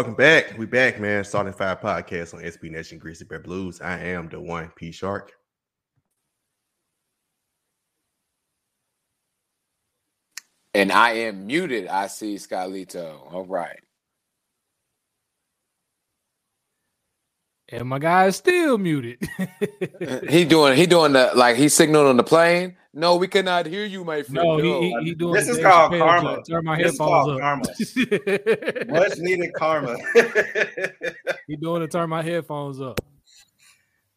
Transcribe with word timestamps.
Welcome 0.00 0.14
back. 0.14 0.56
We 0.56 0.64
back, 0.64 0.98
man. 0.98 1.22
Starting 1.24 1.52
Five 1.52 1.82
Podcast 1.82 2.32
on 2.32 2.40
SB 2.40 2.70
Nation 2.70 2.96
Grizzly 2.96 3.26
Bear 3.26 3.38
Blues. 3.38 3.82
I 3.82 3.98
am 3.98 4.30
the 4.30 4.40
one 4.40 4.72
P 4.74 4.92
Shark. 4.92 5.30
And 10.72 10.90
I 10.90 11.10
am 11.10 11.46
muted. 11.46 11.86
I 11.86 12.06
see 12.06 12.36
Scalito. 12.36 13.30
All 13.30 13.44
right. 13.44 13.78
And 17.72 17.88
my 17.88 17.98
guy 18.00 18.26
is 18.26 18.36
still 18.36 18.78
muted. 18.78 19.18
he 20.28 20.44
doing 20.44 20.76
he 20.76 20.86
doing 20.86 21.12
the 21.12 21.30
like 21.34 21.56
he's 21.56 21.72
signaling 21.74 22.08
on 22.08 22.16
the 22.16 22.24
plane. 22.24 22.76
No, 22.92 23.14
we 23.14 23.28
cannot 23.28 23.66
hear 23.66 23.84
you, 23.84 24.02
my 24.02 24.22
friend. 24.22 24.34
No, 24.34 24.56
no. 24.56 24.80
he, 24.80 24.88
he, 24.88 25.04
he 25.04 25.14
doing 25.14 25.34
This 25.34 25.48
is 25.48 25.56
Dave 25.56 25.66
called 25.66 25.92
Chappelle 25.92 25.98
karma. 26.00 26.42
to 26.42 26.50
Turn 26.50 26.64
my 26.64 26.76
This 26.76 26.92
is 26.92 26.98
headphones 26.98 27.26
called 27.26 27.40
up. 27.40 28.88
Much 28.88 29.18
needed 29.18 29.52
karma. 29.54 29.96
he 31.46 31.54
doing 31.54 31.82
to 31.82 31.88
turn 31.88 32.10
my 32.10 32.22
headphones 32.22 32.80
up. 32.80 33.00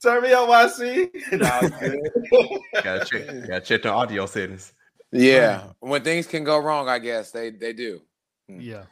Turn 0.01 0.23
me 0.23 0.33
on, 0.33 0.49
YC. 0.49 1.39
Nah, 1.39 1.59
I'm 1.61 1.69
good. 1.79 2.83
Gotta 2.83 3.05
check, 3.05 3.47
gotta 3.47 3.61
check 3.61 3.83
the 3.83 3.89
audio 3.89 4.25
settings. 4.25 4.73
Yeah, 5.11 5.67
when 5.79 6.03
things 6.03 6.25
can 6.25 6.43
go 6.43 6.57
wrong, 6.57 6.89
I 6.89 6.97
guess 6.97 7.29
they 7.29 7.51
they 7.51 7.73
do. 7.73 8.01
Hmm. 8.49 8.59
Yeah. 8.59 8.83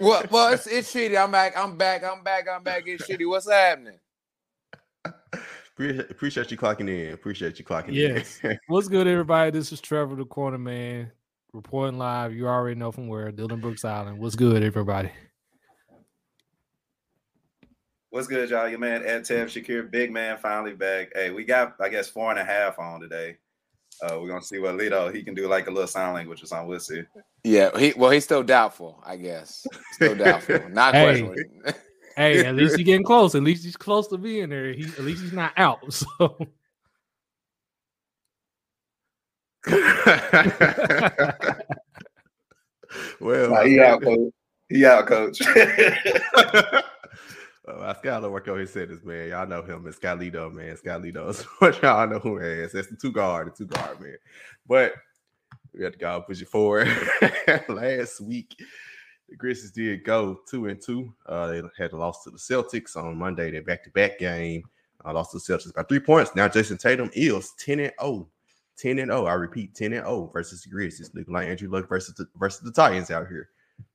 Well, 0.00 0.24
well, 0.30 0.54
it's 0.54 0.66
it's 0.66 0.92
shitty. 0.92 1.22
I'm 1.22 1.30
back. 1.30 1.56
I'm 1.56 1.76
back. 1.76 2.02
I'm 2.02 2.22
back. 2.24 2.46
I'm 2.50 2.62
back. 2.62 2.84
It's 2.86 3.06
shitty. 3.06 3.28
What's 3.28 3.50
happening? 3.50 3.98
Appreciate, 5.76 6.10
appreciate 6.10 6.50
you 6.50 6.56
clocking 6.56 6.88
in. 6.88 7.12
Appreciate 7.12 7.58
you 7.58 7.64
clocking 7.64 7.92
Yes. 7.92 8.40
in. 8.42 8.58
What's 8.66 8.88
good, 8.88 9.06
everybody? 9.06 9.50
This 9.50 9.72
is 9.72 9.80
Trevor, 9.82 10.16
the 10.16 10.24
corner 10.24 10.56
man, 10.56 11.12
reporting 11.52 11.98
live. 11.98 12.32
You 12.32 12.48
already 12.48 12.78
know 12.80 12.90
from 12.90 13.08
where, 13.08 13.30
Dillon 13.30 13.60
Brooks 13.60 13.84
Island. 13.84 14.18
What's 14.18 14.36
good, 14.36 14.62
everybody? 14.62 15.10
What's 18.08 18.26
good, 18.26 18.48
y'all? 18.48 18.68
Your 18.68 18.78
man 18.78 19.04
Ed 19.04 19.24
Tev 19.24 19.44
Shakir, 19.48 19.90
big 19.90 20.10
man, 20.10 20.38
finally 20.38 20.72
back. 20.72 21.10
Hey, 21.14 21.30
we 21.30 21.44
got, 21.44 21.74
I 21.78 21.90
guess, 21.90 22.08
four 22.08 22.30
and 22.30 22.40
a 22.40 22.44
half 22.44 22.78
on 22.78 23.00
today. 23.02 23.36
Uh, 24.02 24.18
we're 24.18 24.28
gonna 24.28 24.42
see 24.42 24.58
what 24.58 24.76
Lito 24.76 25.14
he 25.14 25.22
can 25.22 25.34
do, 25.34 25.46
like 25.46 25.66
a 25.66 25.70
little 25.70 25.86
sign 25.86 26.14
language 26.14 26.42
or 26.42 26.46
something. 26.46 26.68
We'll 26.68 26.80
see. 26.80 27.02
Yeah, 27.44 27.76
he 27.78 27.92
well, 27.96 28.10
he's 28.10 28.24
still 28.24 28.42
doubtful. 28.42 29.02
I 29.04 29.16
guess 29.16 29.66
still 29.92 30.14
doubtful. 30.24 30.68
Not 30.70 30.94
Hey. 30.94 31.20
questioning. 31.22 31.62
Hey, 32.16 32.44
at 32.44 32.56
least 32.56 32.76
he's 32.76 32.86
getting 32.86 33.04
close. 33.04 33.34
At 33.34 33.42
least 33.42 33.64
he's 33.64 33.76
close 33.76 34.08
to 34.08 34.18
being 34.18 34.48
there. 34.48 34.72
He 34.72 34.84
at 34.84 35.00
least 35.00 35.22
he's 35.22 35.32
not 35.32 35.52
out. 35.56 35.80
So 36.18 36.36
well, 43.20 43.50
Nah, 43.50 43.64
he 43.64 43.80
out, 43.80 44.00
coach. 44.00 44.32
He 44.68 44.86
out, 44.86 45.06
coach. 45.08 45.40
Uh, 47.68 47.80
I 47.80 47.94
Skyler 47.94 48.30
work 48.30 48.46
on 48.46 48.60
his 48.60 48.72
sentence, 48.72 49.04
man. 49.04 49.30
Y'all 49.30 49.46
know 49.46 49.60
him 49.60 49.84
as 49.88 49.98
Scalito, 49.98 50.52
man. 50.52 50.76
Scalito's 50.76 51.42
what 51.58 51.82
y'all 51.82 52.06
know 52.06 52.20
who 52.20 52.38
he 52.38 52.46
is. 52.46 52.72
That's 52.72 52.86
the 52.86 52.96
two 52.96 53.10
guard, 53.10 53.48
the 53.48 53.56
two 53.56 53.66
guard, 53.66 54.00
man. 54.00 54.16
But 54.68 54.92
we 55.74 55.80
got 55.80 55.92
to 55.92 55.98
go 55.98 56.20
push 56.20 56.42
it 56.42 56.48
forward. 56.48 56.88
Last 57.68 58.20
week, 58.20 58.54
the 59.28 59.36
Grizzlies 59.36 59.72
did 59.72 60.04
go 60.04 60.40
two 60.48 60.66
and 60.66 60.80
two. 60.80 61.12
Uh, 61.26 61.48
they 61.48 61.62
had 61.76 61.92
a 61.92 61.96
loss 61.96 62.24
to 62.24 62.30
the 62.30 62.38
Celtics 62.38 62.96
on 62.96 63.16
Monday. 63.16 63.50
Their 63.50 63.62
back 63.62 63.84
to 63.84 63.90
back 63.90 64.18
game. 64.18 64.62
Uh, 65.04 65.12
lost 65.12 65.32
to 65.32 65.38
the 65.38 65.42
Celtics 65.42 65.74
by 65.74 65.82
three 65.82 66.00
points. 66.00 66.34
Now 66.34 66.48
Jayson 66.48 66.78
Tatum 66.78 67.10
is 67.14 67.52
10 67.58 67.80
and 67.80 67.92
0. 68.00 68.28
10 68.78 68.98
and 68.98 69.10
0. 69.10 69.26
I 69.26 69.34
repeat, 69.34 69.74
10 69.74 69.92
and 69.92 70.04
0 70.04 70.30
versus 70.32 70.62
the 70.62 70.70
Grizzlies. 70.70 71.10
Looking 71.14 71.34
like 71.34 71.48
Andrew 71.48 71.70
Luck 71.70 71.88
versus 71.88 72.14
the 72.14 72.26
versus 72.36 72.60
the 72.60 72.72
Titans 72.72 73.10
out 73.10 73.28
here. 73.28 73.48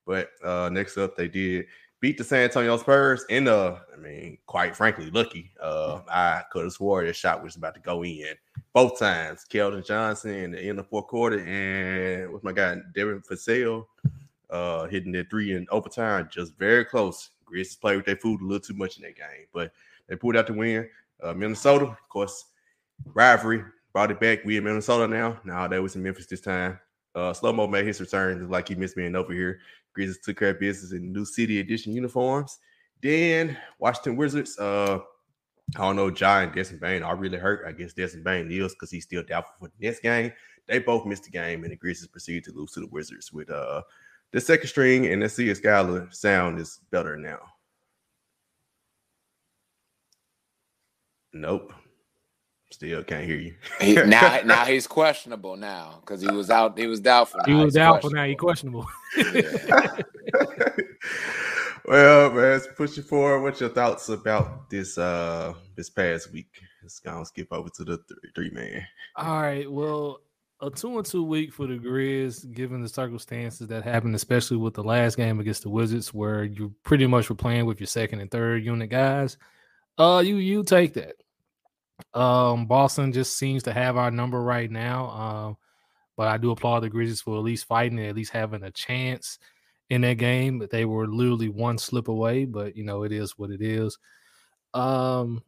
But 0.06 0.30
uh 0.44 0.70
next 0.70 0.98
up, 0.98 1.16
they 1.16 1.28
did 1.28 1.66
beat 2.02 2.18
the 2.18 2.24
San 2.24 2.46
Antonio 2.46 2.76
Spurs 2.78 3.26
in 3.30 3.44
the, 3.44 3.80
I 3.94 3.98
mean, 3.98 4.40
quite 4.48 4.76
frankly, 4.76 5.12
lucky. 5.12 5.52
Uh, 5.62 6.02
I 6.10 6.42
could 6.52 6.64
have 6.64 6.74
swore 6.74 7.06
that 7.06 7.16
shot 7.16 7.44
was 7.44 7.56
about 7.56 7.76
to 7.76 7.80
go 7.80 8.04
in 8.04 8.34
both 8.74 8.98
times. 8.98 9.46
Keldon 9.48 9.86
Johnson 9.86 10.56
in 10.56 10.76
the 10.76 10.84
fourth 10.84 11.06
quarter, 11.06 11.40
and 11.46 12.34
with 12.34 12.44
my 12.44 12.52
guy 12.52 12.78
Devin 12.96 13.22
Vassell 13.22 13.86
uh 14.52 14.88
hitting 14.88 15.12
that 15.14 15.30
three 15.30 15.54
in 15.54 15.66
overtime, 15.72 16.30
just 16.32 16.58
very 16.58 16.86
close. 16.86 17.32
Grizzlies 17.46 17.76
played 17.76 17.98
with 17.98 18.06
their 18.06 18.16
food 18.16 18.42
a 18.42 18.44
little 18.44 18.60
too 18.60 18.74
much 18.74 18.98
in 18.98 19.04
that 19.04 19.16
game, 19.16 19.48
but 19.54 19.72
they 20.08 20.16
pulled 20.16 20.36
out 20.36 20.48
the 20.48 20.54
win. 20.54 20.90
Uh, 21.22 21.34
Minnesota, 21.34 21.86
of 21.86 22.10
course, 22.10 22.46
rivalry 23.06 23.64
brought 23.94 24.12
it 24.12 24.20
back. 24.20 24.44
We 24.46 24.58
in 24.58 24.64
Minnesota 24.64 25.08
now. 25.08 25.40
Now 25.44 25.68
they 25.68 25.80
was 25.80 25.96
in 25.96 26.04
Memphis 26.04 26.28
this 26.28 26.42
time. 26.42 26.80
Uh, 27.14 27.34
Slow 27.34 27.52
Mo 27.52 27.68
made 27.68 27.86
his 27.86 28.00
return, 28.00 28.40
just 28.40 28.50
like 28.50 28.70
he 28.70 28.76
missed 28.76 28.96
being 28.96 29.16
over 29.16 29.34
here. 29.34 29.60
Grizzlies 29.94 30.20
took 30.24 30.40
care 30.40 30.52
of 30.52 30.60
business 30.60 30.94
in 30.94 31.12
new 31.12 31.26
city 31.26 31.60
edition 31.60 31.94
uniforms. 31.94 32.60
Then 33.02 33.58
Washington 33.80 34.16
Wizards, 34.16 34.58
uh, 34.58 35.00
I 35.76 35.80
don't 35.80 35.96
know, 35.96 36.10
Ja 36.10 36.40
and 36.40 36.54
Desmond 36.54 36.82
Bane 36.82 37.04
are 37.04 37.16
really 37.16 37.38
hurt. 37.38 37.66
I 37.68 37.72
guess 37.72 37.94
Desmond 37.94 38.24
Bane 38.24 38.52
is 38.52 38.74
because 38.74 38.92
he's 38.92 39.04
still 39.04 39.24
doubtful 39.24 39.56
for 39.60 39.68
the 39.68 39.86
next 39.86 40.02
game. 40.02 40.32
They 40.68 40.80
both 40.80 41.06
missed 41.06 41.26
the 41.26 41.32
game, 41.32 41.64
and 41.64 41.72
the 41.72 41.76
Grizzlies 41.76 42.08
proceeded 42.08 42.46
to 42.46 42.52
lose 42.54 42.72
to 42.72 42.80
the 42.80 42.88
Wizards 42.88 43.34
with 43.34 43.50
uh 43.50 43.82
the 44.32 44.42
second 44.42 44.68
string, 44.68 45.08
and 45.08 45.22
let's 45.22 45.34
see 45.34 45.50
if 45.50 45.62
Skylar 45.62 46.14
sound 46.14 46.60
is 46.60 46.80
better 46.92 47.18
now. 47.18 47.40
Nope. 51.34 51.74
Still 52.72 53.04
can't 53.04 53.26
hear 53.26 53.38
you. 53.38 53.54
He, 53.82 53.96
now, 53.96 54.40
now 54.46 54.66
he's 54.66 54.88
questionable 54.88 55.58
now 55.58 56.00
because 56.02 56.22
he 56.22 56.32
was 56.32 56.50
out. 56.50 56.78
He 56.78 56.88
was 56.88 57.02
doubtful. 57.02 57.42
he 57.46 57.54
was 57.54 57.74
doubtful. 57.74 58.12
now. 58.12 58.26
he's 58.26 58.38
questionable. 58.38 58.88
well, 61.86 62.32
man, 62.32 62.52
let's 62.52 62.68
push 62.78 62.96
you 62.96 63.04
forward. 63.04 63.42
What's 63.42 63.60
your 63.60 63.70
thoughts 63.70 64.08
about 64.08 64.70
this 64.70 64.98
uh 64.98 65.54
this 65.76 65.90
past 65.90 66.32
week? 66.32 66.48
Let's 66.82 67.00
go 67.00 67.24
skip 67.26 67.50
over 67.52 67.70
to 67.76 67.84
the 67.84 67.98
three, 67.98 68.32
three 68.36 68.50
man. 68.52 68.88
All 69.18 69.42
right. 69.42 69.70
Well, 69.70 70.22
a 70.62 70.70
two 70.70 70.98
and 70.98 71.06
two 71.06 71.24
week 71.24 71.52
for 71.52 71.66
the 71.66 71.78
Grizz, 71.78 72.52
given 72.54 72.82
the 72.82 72.90
circumstances 72.90 73.68
that 73.68 73.84
happened, 73.84 74.16
especially 74.16 74.58
with 74.58 74.76
the 74.76 74.84
last 74.84 75.18
game 75.18 75.40
against 75.40 75.64
the 75.64 75.70
Wizards, 75.70 76.14
where 76.14 76.44
you 76.44 76.74
pretty 76.84 77.08
much 77.08 77.30
were 77.30 77.36
playing 77.36 77.66
with 77.66 77.80
your 77.80 77.88
second 77.88 78.20
and 78.20 78.30
third 78.30 78.64
unit 78.64 78.90
guys. 78.90 79.38
Uh, 79.98 80.22
you 80.26 80.38
you 80.38 80.64
take 80.64 80.94
that. 80.94 81.16
Um, 82.14 82.68
Boston 82.68 83.12
just 83.12 83.38
seems 83.38 83.64
to 83.64 83.74
have 83.74 83.98
our 83.98 84.12
number 84.12 84.42
right 84.42 84.70
now. 84.70 85.10
Um, 85.10 85.58
but 86.16 86.28
I 86.28 86.38
do 86.38 86.52
applaud 86.52 86.82
the 86.82 86.90
Grizzlies 86.90 87.22
for 87.22 87.38
at 87.38 87.44
least 87.44 87.66
fighting 87.66 87.98
and 88.00 88.08
at 88.08 88.16
least 88.16 88.32
having 88.32 88.64
a 88.64 88.72
chance 88.72 89.40
in 89.90 90.02
that 90.02 90.18
game. 90.18 90.60
But 90.60 90.70
they 90.70 90.86
were 90.86 91.08
literally 91.08 91.50
one 91.50 91.78
slip 91.78 92.08
away. 92.08 92.46
But 92.46 92.76
you 92.76 92.84
know, 92.84 93.04
it 93.04 93.12
is 93.12 93.38
what 93.38 93.50
it 93.50 93.62
is. 93.62 93.98
Um, 94.74 95.44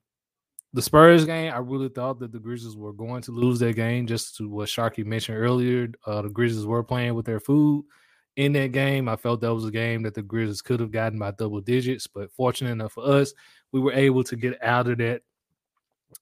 the 0.73 0.81
Spurs 0.81 1.25
game, 1.25 1.53
I 1.53 1.57
really 1.57 1.89
thought 1.89 2.19
that 2.19 2.31
the 2.31 2.39
Grizzlies 2.39 2.75
were 2.75 2.93
going 2.93 3.21
to 3.23 3.31
lose 3.31 3.59
that 3.59 3.75
game. 3.75 4.07
Just 4.07 4.35
to 4.37 4.49
what 4.49 4.69
Sharky 4.69 5.05
mentioned 5.05 5.37
earlier, 5.37 5.89
uh, 6.05 6.23
the 6.23 6.29
Grizzlies 6.29 6.65
were 6.65 6.83
playing 6.83 7.13
with 7.13 7.25
their 7.25 7.39
food 7.39 7.85
in 8.35 8.53
that 8.53 8.71
game. 8.71 9.07
I 9.07 9.15
felt 9.15 9.41
that 9.41 9.53
was 9.53 9.65
a 9.65 9.71
game 9.71 10.01
that 10.03 10.15
the 10.15 10.23
Grizzlies 10.23 10.63
could 10.63 10.79
have 10.79 10.91
gotten 10.91 11.19
by 11.19 11.31
double 11.31 11.61
digits, 11.61 12.07
but 12.07 12.31
fortunate 12.33 12.71
enough 12.71 12.93
for 12.93 13.05
us, 13.05 13.33
we 13.71 13.79
were 13.79 13.93
able 13.93 14.23
to 14.23 14.35
get 14.35 14.61
out 14.63 14.89
of 14.89 14.97
that, 14.97 15.21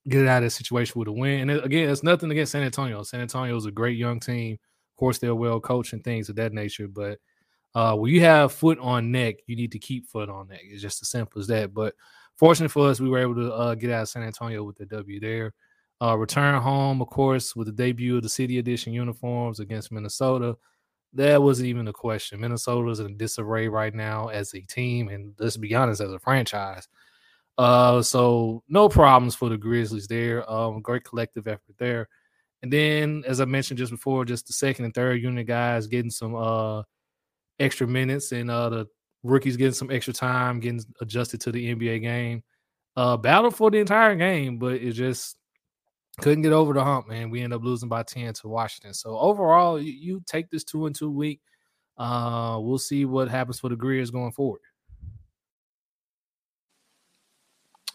get 0.08 0.28
out 0.28 0.44
of 0.44 0.48
that 0.48 0.52
situation 0.52 1.00
with 1.00 1.08
a 1.08 1.14
win. 1.14 1.50
And 1.50 1.62
again, 1.64 1.90
it's 1.90 2.04
nothing 2.04 2.30
against 2.30 2.52
San 2.52 2.64
Antonio. 2.64 3.04
San 3.04 3.22
Antonio 3.22 3.56
is 3.56 3.66
a 3.66 3.72
great 3.72 3.98
young 3.98 4.20
team. 4.20 4.56
Of 4.56 4.98
course, 4.98 5.18
they're 5.18 5.34
well 5.34 5.62
coached 5.62 5.94
and 5.94 6.04
things 6.04 6.28
of 6.28 6.36
that 6.36 6.52
nature, 6.52 6.90
but 6.90 7.20
uh, 7.74 7.96
when 7.96 8.12
you 8.12 8.20
have 8.20 8.52
foot 8.52 8.78
on 8.80 9.12
neck, 9.12 9.36
you 9.48 9.56
need 9.56 9.72
to 9.72 9.80
keep 9.80 10.08
foot 10.08 10.30
on 10.30 10.50
neck. 10.50 10.60
It's 10.64 10.82
just 10.82 11.02
as 11.02 11.08
simple 11.08 11.40
as 11.40 11.48
that. 11.48 11.74
But 11.74 11.96
fortunate 12.42 12.72
for 12.72 12.90
us, 12.90 13.00
we 13.00 13.08
were 13.08 13.20
able 13.20 13.36
to 13.36 13.54
uh, 13.54 13.76
get 13.76 13.92
out 13.92 14.02
of 14.02 14.10
San 14.10 14.24
Antonio 14.24 14.64
with 14.64 14.76
the 14.76 14.88
W 14.88 15.20
there. 15.20 15.54
Uh, 16.02 16.18
return 16.18 16.60
home, 16.60 17.00
of 17.00 17.08
course, 17.08 17.56
with 17.56 17.68
the 17.68 17.72
debut 17.72 18.18
of 18.18 18.24
the 18.24 18.30
City 18.30 18.58
Edition 18.58 18.94
uniforms 18.94 19.60
against 19.60 19.92
Minnesota. 19.92 20.58
That 21.14 21.40
wasn't 21.40 21.68
even 21.68 21.88
a 21.88 21.94
question. 21.94 22.42
Minnesota's 22.42 23.00
in 23.00 23.16
disarray 23.16 23.68
right 23.68 23.94
now 23.94 24.30
as 24.30 24.56
a 24.56 24.62
team, 24.62 25.10
and 25.10 25.36
let's 25.38 25.56
be 25.56 25.76
honest, 25.76 26.02
as 26.02 26.12
a 26.12 26.18
franchise. 26.18 26.88
Uh, 27.60 28.02
so 28.02 28.64
no 28.68 28.90
problems 28.90 29.36
for 29.36 29.48
the 29.48 29.58
Grizzlies 29.58 30.08
there. 30.08 30.50
Um, 30.52 30.82
great 30.82 31.04
collective 31.04 31.48
effort 31.48 31.76
there. 31.78 32.10
And 32.64 32.74
then, 32.74 33.24
as 33.28 33.40
I 33.40 33.46
mentioned 33.46 33.78
just 33.78 33.92
before, 33.92 34.26
just 34.26 34.48
the 34.48 34.54
second 34.54 34.86
and 34.86 34.96
third 34.96 35.22
unit 35.22 35.46
guys 35.46 35.86
getting 35.86 36.10
some 36.10 36.34
uh 36.34 36.82
extra 37.60 37.86
minutes, 37.86 38.32
and 38.32 38.50
uh 38.50 38.70
the 38.70 38.88
rookies 39.24 39.58
getting 39.58 39.74
some 39.74 39.92
extra 39.92 40.14
time, 40.14 40.60
getting 40.60 40.84
adjusted 41.02 41.42
to 41.42 41.52
the 41.52 41.76
NBA 41.76 42.02
game. 42.02 42.44
Uh, 42.96 43.18
battle 43.18 43.52
for 43.52 43.72
the 43.72 43.78
entire 43.78 44.16
game, 44.16 44.58
but 44.58 44.74
it 44.74 44.92
just 44.92 45.38
couldn't 46.20 46.42
get 46.42 46.52
over 46.52 46.74
the 46.74 46.84
hump, 46.84 47.08
man. 47.08 47.30
We 47.30 47.42
end 47.42 47.54
up 47.54 47.64
losing 47.64 47.90
by 47.90 48.04
10 48.04 48.34
to 48.34 48.48
Washington. 48.50 48.94
So 48.94 49.18
overall, 49.18 49.82
you, 49.82 49.94
you 49.94 50.24
take 50.26 50.50
this 50.50 50.64
two 50.64 50.86
and 50.86 50.96
two 50.96 51.10
week. 51.10 51.40
Uh, 51.98 52.58
we'll 52.60 52.78
see 52.78 53.06
what 53.06 53.30
happens 53.30 53.60
for 53.60 53.70
the 53.70 53.76
Grizz 53.76 54.12
going 54.12 54.32
forward. 54.32 54.62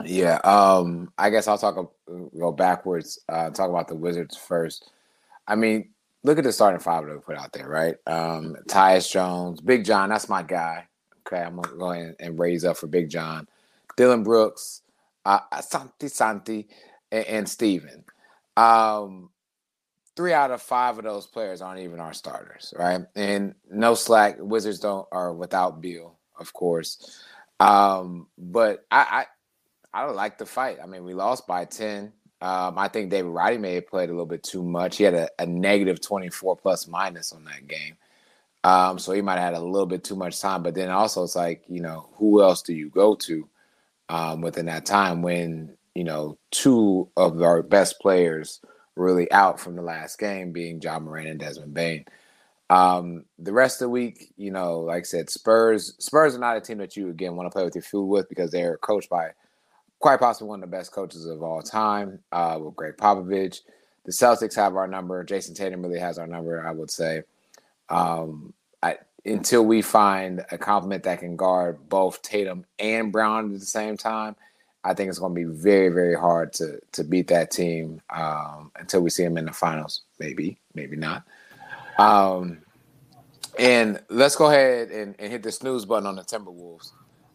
Yeah, 0.05 0.37
um, 0.45 1.11
I 1.17 1.31
guess 1.31 1.49
I'll 1.49 1.57
talk 1.57 1.93
go 2.07 2.53
backwards. 2.53 3.19
Uh, 3.29 3.51
talk 3.51 3.71
about 3.71 3.89
the 3.89 3.97
Wizards 3.97 4.37
first. 4.37 4.91
I 5.47 5.55
mean, 5.57 5.91
look 6.23 6.39
at 6.39 6.45
the 6.45 6.53
starting 6.53 6.81
five 6.81 7.07
that 7.07 7.15
we 7.15 7.21
put 7.21 7.39
out 7.39 7.53
there, 7.53 7.69
right? 7.69 7.97
Um, 8.07 8.57
Tyus 8.69 9.11
Jones, 9.11 9.61
Big 9.61 9.85
John, 9.85 10.11
that's 10.11 10.29
my 10.29 10.43
guy. 10.43 10.87
Okay, 11.27 11.43
I'm 11.43 11.57
gonna 11.57 11.77
go 11.77 11.91
ahead 11.91 12.17
and 12.21 12.39
raise 12.39 12.65
up 12.65 12.77
for 12.77 12.87
Big 12.87 13.09
John, 13.11 13.49
Dillon 13.97 14.23
Brooks, 14.23 14.83
uh, 15.25 15.41
Santi 15.61 16.09
Santi, 16.09 16.69
and, 17.11 17.27
and 17.27 17.49
Steven. 17.49 18.05
Um, 18.57 19.31
three 20.15 20.33
out 20.33 20.51
of 20.51 20.63
five 20.63 20.99
of 20.99 21.05
those 21.05 21.27
players 21.27 21.61
aren't 21.61 21.81
even 21.81 22.01
our 22.01 22.15
starters, 22.15 22.73
right? 22.79 23.03
And 23.15 23.55
no 23.71 23.95
slack. 23.95 24.37
Wizards 24.39 24.81
don't 24.81 25.07
are 25.13 25.33
without 25.33 25.81
Beal, 25.81 26.17
of 26.39 26.53
course. 26.53 27.23
Um, 27.59 28.29
but 28.39 28.87
I, 28.91 29.27
I 29.93 30.01
I 30.03 30.07
don't 30.07 30.17
like 30.17 30.39
the 30.39 30.47
fight. 30.47 30.79
I 30.83 30.87
mean, 30.87 31.05
we 31.05 31.15
lost 31.15 31.47
by 31.47 31.65
ten. 31.65 32.13
Um, 32.41 32.79
I 32.79 32.89
think 32.89 33.11
David 33.11 33.31
Roddy 33.31 33.57
may 33.59 33.75
have 33.77 33.89
played 33.89 34.11
a 34.11 34.13
little 34.13 34.27
bit 34.27 34.43
too 34.43 34.63
much. 34.63 34.99
He 34.99 35.05
had 35.05 35.15
a, 35.15 35.29
a 35.39 35.47
negative 35.47 36.03
24 36.03 36.57
plus 36.57 36.87
minus 36.87 37.33
on 37.33 37.45
that 37.45 37.67
game. 37.67 37.97
Um, 38.67 38.99
so 38.99 39.13
he 39.13 39.23
might 39.23 39.39
have 39.39 39.55
had 39.55 39.63
a 39.63 39.65
little 39.65 39.87
bit 39.87 40.03
too 40.03 40.17
much 40.17 40.41
time. 40.41 40.65
But 40.65 40.75
then 40.75 40.91
also, 40.91 41.23
it's 41.23 41.37
like, 41.37 41.63
you 41.69 41.81
know, 41.81 42.09
who 42.15 42.43
else 42.43 42.63
do 42.63 42.75
you 42.75 42.91
go 42.91 43.15
to 43.15 43.49
um, 44.09 44.41
within 44.41 44.67
that 44.67 44.85
time 44.85 45.23
when, 45.23 45.77
you 45.95 46.03
know, 46.03 46.37
two 46.51 47.09
of 47.17 47.41
our 47.41 47.63
best 47.63 48.01
players 48.01 48.61
really 48.97 49.31
out 49.31 49.61
from 49.61 49.77
the 49.77 49.83
last 49.83 50.19
game 50.19 50.51
being 50.51 50.81
Ja 50.83 50.99
Morant 50.99 51.29
and 51.29 51.39
Desmond 51.39 51.75
Bane? 51.75 52.07
Um, 52.69 53.27
the 53.39 53.53
rest 53.53 53.77
of 53.77 53.87
the 53.87 53.91
week, 53.91 54.33
you 54.37 54.51
know, 54.51 54.81
like 54.81 55.03
I 55.03 55.03
said, 55.03 55.31
Spurs, 55.31 55.95
Spurs 56.01 56.35
are 56.35 56.41
not 56.41 56.57
a 56.57 56.61
team 56.61 56.79
that 56.79 56.97
you 56.97 57.09
again 57.09 57.37
want 57.37 57.47
to 57.47 57.55
play 57.55 57.65
with 57.65 57.77
your 57.77 57.83
food 57.83 58.07
with 58.07 58.29
because 58.29 58.51
they're 58.51 58.79
coached 58.79 59.09
by 59.09 59.31
quite 60.01 60.19
possibly 60.19 60.49
one 60.49 60.61
of 60.61 60.69
the 60.69 60.77
best 60.77 60.91
coaches 60.91 61.27
of 61.27 61.41
all 61.41 61.63
time 61.63 62.19
uh, 62.33 62.59
with 62.61 62.75
Gregg 62.75 62.97
Popovich. 62.97 63.61
The 64.07 64.13
Celtics 64.13 64.57
have 64.57 64.75
our 64.75 64.89
number. 64.89 65.23
Jayson 65.23 65.55
Tatum 65.55 65.83
really 65.83 66.01
has 66.01 66.19
our 66.19 66.27
number, 66.27 66.67
I 66.67 66.73
would 66.73 66.91
say. 66.91 67.23
Um, 67.89 68.53
until 69.27 69.65
we 69.65 69.83
find 69.83 70.45
a 70.51 70.59
complement 70.59 71.03
that 71.03 71.19
can 71.19 71.37
guard 71.37 71.79
both 71.89 72.23
Tatum 72.23 72.65
and 72.79 73.13
Brown 73.13 73.53
at 73.53 73.61
the 73.61 73.67
same 73.67 73.97
time, 73.97 74.37
I 74.85 74.95
think 74.95 75.09
it's 75.09 75.19
going 75.19 75.35
to 75.35 75.41
be 75.41 75.53
very, 75.53 75.89
very 75.89 76.15
hard 76.15 76.53
to 76.55 76.81
to 76.93 77.05
beat 77.05 77.27
that 77.29 77.51
team 77.51 78.01
um, 78.11 78.71
until 78.77 79.01
we 79.01 79.11
see 79.11 79.25
them 79.25 79.37
in 79.37 79.47
the 79.47 79.53
finals. 79.53 80.03
Maybe, 80.21 80.59
maybe 80.75 80.97
not. 80.97 81.25
Um, 81.99 82.59
and 83.59 84.01
let's 84.09 84.37
go 84.37 84.47
ahead 84.47 84.91
and, 84.91 85.15
and, 85.19 85.33
hit 85.33 85.43
the 85.43 85.51
snooze 85.51 85.87
button 85.87 86.07
on 86.07 86.15
the 86.15 86.23
Timberwolves. 86.23 86.93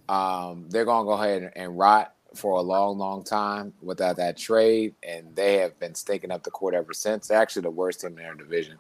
Um, 0.08 0.68
they're 0.70 0.86
going 0.86 1.04
to 1.04 1.06
go 1.06 1.14
ahead 1.14 1.42
and, 1.42 1.52
and 1.56 1.78
rot 1.78 2.14
for 2.36 2.60
a 2.60 2.62
long, 2.62 3.00
long 3.00 3.24
time 3.24 3.74
without 3.82 4.18
that 4.18 4.38
trade, 4.38 4.94
and 5.04 5.36
they 5.36 5.58
have 5.58 5.78
been 5.80 5.96
staking 5.96 6.32
up 6.32 6.44
the 6.44 6.52
court 6.52 6.76
ever 6.76 6.94
since. 6.94 7.28
They're 7.28 7.42
actually 7.42 7.64
the 7.64 7.72
worst 7.72 8.02
team 8.02 8.12
in 8.12 8.16
their 8.18 8.36
division, 8.36 8.78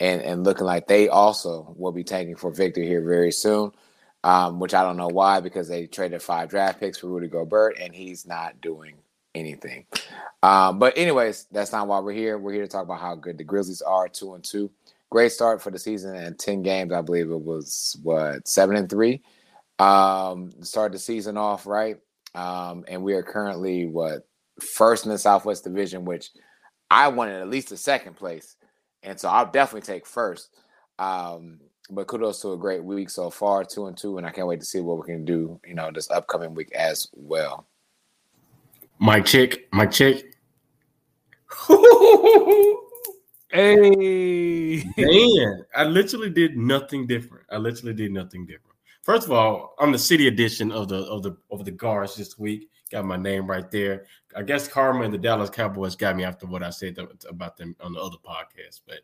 and 0.00 0.22
and 0.22 0.44
looking 0.44 0.66
like 0.66 0.86
they 0.86 1.08
also 1.08 1.74
will 1.76 1.92
be 1.92 2.04
tanking 2.04 2.36
for 2.36 2.50
Victor 2.50 2.82
here 2.82 3.02
very 3.02 3.32
soon. 3.32 3.72
Um, 4.22 4.58
which 4.58 4.72
I 4.72 4.82
don't 4.82 4.96
know 4.96 5.08
why, 5.08 5.40
because 5.40 5.68
they 5.68 5.86
traded 5.86 6.22
five 6.22 6.48
draft 6.48 6.80
picks 6.80 6.98
for 6.98 7.08
Rudy 7.08 7.28
Gobert, 7.28 7.76
and 7.78 7.94
he's 7.94 8.26
not 8.26 8.58
doing 8.62 8.94
anything. 9.34 9.84
Um, 10.42 10.78
but 10.78 10.96
anyways, 10.96 11.46
that's 11.52 11.72
not 11.72 11.88
why 11.88 11.98
we're 11.98 12.14
here. 12.14 12.38
We're 12.38 12.54
here 12.54 12.62
to 12.62 12.68
talk 12.68 12.84
about 12.84 13.00
how 13.00 13.16
good 13.16 13.36
the 13.36 13.44
Grizzlies 13.44 13.82
are, 13.82 14.08
two 14.08 14.34
and 14.34 14.42
two. 14.42 14.70
Great 15.10 15.30
start 15.32 15.60
for 15.60 15.70
the 15.70 15.78
season 15.78 16.16
and 16.16 16.38
ten 16.38 16.62
games. 16.62 16.92
I 16.92 17.02
believe 17.02 17.30
it 17.30 17.40
was 17.40 17.98
what 18.02 18.48
seven 18.48 18.76
and 18.76 18.88
three. 18.88 19.22
Um, 19.78 20.52
start 20.62 20.92
the 20.92 20.98
season 20.98 21.36
off 21.36 21.66
right. 21.66 21.98
Um, 22.34 22.84
and 22.88 23.02
we 23.02 23.14
are 23.14 23.22
currently 23.22 23.86
what 23.86 24.26
first 24.60 25.04
in 25.04 25.12
the 25.12 25.18
Southwest 25.18 25.64
Division, 25.64 26.04
which 26.04 26.30
I 26.90 27.08
wanted 27.08 27.40
at 27.40 27.48
least 27.48 27.72
a 27.72 27.76
second 27.76 28.14
place, 28.14 28.56
and 29.04 29.20
so 29.20 29.28
I'll 29.28 29.50
definitely 29.50 29.86
take 29.86 30.06
first. 30.06 30.50
Um, 30.98 31.60
but 31.90 32.06
kudos 32.06 32.40
to 32.40 32.52
a 32.52 32.56
great 32.56 32.82
week 32.82 33.10
so 33.10 33.30
far, 33.30 33.64
two 33.64 33.86
and 33.86 33.96
two, 33.96 34.18
and 34.18 34.26
I 34.26 34.30
can't 34.30 34.46
wait 34.46 34.60
to 34.60 34.66
see 34.66 34.80
what 34.80 34.98
we 34.98 35.04
can 35.04 35.24
do, 35.24 35.60
you 35.66 35.74
know, 35.74 35.90
this 35.92 36.10
upcoming 36.10 36.54
week 36.54 36.72
as 36.72 37.08
well. 37.12 37.66
Mike 38.98 39.26
Chick, 39.26 39.68
Mike 39.72 39.90
Chick. 39.90 40.36
hey, 43.50 44.82
man, 44.96 45.64
I 45.74 45.84
literally 45.84 46.30
did 46.30 46.56
nothing 46.56 47.06
different. 47.06 47.44
I 47.50 47.58
literally 47.58 47.94
did 47.94 48.12
nothing 48.12 48.46
different. 48.46 48.76
First 49.02 49.26
of 49.26 49.32
all, 49.32 49.74
I'm 49.78 49.92
the 49.92 49.98
city 49.98 50.26
edition 50.28 50.72
of 50.72 50.88
the 50.88 51.04
of 51.04 51.22
the 51.22 51.36
of 51.50 51.64
the 51.66 51.70
guards 51.70 52.16
this 52.16 52.38
week. 52.38 52.70
Got 52.94 53.06
my 53.06 53.16
name 53.16 53.48
right 53.48 53.68
there. 53.72 54.04
I 54.36 54.42
guess 54.42 54.68
Karma 54.68 55.02
and 55.02 55.12
the 55.12 55.18
Dallas 55.18 55.50
Cowboys 55.50 55.96
got 55.96 56.14
me 56.14 56.22
after 56.22 56.46
what 56.46 56.62
I 56.62 56.70
said 56.70 56.96
about 57.28 57.56
them 57.56 57.74
on 57.80 57.92
the 57.92 58.00
other 58.00 58.18
podcast, 58.24 58.82
but 58.86 58.98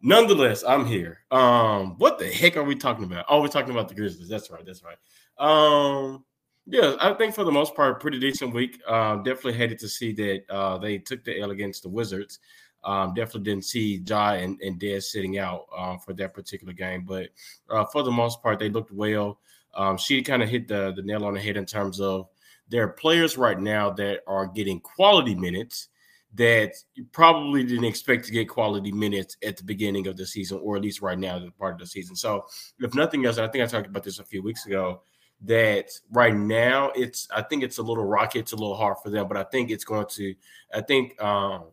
nonetheless, 0.00 0.62
I'm 0.62 0.86
here. 0.86 1.18
Um, 1.32 1.98
what 1.98 2.20
the 2.20 2.28
heck 2.28 2.56
are 2.56 2.62
we 2.62 2.76
talking 2.76 3.02
about? 3.02 3.24
Oh, 3.28 3.40
we're 3.40 3.48
talking 3.48 3.72
about 3.72 3.88
the 3.88 3.96
Grizzlies. 3.96 4.28
That's 4.28 4.52
right. 4.52 4.64
That's 4.64 4.84
right. 4.84 4.98
Um, 5.36 6.24
yeah, 6.68 6.94
I 7.00 7.12
think 7.14 7.34
for 7.34 7.42
the 7.42 7.50
most 7.50 7.74
part, 7.74 8.00
pretty 8.00 8.20
decent 8.20 8.54
week. 8.54 8.80
Uh, 8.86 9.16
definitely 9.16 9.54
hated 9.54 9.80
to 9.80 9.88
see 9.88 10.12
that 10.12 10.44
uh, 10.48 10.78
they 10.78 10.98
took 10.98 11.24
the 11.24 11.40
L 11.40 11.50
against 11.50 11.82
the 11.82 11.88
Wizards. 11.88 12.38
Um, 12.84 13.14
definitely 13.14 13.50
didn't 13.50 13.64
see 13.64 14.00
Ja 14.06 14.34
and, 14.34 14.60
and 14.60 14.78
Dez 14.78 15.02
sitting 15.02 15.38
out 15.38 15.66
uh, 15.76 15.96
for 15.96 16.12
that 16.12 16.34
particular 16.34 16.72
game, 16.72 17.04
but 17.04 17.30
uh, 17.68 17.84
for 17.86 18.04
the 18.04 18.12
most 18.12 18.44
part, 18.44 18.60
they 18.60 18.68
looked 18.68 18.92
well. 18.92 19.40
Um, 19.74 19.96
she 19.96 20.22
kind 20.22 20.40
of 20.40 20.48
hit 20.48 20.68
the, 20.68 20.92
the 20.94 21.02
nail 21.02 21.24
on 21.24 21.34
the 21.34 21.40
head 21.40 21.56
in 21.56 21.66
terms 21.66 22.00
of 22.00 22.28
there 22.68 22.82
are 22.84 22.88
players 22.88 23.36
right 23.36 23.58
now 23.58 23.90
that 23.90 24.20
are 24.26 24.46
getting 24.46 24.80
quality 24.80 25.34
minutes 25.34 25.88
that 26.34 26.74
you 26.94 27.06
probably 27.12 27.64
didn't 27.64 27.84
expect 27.84 28.26
to 28.26 28.32
get 28.32 28.48
quality 28.48 28.92
minutes 28.92 29.36
at 29.42 29.56
the 29.56 29.64
beginning 29.64 30.06
of 30.06 30.16
the 30.16 30.26
season, 30.26 30.60
or 30.62 30.76
at 30.76 30.82
least 30.82 31.00
right 31.00 31.18
now, 31.18 31.38
the 31.38 31.50
part 31.52 31.74
of 31.74 31.80
the 31.80 31.86
season. 31.86 32.14
So, 32.14 32.44
if 32.80 32.94
nothing 32.94 33.24
else, 33.24 33.38
I 33.38 33.48
think 33.48 33.64
I 33.64 33.66
talked 33.66 33.86
about 33.86 34.04
this 34.04 34.18
a 34.18 34.24
few 34.24 34.42
weeks 34.42 34.66
ago. 34.66 35.02
That 35.42 35.88
right 36.10 36.34
now, 36.34 36.90
it's 36.96 37.28
I 37.34 37.42
think 37.42 37.62
it's 37.62 37.78
a 37.78 37.82
little 37.82 38.04
rocky, 38.04 38.40
it's 38.40 38.52
a 38.52 38.56
little 38.56 38.76
hard 38.76 38.96
for 39.02 39.10
them, 39.10 39.28
but 39.28 39.36
I 39.36 39.44
think 39.44 39.70
it's 39.70 39.84
going 39.84 40.06
to. 40.10 40.34
I 40.74 40.80
think 40.80 41.20
um, 41.22 41.66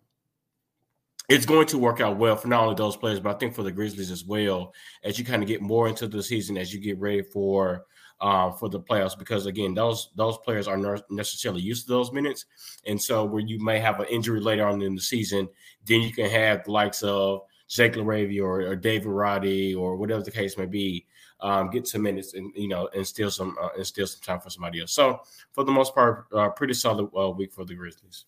it's 1.28 1.48
going 1.48 1.68
to 1.68 1.78
work 1.80 2.00
out 2.00 2.18
well 2.18 2.36
for 2.36 2.48
not 2.48 2.62
only 2.62 2.76
those 2.76 2.96
players, 2.96 3.20
but 3.20 3.36
I 3.36 3.40
think 3.40 3.56
for 3.56 3.64
the 3.64 3.72
Grizzlies 3.72 4.12
as 4.12 4.24
well, 4.24 4.74
as 5.04 5.18
you 5.18 5.26
kind 5.26 5.42
of 5.42 5.48
get 5.48 5.62
more 5.62 5.88
into 5.88 6.08
the 6.08 6.22
season, 6.22 6.58
as 6.58 6.74
you 6.74 6.80
get 6.80 7.00
ready 7.00 7.24
for 7.24 7.86
uh, 8.22 8.52
for 8.52 8.70
the 8.70 8.80
playoffs, 8.80 9.18
because 9.18 9.46
again, 9.46 9.74
those 9.74 10.12
those 10.16 10.38
players 10.40 10.68
are 10.68 10.78
not 10.78 11.04
necessarily 11.10 11.62
used 11.62 11.88
to 11.88 11.94
those 11.94 12.12
minutes, 12.12 12.46
and 12.86 13.02
so 13.02 13.26
where 13.26 13.42
you 13.42 13.64
may 13.64 13.80
have 13.80 14.00
an 14.00 14.08
injury 14.08 14.40
later 14.40 14.68
on 14.68 14.82
in 14.82 14.96
the 14.96 15.02
season, 15.02 15.48
then 15.86 16.02
you 16.02 16.12
can 16.12 16.30
have 16.30 16.64
the 16.64 16.72
likes 16.72 17.04
of 17.04 17.42
Jake 17.68 17.94
LaRavia 17.94 18.42
or, 18.44 18.62
or 18.62 18.76
David 18.76 19.08
Roddy 19.08 19.74
or 19.74 19.96
whatever 19.96 20.22
the 20.22 20.32
case 20.32 20.58
may 20.58 20.66
be, 20.66 21.06
um, 21.42 21.70
get 21.70 21.88
some 21.88 22.02
minutes 22.04 22.34
and 22.34 22.52
you 22.56 22.68
know 22.68 22.90
and 22.96 23.06
steal 23.06 23.30
some 23.30 23.56
uh, 23.62 23.70
and 23.76 23.86
steal 23.86 24.08
some 24.08 24.22
time 24.22 24.40
for 24.40 24.50
somebody 24.50 24.82
else. 24.82 24.92
So 24.92 25.22
for 25.52 25.64
the 25.64 25.72
most 25.72 25.94
part, 25.94 26.28
uh, 26.34 26.50
pretty 26.50 26.74
solid 26.74 27.10
uh, 27.18 27.30
week 27.30 27.54
for 27.54 27.66
the 27.66 27.76
Grizzlies. 27.76 28.26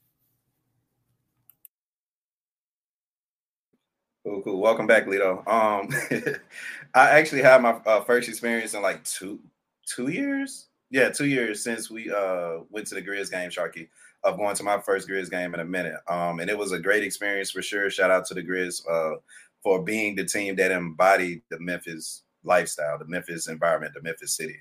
Cool, 4.24 4.42
cool. 4.42 4.60
Welcome 4.60 4.88
back, 4.88 5.06
Lito. 5.06 5.48
Um, 5.48 5.88
I 6.94 7.12
actually 7.12 7.44
had 7.44 7.62
my 7.62 7.80
uh, 7.86 8.02
first 8.02 8.28
experience 8.28 8.74
in 8.74 8.82
like 8.82 9.04
two 9.06 9.40
two 9.88 10.10
years. 10.10 10.68
Yeah, 10.90 11.10
two 11.10 11.26
years 11.26 11.64
since 11.64 11.90
we 11.90 12.12
uh 12.12 12.60
went 12.70 12.88
to 12.88 12.96
the 12.96 13.02
Grizz 13.02 13.32
game, 13.32 13.50
Sharky, 13.50 13.90
of 14.24 14.38
going 14.38 14.56
to 14.56 14.64
my 14.64 14.80
first 14.80 15.10
Grizz 15.10 15.30
game 15.30 15.54
in 15.54 15.60
a 15.60 15.66
minute. 15.66 15.96
Um, 16.08 16.40
and 16.40 16.50
it 16.50 16.58
was 16.58 16.72
a 16.72 16.80
great 16.80 17.04
experience 17.04 17.52
for 17.52 17.62
sure. 17.62 17.90
Shout 17.90 18.12
out 18.12 18.26
to 18.28 18.34
the 18.34 18.44
Grizz 18.44 18.82
uh 18.90 19.18
for 19.64 19.84
being 19.84 20.16
the 20.16 20.26
team 20.26 20.56
that 20.58 20.72
embodied 20.72 21.42
the 21.50 21.60
Memphis 21.60 22.24
lifestyle, 22.44 22.98
the 22.98 23.06
Memphis 23.06 23.48
environment, 23.48 23.94
the 23.94 24.02
Memphis 24.02 24.36
city. 24.36 24.58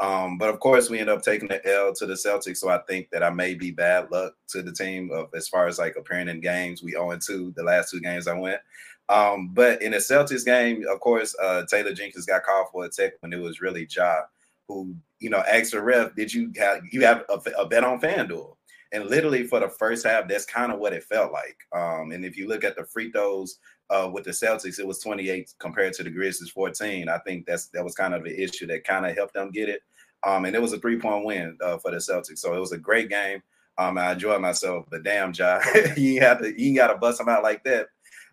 Um, 0.00 0.38
but 0.38 0.48
of 0.48 0.60
course, 0.60 0.88
we 0.88 1.00
end 1.00 1.10
up 1.10 1.22
taking 1.22 1.48
the 1.48 1.64
L 1.66 1.92
to 1.94 2.06
the 2.06 2.14
Celtics. 2.14 2.58
So 2.58 2.68
I 2.68 2.78
think 2.88 3.10
that 3.10 3.22
I 3.22 3.30
may 3.30 3.54
be 3.54 3.70
bad 3.70 4.10
luck 4.10 4.34
to 4.48 4.62
the 4.62 4.72
team 4.72 5.10
of 5.10 5.28
as 5.34 5.48
far 5.48 5.66
as 5.66 5.78
like 5.78 5.96
appearing 5.96 6.28
in 6.28 6.40
games. 6.40 6.82
We 6.82 6.92
0 6.92 7.18
2 7.18 7.54
the 7.56 7.62
last 7.64 7.90
two 7.90 8.00
games 8.00 8.28
I 8.28 8.34
went. 8.34 8.60
Um, 9.08 9.50
but 9.54 9.80
in 9.82 9.92
the 9.92 9.98
Celtics 9.98 10.44
game, 10.44 10.84
of 10.88 11.00
course, 11.00 11.34
uh, 11.42 11.64
Taylor 11.66 11.94
Jenkins 11.94 12.26
got 12.26 12.44
called 12.44 12.68
for 12.70 12.84
a 12.84 12.88
tech 12.88 13.14
when 13.20 13.32
it 13.32 13.40
was 13.40 13.60
really 13.60 13.88
Ja 13.90 14.22
who, 14.68 14.94
you 15.18 15.30
know, 15.30 15.42
asked 15.50 15.72
the 15.72 15.82
ref, 15.82 16.14
"Did 16.14 16.32
you 16.32 16.52
have 16.56 16.82
you 16.92 17.04
have 17.04 17.24
a, 17.28 17.40
a 17.58 17.66
bet 17.66 17.84
on 17.84 18.00
FanDuel?" 18.00 18.54
And 18.92 19.06
literally 19.06 19.46
for 19.46 19.60
the 19.60 19.68
first 19.68 20.06
half, 20.06 20.28
that's 20.28 20.46
kind 20.46 20.72
of 20.72 20.78
what 20.78 20.94
it 20.94 21.04
felt 21.04 21.32
like. 21.32 21.56
Um, 21.74 22.12
and 22.12 22.24
if 22.24 22.36
you 22.36 22.48
look 22.48 22.64
at 22.64 22.76
the 22.76 22.84
free 22.86 23.10
throws 23.10 23.58
uh, 23.90 24.08
with 24.10 24.24
the 24.24 24.30
Celtics, 24.30 24.78
it 24.78 24.86
was 24.86 24.98
28 25.00 25.52
compared 25.58 25.92
to 25.94 26.02
the 26.02 26.10
Grizzlies 26.10 26.50
14. 26.50 27.08
I 27.08 27.18
think 27.18 27.46
that's 27.46 27.66
that 27.68 27.84
was 27.84 27.94
kind 27.94 28.14
of 28.14 28.24
the 28.24 28.42
issue 28.42 28.66
that 28.68 28.84
kind 28.84 29.06
of 29.06 29.16
helped 29.16 29.34
them 29.34 29.50
get 29.50 29.68
it. 29.68 29.82
Um, 30.26 30.44
and 30.46 30.54
it 30.56 30.62
was 30.62 30.72
a 30.72 30.78
three 30.78 30.98
point 30.98 31.24
win 31.24 31.58
uh, 31.62 31.78
for 31.78 31.90
the 31.90 31.98
Celtics, 31.98 32.38
so 32.38 32.54
it 32.54 32.60
was 32.60 32.72
a 32.72 32.78
great 32.78 33.08
game. 33.08 33.42
Um, 33.76 33.96
I 33.96 34.12
enjoyed 34.12 34.40
myself, 34.40 34.86
but 34.90 35.04
damn, 35.04 35.32
Ja, 35.32 35.60
you 35.96 36.20
have 36.20 36.40
to 36.40 36.60
you 36.60 36.74
got 36.74 36.88
to 36.88 36.98
bust 36.98 37.18
them 37.18 37.28
out 37.28 37.44
like 37.44 37.62
that 37.64 37.86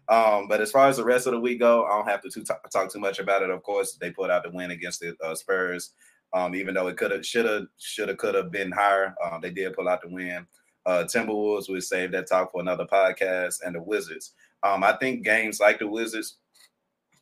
um, 0.08 0.48
but 0.48 0.62
as 0.62 0.72
far 0.72 0.88
as 0.88 0.98
the 0.98 1.04
rest 1.04 1.26
of 1.26 1.34
the 1.34 1.40
week 1.40 1.60
go, 1.60 1.86
I 1.86 1.98
don't 1.98 2.08
have 2.08 2.22
to 2.22 2.30
too, 2.30 2.44
talk 2.44 2.92
too 2.92 3.00
much 3.00 3.20
about 3.20 3.42
it. 3.42 3.50
Of 3.50 3.64
course, 3.64 3.94
they 3.94 4.12
put 4.12 4.30
out 4.30 4.44
the 4.44 4.52
win 4.52 4.72
against 4.72 5.00
the 5.00 5.16
uh, 5.24 5.34
Spurs. 5.34 5.94
Um, 6.36 6.54
even 6.54 6.76
though 6.76 6.88
it 6.88 6.98
could 6.98 7.12
have, 7.12 7.26
should 7.26 7.46
have, 7.46 7.64
should 7.80 8.10
have, 8.10 8.18
could 8.18 8.36
have 8.36 8.52
been 8.52 8.72
higher, 8.72 9.16
um, 9.24 9.40
they 9.42 9.52
did 9.52 9.74
pull 9.74 9.88
out 9.88 10.02
the 10.02 10.10
win. 10.10 10.46
Uh, 10.86 11.06
Timberwolves, 11.06 11.70
we 11.70 11.80
saved 11.80 12.14
that 12.14 12.28
talk 12.28 12.52
for 12.52 12.60
another 12.60 12.86
podcast, 12.86 13.56
and 13.66 13.74
the 13.74 13.82
Wizards. 13.82 14.34
Um, 14.62 14.84
I 14.84 14.98
think 14.98 15.24
games 15.24 15.60
like 15.60 15.80
the 15.80 15.88
Wizards, 15.88 16.38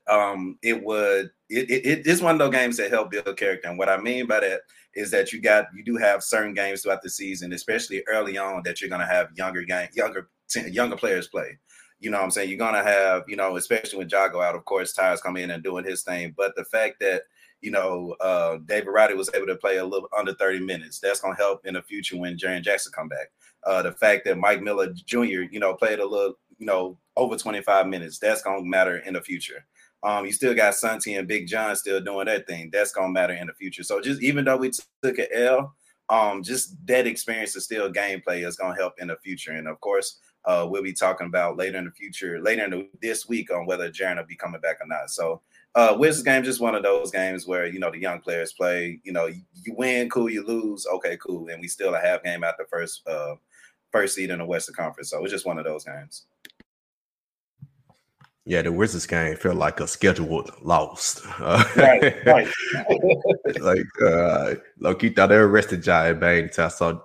um, 0.09 0.57
it 0.63 0.83
would 0.83 1.29
it, 1.49 1.69
it, 1.69 2.07
it's 2.07 2.21
one 2.21 2.35
of 2.35 2.39
those 2.39 2.51
games 2.59 2.77
that 2.77 2.89
help 2.89 3.11
build 3.11 3.37
character. 3.37 3.69
And 3.69 3.77
what 3.77 3.87
I 3.87 3.97
mean 3.97 4.25
by 4.25 4.39
that 4.39 4.61
is 4.95 5.11
that 5.11 5.31
you 5.31 5.39
got 5.39 5.67
you 5.75 5.83
do 5.83 5.95
have 5.97 6.23
certain 6.23 6.53
games 6.53 6.81
throughout 6.81 7.03
the 7.03 7.09
season, 7.09 7.53
especially 7.53 8.03
early 8.07 8.37
on, 8.37 8.63
that 8.65 8.81
you're 8.81 8.89
gonna 8.89 9.05
have 9.05 9.29
younger 9.35 9.61
game 9.61 9.89
younger 9.93 10.29
younger 10.67 10.95
players 10.95 11.27
play. 11.27 11.57
You 11.99 12.09
know 12.09 12.17
what 12.17 12.25
I'm 12.25 12.31
saying? 12.31 12.49
You're 12.49 12.57
gonna 12.57 12.83
have, 12.83 13.23
you 13.27 13.35
know, 13.35 13.55
especially 13.55 13.99
when 13.99 14.09
Jago 14.09 14.41
out, 14.41 14.55
of 14.55 14.65
course, 14.65 14.93
Tyus 14.93 15.21
come 15.21 15.37
in 15.37 15.51
and 15.51 15.63
doing 15.63 15.85
his 15.85 16.03
thing. 16.03 16.33
But 16.35 16.55
the 16.55 16.65
fact 16.65 16.95
that 16.99 17.21
you 17.63 17.71
know, 17.71 18.13
uh, 18.19 18.57
David 18.65 18.89
Roddy 18.89 19.13
was 19.13 19.29
able 19.33 19.47
to 19.47 19.55
play 19.55 19.77
a 19.77 19.85
little 19.85 20.09
under 20.15 20.33
30 20.33 20.59
minutes. 20.59 20.99
That's 20.99 21.21
going 21.21 21.33
to 21.35 21.41
help 21.41 21.65
in 21.65 21.75
the 21.75 21.81
future 21.81 22.17
when 22.17 22.37
Jaren 22.37 22.61
Jackson 22.61 22.91
come 22.93 23.07
back. 23.07 23.31
Uh, 23.65 23.81
the 23.81 23.93
fact 23.93 24.25
that 24.25 24.37
Mike 24.37 24.61
Miller 24.61 24.91
Jr., 24.93 25.47
you 25.49 25.59
know, 25.61 25.73
played 25.73 25.99
a 25.99 26.05
little, 26.05 26.37
you 26.57 26.65
know, 26.65 26.97
over 27.15 27.37
25 27.37 27.87
minutes, 27.87 28.19
that's 28.19 28.41
going 28.41 28.61
to 28.61 28.69
matter 28.69 28.97
in 28.97 29.13
the 29.13 29.21
future. 29.21 29.65
Um, 30.03 30.25
you 30.25 30.33
still 30.33 30.53
got 30.53 30.75
Santi 30.75 31.15
and 31.15 31.25
Big 31.25 31.47
John 31.47 31.73
still 31.77 32.01
doing 32.01 32.25
that 32.25 32.45
thing. 32.45 32.69
That's 32.69 32.91
going 32.91 33.07
to 33.07 33.13
matter 33.13 33.33
in 33.33 33.47
the 33.47 33.53
future. 33.53 33.83
So 33.83 34.01
just 34.01 34.21
even 34.21 34.43
though 34.43 34.57
we 34.57 34.69
took 35.01 35.17
an 35.17 35.27
L, 35.33 35.73
um, 36.09 36.43
just 36.43 36.75
that 36.85 37.07
experience 37.07 37.55
is 37.55 37.63
still 37.63 37.89
gameplay 37.89 38.45
is 38.45 38.57
going 38.57 38.75
to 38.75 38.81
help 38.81 38.95
in 38.99 39.07
the 39.07 39.15
future. 39.23 39.51
And 39.51 39.69
of 39.69 39.79
course, 39.79 40.19
uh, 40.43 40.67
we'll 40.69 40.83
be 40.83 40.91
talking 40.91 41.27
about 41.27 41.55
later 41.55 41.77
in 41.77 41.85
the 41.85 41.91
future, 41.91 42.41
later 42.41 42.65
in 42.65 42.71
the, 42.71 42.89
this 43.01 43.29
week 43.29 43.53
on 43.53 43.65
whether 43.65 43.89
Jaren 43.89 44.17
will 44.17 44.25
be 44.25 44.35
coming 44.35 44.59
back 44.59 44.81
or 44.81 44.87
not. 44.87 45.09
So 45.09 45.41
uh 45.75 45.95
Wizards 45.97 46.23
game 46.23 46.43
just 46.43 46.61
one 46.61 46.75
of 46.75 46.83
those 46.83 47.11
games 47.11 47.47
where 47.47 47.65
you 47.65 47.79
know 47.79 47.91
the 47.91 47.99
young 47.99 48.19
players 48.19 48.53
play. 48.53 48.99
You 49.03 49.11
know, 49.11 49.25
you, 49.25 49.41
win, 49.75 50.09
cool. 50.09 50.29
You 50.29 50.45
lose, 50.45 50.85
okay, 50.85 51.17
cool. 51.17 51.47
And 51.49 51.59
we 51.59 51.67
still 51.67 51.95
a 51.95 51.99
half 51.99 52.23
game 52.23 52.43
out 52.43 52.57
the 52.57 52.65
first 52.65 53.07
uh 53.07 53.35
first 53.91 54.15
seed 54.15 54.29
in 54.29 54.39
the 54.39 54.45
Western 54.45 54.75
Conference. 54.75 55.09
So 55.09 55.21
it's 55.23 55.31
just 55.31 55.45
one 55.45 55.57
of 55.57 55.65
those 55.65 55.85
games. 55.85 56.25
Yeah, 58.45 58.61
the 58.61 58.73
Wizards 58.73 59.07
game 59.07 59.37
felt 59.37 59.55
like 59.55 59.79
a 59.79 59.87
scheduled 59.87 60.51
loss. 60.61 61.21
Uh, 61.39 61.63
right, 61.75 62.25
right. 62.25 62.47
like 63.61 64.01
uh 64.05 64.55
Loki 64.79 65.09
thought 65.09 65.27
they 65.27 65.35
arrested 65.35 65.85
Ja 65.85 66.05
and 66.05 66.19
Bane. 66.19 66.51
So 66.51 66.65
I 66.65 66.67
saw 66.67 66.99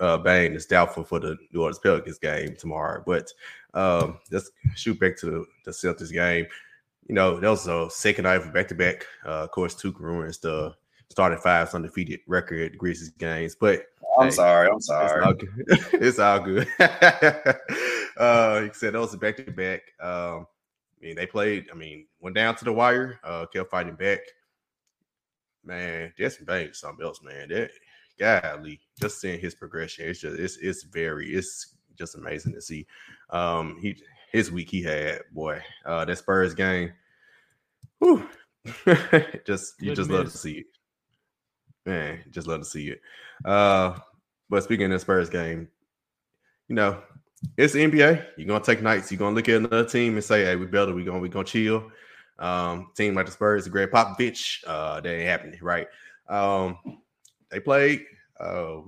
uh, 0.00 0.18
Bane 0.18 0.52
is 0.52 0.66
doubtful 0.66 1.04
for 1.04 1.20
the 1.20 1.36
New 1.52 1.60
Orleans 1.60 1.78
Pelicans 1.78 2.18
game 2.18 2.56
tomorrow. 2.56 3.02
But 3.06 3.32
um, 3.74 4.18
let's 4.30 4.50
shoot 4.74 4.98
back 4.98 5.16
to 5.18 5.26
the, 5.26 5.44
the 5.64 5.70
Celtics 5.70 6.12
game 6.12 6.46
you 7.10 7.16
know, 7.16 7.40
that 7.40 7.50
was 7.50 7.66
a 7.66 7.90
second 7.90 8.22
night 8.22 8.40
for 8.40 8.52
back 8.52 8.68
to 8.68 8.74
back. 8.76 9.04
Of 9.24 9.50
course, 9.50 9.74
two 9.74 9.92
ruins 9.98 10.38
the 10.38 10.72
starting 11.08 11.40
five 11.40 11.74
undefeated 11.74 12.20
record 12.28 12.78
Grizzlies 12.78 13.10
games. 13.10 13.56
But 13.56 13.82
I'm 14.16 14.26
hey, 14.26 14.30
sorry, 14.30 14.70
I'm 14.70 14.80
sorry. 14.80 15.36
It's 15.90 16.20
all 16.20 16.38
good. 16.38 16.68
it's 16.78 17.78
all 17.80 17.98
good. 17.98 18.14
uh, 18.16 18.60
he 18.60 18.70
said 18.74 18.92
those 18.92 19.12
are 19.12 19.18
back 19.18 19.38
to 19.38 19.50
back. 19.50 19.80
Um, 20.00 20.46
I 21.02 21.06
mean, 21.06 21.16
they 21.16 21.26
played. 21.26 21.66
I 21.72 21.74
mean, 21.74 22.06
went 22.20 22.36
down 22.36 22.54
to 22.54 22.64
the 22.64 22.72
wire. 22.72 23.18
Uh, 23.24 23.46
kept 23.46 23.72
fighting 23.72 23.96
back. 23.96 24.20
Man, 25.64 26.12
Desmond 26.16 26.46
Bane 26.46 26.74
something 26.74 27.04
else, 27.04 27.20
man. 27.24 27.48
That 27.48 27.72
golly, 28.20 28.78
just 29.00 29.20
seeing 29.20 29.40
his 29.40 29.56
progression, 29.56 30.08
it's 30.08 30.20
just 30.20 30.38
it's 30.38 30.58
it's 30.58 30.84
very 30.84 31.30
it's 31.30 31.74
just 31.98 32.14
amazing 32.14 32.52
to 32.52 32.62
see. 32.62 32.86
Um, 33.30 33.78
he 33.80 34.00
his 34.30 34.52
week 34.52 34.70
he 34.70 34.80
had, 34.80 35.22
boy, 35.32 35.60
uh, 35.84 36.04
that 36.04 36.18
Spurs 36.18 36.54
game. 36.54 36.92
Just 39.46 39.74
you 39.80 39.90
Good 39.90 39.96
just 39.96 40.10
miss. 40.10 40.18
love 40.18 40.32
to 40.32 40.38
see 40.38 40.52
it, 40.58 40.66
man. 41.86 42.20
Just 42.30 42.46
love 42.46 42.60
to 42.60 42.64
see 42.66 42.88
it. 42.88 43.00
Uh, 43.44 43.98
but 44.48 44.62
speaking 44.64 44.86
of 44.86 44.92
the 44.92 44.98
Spurs 44.98 45.30
game, 45.30 45.68
you 46.68 46.74
know, 46.74 47.02
it's 47.56 47.72
the 47.72 47.84
NBA. 47.84 48.26
You're 48.36 48.46
gonna 48.48 48.62
take 48.62 48.82
nights. 48.82 49.10
You're 49.10 49.18
gonna 49.18 49.34
look 49.34 49.48
at 49.48 49.56
another 49.56 49.84
team 49.86 50.14
and 50.14 50.24
say, 50.24 50.44
"Hey, 50.44 50.56
we 50.56 50.66
better. 50.66 50.94
We 50.94 51.04
gonna 51.04 51.20
we 51.20 51.28
gonna 51.28 51.44
chill." 51.44 51.90
Um, 52.38 52.90
team 52.96 53.14
like 53.14 53.26
the 53.26 53.32
Spurs, 53.32 53.64
the 53.64 53.70
Gregg 53.70 53.90
Popovich, 53.90 54.64
uh, 54.66 55.00
that 55.00 55.10
ain't 55.10 55.28
happening, 55.28 55.58
right? 55.62 55.86
Um, 56.28 56.78
they 57.50 57.60
played, 57.60 58.04
uh, 58.38 58.80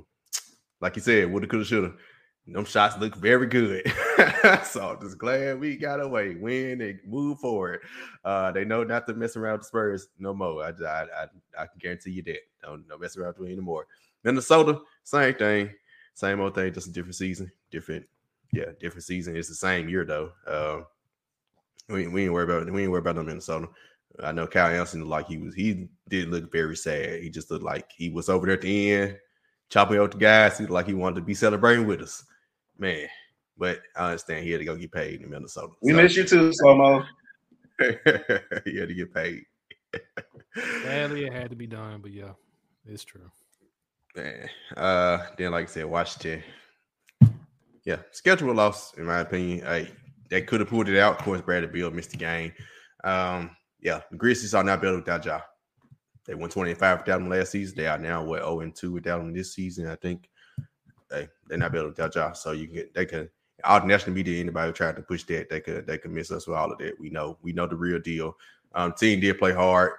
like 0.81 0.97
you 0.97 1.03
said, 1.03 1.31
woulda, 1.31 1.47
coulda, 1.47 1.65
shoulda. 1.65 1.93
Them 2.47 2.65
shots 2.65 2.99
look 2.99 3.15
very 3.15 3.47
good. 3.47 3.87
so 4.65 4.99
just 5.01 5.17
glad 5.17 5.61
we 5.61 5.77
got 5.77 6.01
away, 6.01 6.35
win 6.35 6.81
and 6.81 6.99
move 7.07 7.39
forward. 7.39 7.81
Uh, 8.25 8.51
they 8.51 8.65
know 8.65 8.83
not 8.83 9.07
to 9.07 9.15
mess 9.15 9.37
around 9.37 9.55
with 9.55 9.61
the 9.63 9.67
Spurs 9.69 10.09
no 10.19 10.35
more. 10.35 10.65
I, 10.65 10.71
I, 10.85 11.03
I, 11.03 11.27
I 11.57 11.67
can 11.67 11.79
guarantee 11.79 12.11
you 12.11 12.23
that. 12.25 12.39
Don't, 12.63 12.85
mess 13.01 13.17
around 13.17 13.35
with 13.39 13.47
me 13.47 13.53
anymore. 13.53 13.87
Minnesota, 14.25 14.81
same 15.05 15.35
thing. 15.35 15.71
Same 16.15 16.41
old 16.41 16.55
thing, 16.55 16.73
just 16.73 16.89
a 16.89 16.93
different 16.93 17.15
season. 17.15 17.51
Different, 17.71 18.05
yeah, 18.53 18.73
different 18.81 19.05
season. 19.05 19.37
It's 19.37 19.49
the 19.49 19.55
same 19.55 19.89
year 19.89 20.05
though. 20.05 20.33
Uh, 20.47 20.81
we, 21.89 22.09
we 22.09 22.25
ain't 22.25 22.33
worry 22.33 22.45
about 22.45 22.71
we 22.71 22.83
ain't 22.83 22.91
worry 22.91 23.01
about 23.01 23.17
no 23.17 23.23
Minnesota. 23.23 23.69
I 24.23 24.33
know 24.33 24.47
Kyle 24.47 24.67
Anderson 24.67 25.09
like 25.09 25.27
he 25.27 25.39
was 25.39 25.55
he 25.55 25.89
did 26.09 26.29
look 26.29 26.51
very 26.51 26.77
sad. 26.77 27.23
He 27.23 27.31
just 27.31 27.51
looked 27.51 27.65
like 27.65 27.91
he 27.97 28.11
was 28.11 28.29
over 28.29 28.47
there 28.47 28.57
at 28.57 28.61
the 28.61 28.93
end, 28.93 29.19
chopping 29.71 29.99
out 29.99 30.11
the 30.11 30.19
guys. 30.19 30.59
He 30.59 30.67
like 30.67 30.87
he 30.87 30.95
wanted 30.95 31.17
to 31.17 31.23
be 31.23 31.35
celebrating 31.35 31.87
with 31.87 32.03
us 32.03 32.25
man. 32.83 33.09
But 33.57 33.81
I 33.97 34.07
understand 34.09 34.45
he 34.45 34.51
had 34.51 34.59
to 34.59 34.65
go 34.65 34.77
get 34.77 34.93
paid 34.93 35.23
in 35.23 35.31
Minnesota. 35.31 35.73
We 35.81 35.93
so. 35.93 35.97
miss 35.97 36.17
you 36.17 36.25
too, 36.25 36.53
Slomo. 36.63 37.07
he 37.79 38.79
had 38.79 38.89
to 38.89 38.95
get 38.95 39.15
paid. 39.15 39.45
Sadly, 40.83 41.27
it 41.27 41.33
had 41.33 41.51
to 41.51 41.57
be 41.57 41.67
done, 41.67 42.01
but 42.03 42.11
yeah, 42.11 42.33
it's 42.85 43.05
true. 43.05 43.31
Man, 44.17 44.49
uh, 44.77 45.27
then 45.39 45.53
like 45.53 45.69
I 45.69 45.71
said, 45.71 45.87
Washington. 45.87 46.43
Yeah, 47.85 47.97
schedule 48.11 48.55
loss 48.55 48.95
in 48.95 49.05
my 49.05 49.21
opinion. 49.21 49.65
Hey, 49.65 49.91
they 50.29 50.43
could 50.43 50.61
have 50.61 50.69
pulled 50.69 50.89
it 50.89 50.99
out. 50.99 51.19
Of 51.19 51.25
course, 51.25 51.41
Bradley 51.41 51.69
Beal 51.69 51.91
missed 51.91 52.11
the 52.11 52.17
game. 52.17 52.53
Um, 53.05 53.57
yeah, 53.81 54.01
the 54.11 54.17
Grizzlies 54.17 54.55
are 54.55 54.65
not 54.65 54.81
better 54.81 54.97
without 54.97 55.25
Ja. 55.25 55.41
They 56.25 56.35
won 56.35 56.51
25 56.51 57.01
without 57.01 57.21
him 57.21 57.29
last 57.29 57.51
season. 57.51 57.77
They 57.77 57.87
are 57.87 57.99
now 57.99 58.23
what 58.23 58.43
0 58.43 58.61
and 58.61 58.75
2 58.75 58.93
without 58.93 59.21
him 59.21 59.33
this 59.33 59.55
season, 59.55 59.89
I 59.89 59.97
think 59.97 60.29
they 61.13 61.29
they're 61.47 61.59
not 61.59 61.75
able 61.75 61.93
to 61.93 61.95
tell 61.95 62.11
y'all. 62.15 62.35
So 62.35 62.53
you 62.53 62.67
can 62.67 62.75
get 62.75 62.95
they 62.95 63.07
can 63.07 63.29
all 63.65 63.81
the 63.81 63.87
national 63.87 64.15
media, 64.15 64.41
anybody 64.41 64.73
tried 64.73 64.97
to 64.97 65.03
push 65.03 65.25
that, 65.25 65.49
they 65.49 65.61
could 65.61 65.87
they 65.87 65.99
could 65.99 66.11
miss 66.11 66.31
us 66.31 66.47
with 66.47 66.57
all 66.57 66.73
of 66.73 66.79
that. 66.79 66.99
We 66.99 67.11
know 67.11 67.39
we 67.43 67.53
know 67.53 67.67
the 67.67 67.77
real 67.77 68.01
deal. 68.01 68.37
Um, 68.75 68.93
team 68.93 69.21
did 69.21 69.39
play 69.39 69.53
hard. 69.53 69.93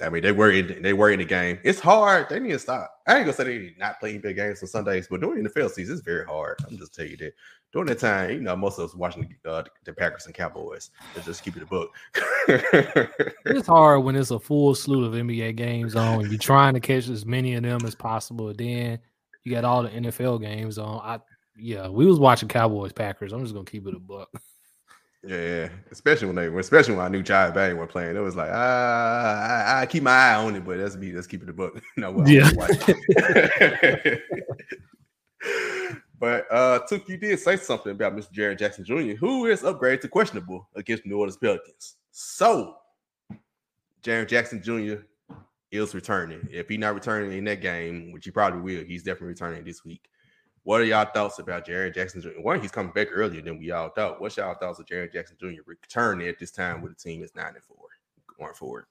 I 0.00 0.08
mean, 0.08 0.22
they 0.22 0.32
were 0.32 0.50
in 0.50 0.82
they 0.82 0.92
were 0.92 1.10
in 1.10 1.18
the 1.18 1.24
game. 1.24 1.58
It's 1.62 1.80
hard. 1.80 2.28
They 2.28 2.40
need 2.40 2.52
to 2.52 2.58
stop. 2.58 3.00
I 3.06 3.16
ain't 3.16 3.24
gonna 3.24 3.36
say 3.36 3.44
they 3.44 3.74
not 3.78 4.00
playing 4.00 4.20
big 4.20 4.36
games 4.36 4.62
on 4.62 4.68
Sundays, 4.68 5.06
but 5.08 5.20
during 5.20 5.42
the 5.42 5.50
NFL 5.50 5.70
season, 5.70 5.94
it's 5.94 6.04
very 6.04 6.24
hard. 6.24 6.58
I'm 6.68 6.78
just 6.78 6.94
tell 6.94 7.06
you 7.06 7.16
that. 7.18 7.34
During 7.72 7.88
that 7.88 8.00
time, 8.00 8.30
you 8.30 8.40
know, 8.40 8.54
most 8.54 8.78
of 8.78 8.90
us 8.90 8.94
watching 8.94 9.34
uh, 9.46 9.62
the 9.84 9.94
Packers 9.94 10.26
and 10.26 10.34
Cowboys. 10.34 10.90
Let's 11.14 11.26
just 11.26 11.42
keep 11.42 11.56
it 11.56 11.62
a 11.62 11.66
book. 11.66 11.90
it's 13.46 13.66
hard 13.66 14.04
when 14.04 14.14
it's 14.14 14.30
a 14.30 14.38
full 14.38 14.74
slew 14.74 15.06
of 15.06 15.14
NBA 15.14 15.56
games 15.56 15.96
on. 15.96 16.28
You're 16.28 16.38
trying 16.38 16.74
to 16.74 16.80
catch 16.80 17.08
as 17.08 17.24
many 17.24 17.54
of 17.54 17.62
them 17.62 17.80
as 17.86 17.94
possible. 17.94 18.52
Then 18.52 18.98
you 19.44 19.52
got 19.52 19.64
all 19.64 19.82
the 19.82 19.90
NFL 19.90 20.40
games 20.40 20.78
on. 20.78 21.00
I 21.02 21.20
yeah, 21.56 21.88
we 21.88 22.06
was 22.06 22.18
watching 22.18 22.48
Cowboys 22.48 22.92
Packers. 22.92 23.32
I'm 23.32 23.42
just 23.42 23.54
gonna 23.54 23.66
keep 23.66 23.86
it 23.86 23.94
a 23.94 23.98
buck. 23.98 24.28
Yeah, 25.24 25.36
yeah. 25.36 25.68
especially 25.92 26.26
when 26.26 26.36
they, 26.36 26.46
especially 26.48 26.96
when 26.96 27.04
I 27.04 27.08
knew 27.08 27.22
Ja 27.22 27.44
and 27.46 27.54
Bane 27.54 27.76
were 27.76 27.86
playing, 27.86 28.16
it 28.16 28.20
was 28.20 28.34
like, 28.34 28.50
ah, 28.52 29.76
I, 29.76 29.82
I, 29.82 29.86
keep 29.86 30.02
my 30.02 30.10
eye 30.10 30.34
on 30.34 30.56
it, 30.56 30.64
but 30.64 30.78
that's 30.78 30.96
me. 30.96 31.12
Let's 31.12 31.28
keep 31.28 31.44
it 31.44 31.48
a 31.48 31.52
book. 31.52 31.80
no, 31.96 32.10
well, 32.10 32.28
yeah. 32.28 32.50
but 36.18 36.44
uh, 36.50 36.80
Took, 36.88 37.08
you 37.08 37.16
did 37.18 37.38
say 37.38 37.56
something 37.56 37.92
about 37.92 38.16
Mr. 38.16 38.32
Jaren 38.32 38.58
Jackson 38.58 38.84
Jr., 38.84 39.14
who 39.14 39.46
is 39.46 39.62
upgraded 39.62 40.00
to 40.00 40.08
questionable 40.08 40.68
against 40.74 41.06
New 41.06 41.16
Orleans 41.16 41.36
Pelicans. 41.36 41.98
So, 42.10 42.78
Jaren 44.02 44.26
Jackson 44.26 44.60
Jr 44.60 45.04
is 45.72 45.94
returning. 45.94 46.46
If 46.50 46.68
he's 46.68 46.78
not 46.78 46.94
returning 46.94 47.36
in 47.36 47.44
that 47.44 47.60
game, 47.60 48.12
which 48.12 48.24
he 48.24 48.30
probably 48.30 48.60
will, 48.60 48.84
he's 48.84 49.02
definitely 49.02 49.28
returning 49.28 49.64
this 49.64 49.84
week. 49.84 50.08
What 50.64 50.80
are 50.80 50.84
y'all 50.84 51.08
thoughts 51.12 51.40
about 51.40 51.66
Jaren 51.66 51.92
Jackson 51.92 52.20
Jr.? 52.20 52.40
One, 52.40 52.60
he's 52.60 52.70
coming 52.70 52.92
back 52.92 53.08
earlier 53.10 53.42
than 53.42 53.58
we 53.58 53.72
all 53.72 53.88
thought. 53.88 54.20
What's 54.20 54.36
y'all 54.36 54.54
thoughts 54.54 54.78
of 54.78 54.86
Jaren 54.86 55.12
Jackson 55.12 55.36
Jr. 55.40 55.62
returning 55.66 56.28
at 56.28 56.38
this 56.38 56.52
time 56.52 56.82
with 56.82 56.96
the 56.96 57.02
team 57.02 57.22
is 57.22 57.34
nine 57.34 57.54
and 57.54 57.64
four 57.64 57.88
going 58.38 58.54
forward? 58.54 58.84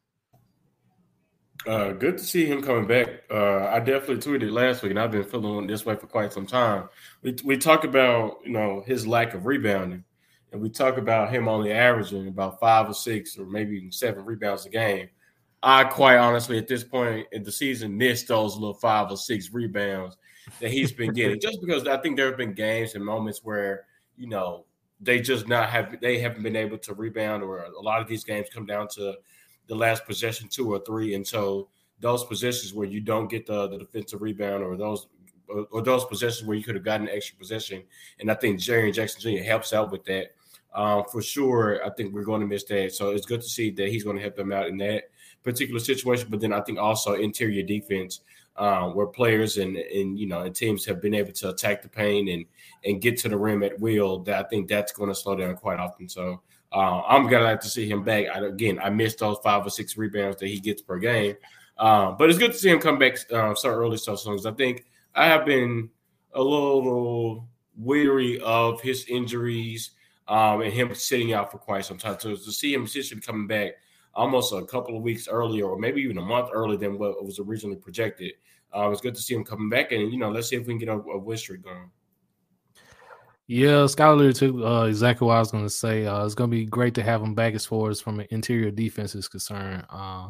Uh, 1.67 1.91
good 1.91 2.17
to 2.17 2.23
see 2.23 2.45
him 2.45 2.61
coming 2.61 2.87
back. 2.87 3.21
Uh, 3.29 3.67
I 3.67 3.79
definitely 3.79 4.17
tweeted 4.17 4.51
last 4.51 4.81
week, 4.81 4.89
and 4.89 4.99
I've 4.99 5.11
been 5.11 5.23
feeling 5.23 5.67
this 5.67 5.85
way 5.85 5.95
for 5.95 6.07
quite 6.07 6.33
some 6.33 6.47
time. 6.47 6.89
We 7.21 7.35
we 7.45 7.57
talk 7.57 7.83
about 7.83 8.39
you 8.43 8.51
know 8.51 8.83
his 8.85 9.05
lack 9.05 9.35
of 9.35 9.45
rebounding, 9.45 10.03
and 10.51 10.59
we 10.59 10.69
talk 10.69 10.97
about 10.97 11.31
him 11.31 11.47
only 11.47 11.71
averaging 11.71 12.27
about 12.27 12.59
five 12.59 12.89
or 12.89 12.95
six 12.95 13.37
or 13.37 13.45
maybe 13.45 13.77
even 13.77 13.91
seven 13.91 14.25
rebounds 14.25 14.65
a 14.65 14.69
game. 14.69 15.09
I 15.63 15.83
quite 15.83 16.17
honestly, 16.17 16.57
at 16.57 16.67
this 16.67 16.83
point 16.83 17.27
in 17.31 17.43
the 17.43 17.51
season, 17.51 17.97
missed 17.97 18.27
those 18.27 18.55
little 18.55 18.73
five 18.73 19.11
or 19.11 19.17
six 19.17 19.51
rebounds 19.51 20.17
that 20.59 20.71
he's 20.71 20.91
been 20.91 21.13
getting. 21.13 21.39
just 21.41 21.61
because 21.61 21.87
I 21.87 21.97
think 21.97 22.17
there 22.17 22.27
have 22.27 22.37
been 22.37 22.53
games 22.53 22.95
and 22.95 23.05
moments 23.05 23.41
where 23.43 23.85
you 24.17 24.27
know 24.27 24.65
they 24.99 25.19
just 25.19 25.47
not 25.47 25.69
have 25.69 25.99
they 26.01 26.19
haven't 26.19 26.43
been 26.43 26.55
able 26.55 26.77
to 26.79 26.93
rebound, 26.93 27.43
or 27.43 27.63
a 27.63 27.81
lot 27.81 28.01
of 28.01 28.07
these 28.07 28.23
games 28.23 28.47
come 28.51 28.65
down 28.65 28.87
to 28.95 29.15
the 29.67 29.75
last 29.75 30.05
possession, 30.05 30.47
two 30.47 30.71
or 30.71 30.79
three, 30.79 31.13
and 31.13 31.25
so 31.25 31.69
those 31.99 32.23
possessions 32.23 32.73
where 32.73 32.87
you 32.87 32.99
don't 32.99 33.29
get 33.29 33.45
the, 33.45 33.67
the 33.67 33.77
defensive 33.77 34.21
rebound, 34.21 34.63
or 34.63 34.75
those 34.75 35.07
or, 35.71 35.81
those 35.81 36.05
possessions 36.05 36.47
where 36.47 36.57
you 36.57 36.63
could 36.63 36.75
have 36.75 36.83
gotten 36.83 37.07
an 37.07 37.15
extra 37.15 37.37
possession, 37.37 37.83
and 38.19 38.31
I 38.31 38.33
think 38.33 38.59
Jaren 38.59 38.93
Jackson 38.93 39.21
Jr. 39.21 39.43
helps 39.43 39.73
out 39.73 39.91
with 39.91 40.03
that. 40.05 40.31
um, 40.73 41.03
for 41.11 41.21
sure, 41.21 41.85
I 41.85 41.91
think 41.91 42.13
we're 42.13 42.23
going 42.23 42.41
to 42.41 42.47
miss 42.47 42.63
that. 42.65 42.93
So 42.93 43.11
it's 43.11 43.25
good 43.25 43.41
to 43.41 43.47
see 43.47 43.69
that 43.71 43.89
he's 43.89 44.03
going 44.03 44.15
to 44.15 44.21
help 44.21 44.35
them 44.35 44.51
out 44.51 44.67
in 44.67 44.77
that 44.77 45.10
particular 45.43 45.79
situation. 45.79 46.27
But 46.29 46.41
then 46.41 46.53
I 46.53 46.61
think 46.61 46.79
also 46.79 47.13
interior 47.13 47.63
defense, 47.63 48.21
uh, 48.55 48.89
where 48.89 49.07
players 49.07 49.57
and 49.57 49.77
and 49.77 50.17
you 50.19 50.27
know 50.27 50.41
and 50.41 50.55
teams 50.55 50.85
have 50.85 51.01
been 51.01 51.13
able 51.13 51.31
to 51.33 51.49
attack 51.49 51.81
the 51.81 51.89
paint 51.89 52.29
and 52.29 52.45
and 52.85 53.01
get 53.01 53.17
to 53.19 53.29
the 53.29 53.37
rim 53.37 53.63
at 53.63 53.79
will. 53.79 54.19
That 54.19 54.45
I 54.45 54.47
think 54.47 54.67
that's 54.67 54.91
going 54.91 55.09
to 55.09 55.15
slow 55.15 55.35
down 55.35 55.55
quite 55.55 55.79
often. 55.79 56.09
So 56.09 56.41
uh, 56.71 57.01
I'm 57.01 57.27
gonna 57.27 57.43
like 57.43 57.61
to 57.61 57.69
see 57.69 57.89
him 57.89 58.03
back. 58.03 58.25
I, 58.33 58.45
again, 58.45 58.79
I 58.81 58.89
missed 58.89 59.19
those 59.19 59.37
five 59.43 59.65
or 59.65 59.69
six 59.69 59.97
rebounds 59.97 60.37
that 60.37 60.47
he 60.47 60.59
gets 60.59 60.81
per 60.81 60.99
game, 60.99 61.35
uh, 61.77 62.11
but 62.11 62.29
it's 62.29 62.39
good 62.39 62.51
to 62.51 62.57
see 62.57 62.69
him 62.69 62.79
come 62.79 62.97
back 62.97 63.17
uh, 63.31 63.55
so 63.55 63.69
early, 63.69 63.97
so 63.97 64.15
soon. 64.15 64.39
I 64.45 64.51
think 64.51 64.85
I 65.15 65.25
have 65.25 65.45
been 65.45 65.89
a 66.33 66.41
little 66.41 67.47
weary 67.77 68.39
of 68.41 68.81
his 68.81 69.05
injuries 69.07 69.91
um, 70.27 70.61
and 70.61 70.71
him 70.71 70.93
sitting 70.95 71.33
out 71.33 71.51
for 71.51 71.57
quite 71.57 71.85
some 71.85 71.97
time. 71.97 72.17
So 72.19 72.35
to 72.35 72.51
see 72.51 72.73
him 72.73 72.83
essentially 72.83 73.21
coming 73.21 73.47
back 73.47 73.73
almost 74.13 74.53
a 74.53 74.63
couple 74.65 74.95
of 74.95 75.03
weeks 75.03 75.27
earlier, 75.27 75.65
or 75.65 75.77
maybe 75.77 76.01
even 76.01 76.17
a 76.17 76.21
month 76.21 76.49
earlier 76.53 76.77
than 76.77 76.97
what 76.97 77.23
was 77.23 77.39
originally 77.39 77.77
projected, 77.77 78.33
uh, 78.75 78.89
it's 78.89 79.01
good 79.01 79.15
to 79.15 79.21
see 79.21 79.33
him 79.33 79.43
coming 79.43 79.69
back. 79.69 79.91
And 79.91 80.11
you 80.11 80.19
know, 80.19 80.29
let's 80.31 80.49
see 80.49 80.55
if 80.55 80.67
we 80.67 80.73
can 80.73 80.79
get 80.79 80.89
a, 80.89 80.93
a 80.93 81.17
win 81.17 81.37
streak 81.37 81.63
going. 81.63 81.89
Yeah, 83.47 83.83
Skylar 83.83 84.33
took 84.33 84.55
uh, 84.55 84.87
exactly 84.87 85.27
what 85.27 85.35
I 85.35 85.39
was 85.39 85.51
going 85.51 85.65
to 85.65 85.69
say. 85.69 86.05
Uh, 86.05 86.25
it's 86.25 86.35
going 86.35 86.49
to 86.49 86.55
be 86.55 86.65
great 86.65 86.93
to 86.95 87.03
have 87.03 87.21
him 87.21 87.35
back 87.35 87.53
as 87.53 87.65
far 87.65 87.89
as 87.89 87.99
from 87.99 88.21
an 88.21 88.27
interior 88.29 88.71
defense 88.71 89.13
is 89.13 89.27
concerned. 89.27 89.85
Uh, 89.89 90.29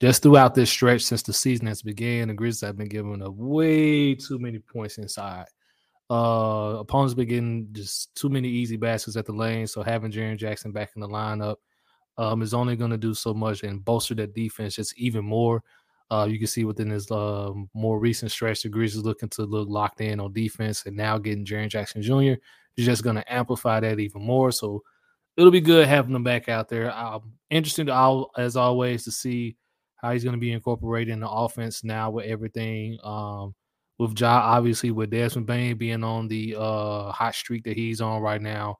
just 0.00 0.22
throughout 0.22 0.54
this 0.54 0.68
stretch 0.68 1.02
since 1.02 1.22
the 1.22 1.32
season 1.32 1.68
has 1.68 1.82
begun, 1.82 2.28
the 2.28 2.34
Grizzlies 2.34 2.66
have 2.66 2.76
been 2.76 2.88
giving 2.88 3.22
up 3.22 3.34
way 3.34 4.16
too 4.16 4.38
many 4.38 4.58
points 4.58 4.98
inside. 4.98 5.46
Uh, 6.10 6.78
opponents 6.80 7.14
been 7.14 7.28
getting 7.28 7.68
just 7.72 8.14
too 8.16 8.28
many 8.28 8.48
easy 8.48 8.76
baskets 8.76 9.16
at 9.16 9.26
the 9.26 9.32
lane. 9.32 9.66
So 9.66 9.82
having 9.82 10.10
Jaren 10.10 10.36
Jackson 10.36 10.72
back 10.72 10.90
in 10.96 11.00
the 11.00 11.08
lineup 11.08 11.56
um, 12.18 12.42
is 12.42 12.54
only 12.54 12.76
going 12.76 12.90
to 12.90 12.96
do 12.96 13.14
so 13.14 13.34
much 13.34 13.62
and 13.62 13.84
bolster 13.84 14.14
that 14.14 14.34
defense 14.34 14.76
just 14.76 14.96
even 14.98 15.24
more. 15.24 15.62
Uh, 16.10 16.26
you 16.30 16.38
can 16.38 16.46
see 16.46 16.64
within 16.64 16.90
his 16.90 17.10
uh, 17.10 17.52
more 17.74 17.98
recent 17.98 18.30
stretch, 18.30 18.62
the 18.62 18.68
Grizzlies 18.68 19.04
looking 19.04 19.28
to 19.30 19.42
look 19.42 19.68
locked 19.68 20.00
in 20.00 20.20
on 20.20 20.32
defense, 20.32 20.86
and 20.86 20.96
now 20.96 21.18
getting 21.18 21.44
Jaren 21.44 21.68
Jackson 21.68 22.00
Jr. 22.00 22.40
is 22.76 22.84
just 22.84 23.02
going 23.02 23.16
to 23.16 23.32
amplify 23.32 23.80
that 23.80 23.98
even 23.98 24.22
more. 24.22 24.52
So 24.52 24.82
it'll 25.36 25.50
be 25.50 25.60
good 25.60 25.88
having 25.88 26.14
him 26.14 26.22
back 26.22 26.48
out 26.48 26.68
there. 26.68 26.94
Interesting, 27.50 27.86
to, 27.86 28.26
as 28.36 28.56
always, 28.56 29.04
to 29.04 29.10
see 29.10 29.56
how 29.96 30.12
he's 30.12 30.22
going 30.22 30.36
to 30.36 30.40
be 30.40 30.52
incorporated 30.52 31.12
in 31.12 31.20
the 31.20 31.28
offense 31.28 31.82
now 31.82 32.10
with 32.10 32.26
everything. 32.26 32.98
Um, 33.02 33.54
with 33.98 34.18
Ja, 34.20 34.28
obviously 34.28 34.90
with 34.90 35.10
Desmond 35.10 35.46
Bane 35.46 35.76
being 35.76 36.04
on 36.04 36.28
the 36.28 36.54
uh, 36.56 37.10
hot 37.12 37.34
streak 37.34 37.64
that 37.64 37.76
he's 37.76 38.00
on 38.00 38.20
right 38.20 38.40
now. 38.40 38.78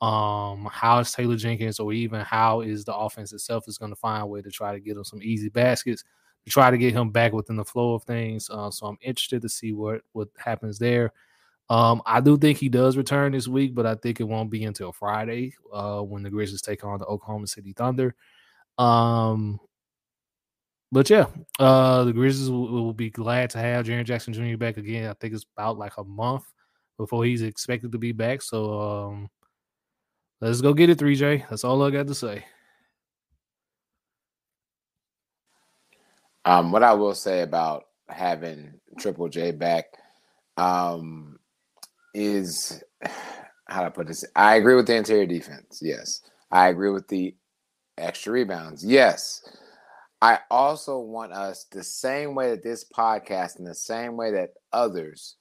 Um, 0.00 0.68
how 0.70 1.00
is 1.00 1.12
Taylor 1.12 1.36
Jenkins 1.36 1.80
or 1.80 1.92
even 1.92 2.20
how 2.20 2.60
is 2.60 2.84
the 2.84 2.94
offense 2.94 3.32
itself 3.32 3.66
is 3.66 3.78
going 3.78 3.90
to 3.90 3.96
find 3.96 4.22
a 4.22 4.26
way 4.26 4.42
to 4.42 4.50
try 4.50 4.72
to 4.72 4.80
get 4.80 4.96
him 4.96 5.04
some 5.04 5.22
easy 5.22 5.48
baskets 5.48 6.04
to 6.44 6.50
try 6.50 6.70
to 6.70 6.78
get 6.78 6.94
him 6.94 7.10
back 7.10 7.32
within 7.32 7.56
the 7.56 7.64
flow 7.64 7.94
of 7.94 8.04
things. 8.04 8.48
Uh, 8.48 8.70
so 8.70 8.86
I'm 8.86 8.98
interested 9.00 9.42
to 9.42 9.48
see 9.48 9.72
what 9.72 10.02
what 10.12 10.28
happens 10.36 10.78
there. 10.78 11.12
Um, 11.70 12.00
I 12.06 12.20
do 12.20 12.38
think 12.38 12.58
he 12.58 12.68
does 12.68 12.96
return 12.96 13.32
this 13.32 13.46
week, 13.46 13.74
but 13.74 13.84
I 13.84 13.94
think 13.94 14.20
it 14.20 14.24
won't 14.24 14.50
be 14.50 14.64
until 14.64 14.92
Friday 14.92 15.54
uh, 15.72 16.00
when 16.00 16.22
the 16.22 16.30
Grizzlies 16.30 16.62
take 16.62 16.82
on 16.82 16.98
the 16.98 17.04
Oklahoma 17.04 17.46
City 17.46 17.74
Thunder. 17.74 18.14
Um, 18.78 19.60
but 20.90 21.10
yeah, 21.10 21.26
uh, 21.58 22.04
the 22.04 22.12
Grizzlies 22.14 22.50
will, 22.50 22.70
will, 22.70 22.94
be 22.94 23.10
glad 23.10 23.50
to 23.50 23.58
have 23.58 23.84
Jaren 23.84 24.04
Jackson 24.04 24.32
Jr. 24.32 24.56
back 24.56 24.78
again. 24.78 25.10
I 25.10 25.14
think 25.14 25.34
it's 25.34 25.44
about 25.54 25.76
like 25.76 25.98
a 25.98 26.04
month 26.04 26.44
before 26.96 27.24
he's 27.24 27.42
expected 27.42 27.92
to 27.92 27.98
be 27.98 28.12
back. 28.12 28.40
So 28.40 28.80
um, 28.80 29.30
let's 30.40 30.60
go 30.60 30.72
get 30.72 30.90
it, 30.90 30.98
3J. 30.98 31.48
That's 31.48 31.64
all 31.64 31.82
I 31.82 31.90
got 31.90 32.06
to 32.06 32.14
say. 32.14 32.44
Um, 36.44 36.72
what 36.72 36.82
I 36.82 36.94
will 36.94 37.14
say 37.14 37.42
about 37.42 37.84
having 38.08 38.80
Triple 38.98 39.28
J 39.28 39.50
back 39.50 39.84
um, 40.56 41.38
is 42.14 42.82
how 43.68 43.84
I 43.84 43.90
put 43.90 44.06
this? 44.06 44.24
I 44.34 44.56
agree 44.56 44.74
with 44.74 44.86
the 44.86 44.96
interior 44.96 45.26
defense. 45.26 45.80
Yes. 45.82 46.22
I 46.50 46.68
agree 46.68 46.90
with 46.90 47.08
the 47.08 47.34
extra 47.98 48.32
rebounds. 48.32 48.84
Yes. 48.84 49.42
I 50.20 50.38
also 50.50 50.98
want 50.98 51.32
us 51.32 51.66
the 51.70 51.84
same 51.84 52.34
way 52.34 52.50
that 52.50 52.62
this 52.62 52.84
podcast 52.84 53.58
and 53.58 53.66
the 53.66 53.74
same 53.74 54.16
way 54.16 54.32
that 54.32 54.54
others 54.72 55.36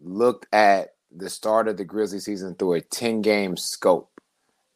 looked 0.00 0.46
at 0.52 0.90
the 1.16 1.30
start 1.30 1.66
of 1.66 1.76
the 1.76 1.84
Grizzly 1.84 2.20
season 2.20 2.54
through 2.54 2.74
a 2.74 2.80
10 2.80 3.22
game 3.22 3.56
scope 3.56 4.15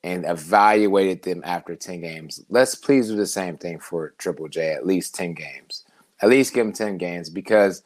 and 0.02 0.24
evaluated 0.24 1.22
them 1.22 1.42
after 1.44 1.76
10 1.76 2.00
games. 2.00 2.42
Let's 2.48 2.74
please 2.74 3.08
do 3.08 3.16
the 3.16 3.26
same 3.26 3.58
thing 3.58 3.78
for 3.78 4.14
Triple 4.18 4.48
J, 4.48 4.72
at 4.72 4.86
least 4.86 5.14
10 5.14 5.34
games. 5.34 5.84
At 6.22 6.28
least 6.28 6.54
give 6.54 6.66
him 6.66 6.72
10 6.72 6.98
games 6.98 7.30
because 7.30 7.82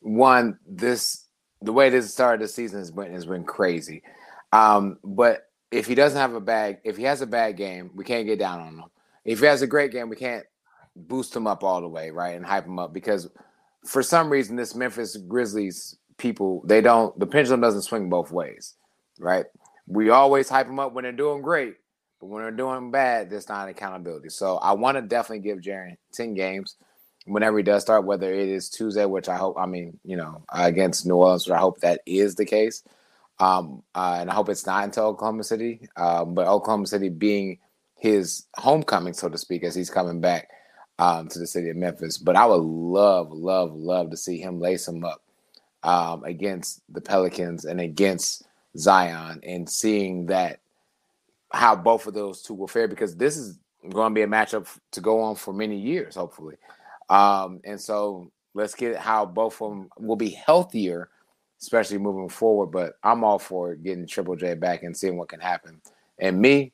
one, 0.00 0.58
this 0.66 1.24
the 1.62 1.72
way 1.72 1.88
this 1.88 2.12
started 2.12 2.44
the 2.44 2.48
season 2.48 2.78
has 2.78 2.90
been 2.90 3.12
has 3.12 3.26
been 3.26 3.44
crazy. 3.44 4.02
Um, 4.52 4.98
but 5.02 5.50
if 5.70 5.86
he 5.86 5.94
doesn't 5.94 6.20
have 6.20 6.34
a 6.34 6.40
bad 6.40 6.78
if 6.84 6.96
he 6.96 7.04
has 7.04 7.22
a 7.22 7.26
bad 7.26 7.56
game, 7.56 7.90
we 7.94 8.04
can't 8.04 8.26
get 8.26 8.38
down 8.38 8.60
on 8.60 8.78
him. 8.78 8.84
If 9.24 9.40
he 9.40 9.46
has 9.46 9.62
a 9.62 9.66
great 9.66 9.92
game, 9.92 10.08
we 10.08 10.16
can't 10.16 10.46
boost 10.94 11.34
him 11.34 11.46
up 11.46 11.64
all 11.64 11.80
the 11.80 11.88
way, 11.88 12.10
right? 12.10 12.36
And 12.36 12.46
hype 12.46 12.66
him 12.66 12.78
up 12.78 12.92
because 12.92 13.28
for 13.84 14.02
some 14.02 14.30
reason 14.30 14.56
this 14.56 14.74
Memphis 14.74 15.16
Grizzlies 15.16 15.96
people, 16.18 16.62
they 16.64 16.80
don't 16.80 17.18
the 17.18 17.26
pendulum 17.26 17.60
doesn't 17.60 17.82
swing 17.82 18.08
both 18.08 18.30
ways, 18.30 18.74
right? 19.18 19.46
We 19.86 20.10
always 20.10 20.48
hype 20.48 20.66
them 20.66 20.80
up 20.80 20.92
when 20.92 21.04
they're 21.04 21.12
doing 21.12 21.42
great, 21.42 21.76
but 22.20 22.26
when 22.26 22.42
they're 22.42 22.50
doing 22.50 22.90
bad, 22.90 23.30
there's 23.30 23.48
not 23.48 23.68
accountability. 23.68 24.30
So 24.30 24.56
I 24.56 24.72
want 24.72 24.96
to 24.96 25.02
definitely 25.02 25.48
give 25.48 25.58
Jaren 25.58 25.96
10 26.12 26.34
games 26.34 26.76
whenever 27.26 27.56
he 27.56 27.62
does 27.62 27.82
start, 27.82 28.04
whether 28.04 28.32
it 28.32 28.48
is 28.48 28.68
Tuesday, 28.68 29.04
which 29.04 29.28
I 29.28 29.36
hope, 29.36 29.56
I 29.58 29.66
mean, 29.66 29.98
you 30.04 30.16
know, 30.16 30.42
against 30.52 31.06
New 31.06 31.16
Orleans, 31.16 31.50
I 31.50 31.58
hope 31.58 31.80
that 31.80 32.00
is 32.06 32.34
the 32.34 32.44
case. 32.44 32.82
Um, 33.38 33.82
uh, 33.94 34.18
and 34.20 34.30
I 34.30 34.34
hope 34.34 34.48
it's 34.48 34.66
not 34.66 34.84
until 34.84 35.04
Oklahoma 35.04 35.44
City. 35.44 35.88
Um, 35.96 36.34
but 36.34 36.46
Oklahoma 36.46 36.86
City 36.86 37.08
being 37.08 37.58
his 37.96 38.46
homecoming, 38.56 39.12
so 39.12 39.28
to 39.28 39.38
speak, 39.38 39.64
as 39.64 39.74
he's 39.74 39.90
coming 39.90 40.20
back 40.20 40.48
um, 40.98 41.28
to 41.28 41.38
the 41.38 41.46
city 41.46 41.68
of 41.70 41.76
Memphis. 41.76 42.18
But 42.18 42.36
I 42.36 42.46
would 42.46 42.62
love, 42.62 43.30
love, 43.32 43.74
love 43.74 44.10
to 44.10 44.16
see 44.16 44.38
him 44.38 44.60
lace 44.60 44.88
him 44.88 45.04
up 45.04 45.22
um, 45.82 46.24
against 46.24 46.82
the 46.88 47.00
Pelicans 47.00 47.64
and 47.64 47.80
against 47.80 48.46
Zion 48.76 49.40
and 49.42 49.68
seeing 49.68 50.26
that 50.26 50.60
how 51.52 51.76
both 51.76 52.06
of 52.06 52.14
those 52.14 52.42
two 52.42 52.54
will 52.54 52.66
fare 52.66 52.88
because 52.88 53.16
this 53.16 53.36
is 53.36 53.58
going 53.90 54.12
to 54.12 54.14
be 54.14 54.22
a 54.22 54.26
matchup 54.26 54.66
to 54.92 55.00
go 55.00 55.20
on 55.20 55.36
for 55.36 55.52
many 55.52 55.76
years, 55.76 56.14
hopefully. 56.14 56.56
Um, 57.08 57.60
and 57.64 57.80
so 57.80 58.30
let's 58.54 58.74
get 58.74 58.96
how 58.96 59.24
both 59.24 59.60
of 59.60 59.70
them 59.70 59.90
will 59.98 60.16
be 60.16 60.30
healthier, 60.30 61.10
especially 61.60 61.98
moving 61.98 62.28
forward. 62.28 62.66
But 62.66 62.94
I'm 63.02 63.24
all 63.24 63.38
for 63.38 63.74
getting 63.74 64.06
Triple 64.06 64.36
J 64.36 64.54
back 64.54 64.82
and 64.82 64.96
seeing 64.96 65.16
what 65.16 65.28
can 65.28 65.40
happen. 65.40 65.80
And 66.18 66.40
me, 66.40 66.72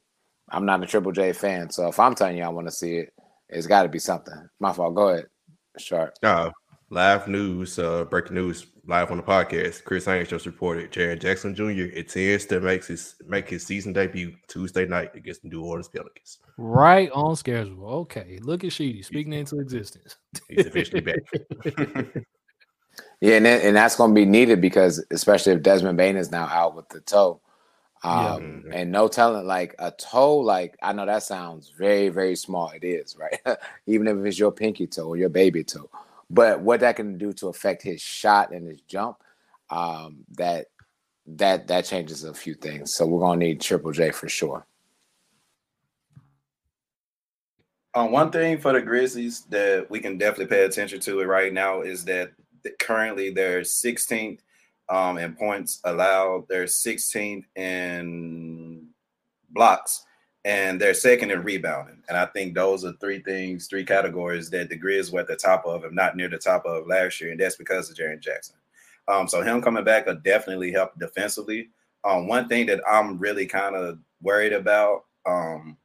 I'm 0.49 0.65
not 0.65 0.83
a 0.83 0.87
Triple 0.87 1.13
J 1.13 1.33
fan, 1.33 1.71
so 1.71 1.89
if 1.89 1.99
I'm 1.99 2.15
telling 2.15 2.37
you 2.37 2.45
I 2.45 2.49
want 2.49 2.67
to 2.67 2.73
see 2.73 2.97
it, 2.97 3.13
it's 3.49 3.67
got 3.67 3.83
to 3.83 3.89
be 3.89 3.99
something. 3.99 4.49
My 4.61 4.73
fault. 4.73 4.95
Go 4.95 5.09
ahead, 5.09 5.27
Sharp. 5.79 6.15
Uh, 6.23 6.51
live 6.91 7.29
news, 7.29 7.79
uh, 7.79 8.05
breaking 8.05 8.35
news 8.35 8.67
live 8.87 9.11
on 9.11 9.17
the 9.17 9.23
podcast, 9.23 9.85
Chris 9.85 10.07
Haynes 10.07 10.29
just 10.29 10.47
reported 10.47 10.91
Jaren 10.91 11.21
Jackson 11.21 11.55
Jr. 11.55 11.95
intends 11.95 12.47
to 12.47 12.61
make 12.61 12.85
his 12.85 13.15
make 13.27 13.49
his 13.49 13.65
season 13.65 13.93
debut 13.93 14.35
Tuesday 14.49 14.87
night 14.87 15.15
against 15.15 15.43
the 15.43 15.49
New 15.49 15.63
Orleans 15.65 15.89
Pelicans. 15.89 16.39
Right 16.57 17.11
on 17.13 17.37
schedule. 17.37 17.87
Okay, 17.87 18.39
look 18.43 18.65
at 18.65 18.73
Sheedy 18.73 19.03
speaking 19.03 19.33
into 19.33 19.61
existence. 19.61 20.17
He's 20.49 20.67
officially 20.67 21.01
back. 21.01 21.21
yeah, 23.21 23.37
and 23.37 23.47
and 23.47 23.77
that's 23.77 23.97
going 23.97 24.11
to 24.11 24.15
be 24.15 24.27
needed 24.27 24.61
because 24.61 25.05
especially 25.11 25.53
if 25.53 25.63
Desmond 25.63 25.97
Bane 25.97 26.17
is 26.17 26.31
now 26.31 26.47
out 26.47 26.75
with 26.75 26.89
the 26.89 27.01
toe. 27.01 27.41
Um, 28.05 28.13
yeah. 28.13 28.39
Mm-hmm. 28.39 28.73
and 28.73 28.91
no 28.91 29.07
telling 29.07 29.47
like 29.47 29.77
a 29.79 29.93
toe, 29.93 30.39
like 30.39 30.77
I 30.83 30.93
know 30.93 31.07
that 31.07 31.23
sounds 31.23 31.73
very, 31.79 32.09
very 32.09 32.35
small. 32.35 32.71
It 32.71 32.83
is, 32.83 33.17
right? 33.17 33.39
Even 33.87 34.09
if 34.09 34.17
it's 34.27 34.41
your 34.41 34.51
pinky 34.51 34.89
toe 34.89 35.07
or 35.07 35.17
your 35.17 35.29
baby 35.29 35.63
toe 35.63 35.89
but 36.33 36.61
what 36.63 36.81
that 36.81 36.97
can 36.97 37.19
do 37.19 37.33
to 37.35 37.49
affect 37.49 37.83
his 37.83 38.01
shot 38.01 38.53
and 38.53 38.67
his 38.67 38.81
jump, 38.81 39.19
um, 39.71 40.25
that 40.37 40.67
that 41.27 41.69
that 41.69 41.85
changes 41.85 42.25
a 42.25 42.33
few 42.33 42.55
things. 42.55 42.95
So 42.95 43.07
we're 43.07 43.21
gonna 43.21 43.39
need 43.39 43.61
Triple 43.61 43.93
J 43.93 44.11
for 44.11 44.29
sure. 44.29 44.67
Um, 47.95 48.11
one 48.11 48.31
thing 48.31 48.59
for 48.59 48.73
the 48.73 48.81
Grizzlies 48.81 49.43
that 49.51 49.87
we 49.91 50.01
can 50.01 50.17
definitely 50.17 50.47
pay 50.47 50.65
attention 50.65 50.99
to 51.01 51.21
it 51.21 51.27
right 51.27 51.53
now 51.53 51.83
is 51.83 52.07
that 52.07 52.33
currently 52.81 53.29
they're 53.31 53.61
16th 53.61 54.39
um, 54.89 55.19
in 55.19 55.35
points 55.35 55.81
allowed. 55.85 56.49
They're 56.49 56.65
16th 56.65 57.45
in 57.55 58.87
blocks 59.51 60.07
and 60.45 60.81
they're 60.81 60.95
second 60.95 61.31
in 61.31 61.43
rebounding. 61.43 62.03
And 62.09 62.19
I 62.19 62.27
think 62.27 62.55
those 62.55 62.85
are 62.85 62.93
three 62.95 63.21
things, 63.21 63.69
three 63.69 63.85
categories 63.85 64.51
that 64.51 64.69
the 64.69 64.79
Grizz 64.79 65.13
were 65.13 65.21
at 65.21 65.29
the 65.29 65.37
top 65.37 65.65
of, 65.67 65.85
if 65.85 65.93
not 65.93 66.17
near 66.17 66.29
the 66.29 66.39
top 66.39 66.67
of 66.67 66.87
last 66.87 67.21
year, 67.21 67.31
and 67.31 67.41
that's 67.41 67.57
because 67.57 67.91
of 67.91 67.97
Jaren 67.97 68.21
Jackson. 68.21 68.57
Um, 69.09 69.29
so 69.29 69.43
him 69.43 69.63
coming 69.63 69.85
back 69.85 70.07
will 70.07 70.17
definitely 70.17 70.73
help 70.73 70.99
defensively. 70.99 71.71
Um, 72.05 72.27
one 72.27 72.49
thing 72.49 72.67
that 72.67 72.81
I'm 72.91 73.19
really 73.19 73.47
kind 73.47 73.77
of 73.77 73.99
worried 74.21 74.53
about 74.53 75.05
um, 75.27 75.77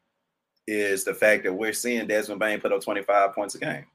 is 0.68 1.04
the 1.04 1.14
fact 1.14 1.44
that 1.44 1.54
we're 1.54 1.74
seeing 1.74 2.08
Desmond 2.08 2.40
Bane 2.40 2.60
put 2.60 2.72
up 2.72 2.82
25 2.82 3.34
points 3.34 3.56
a 3.56 3.60
game. 3.60 3.86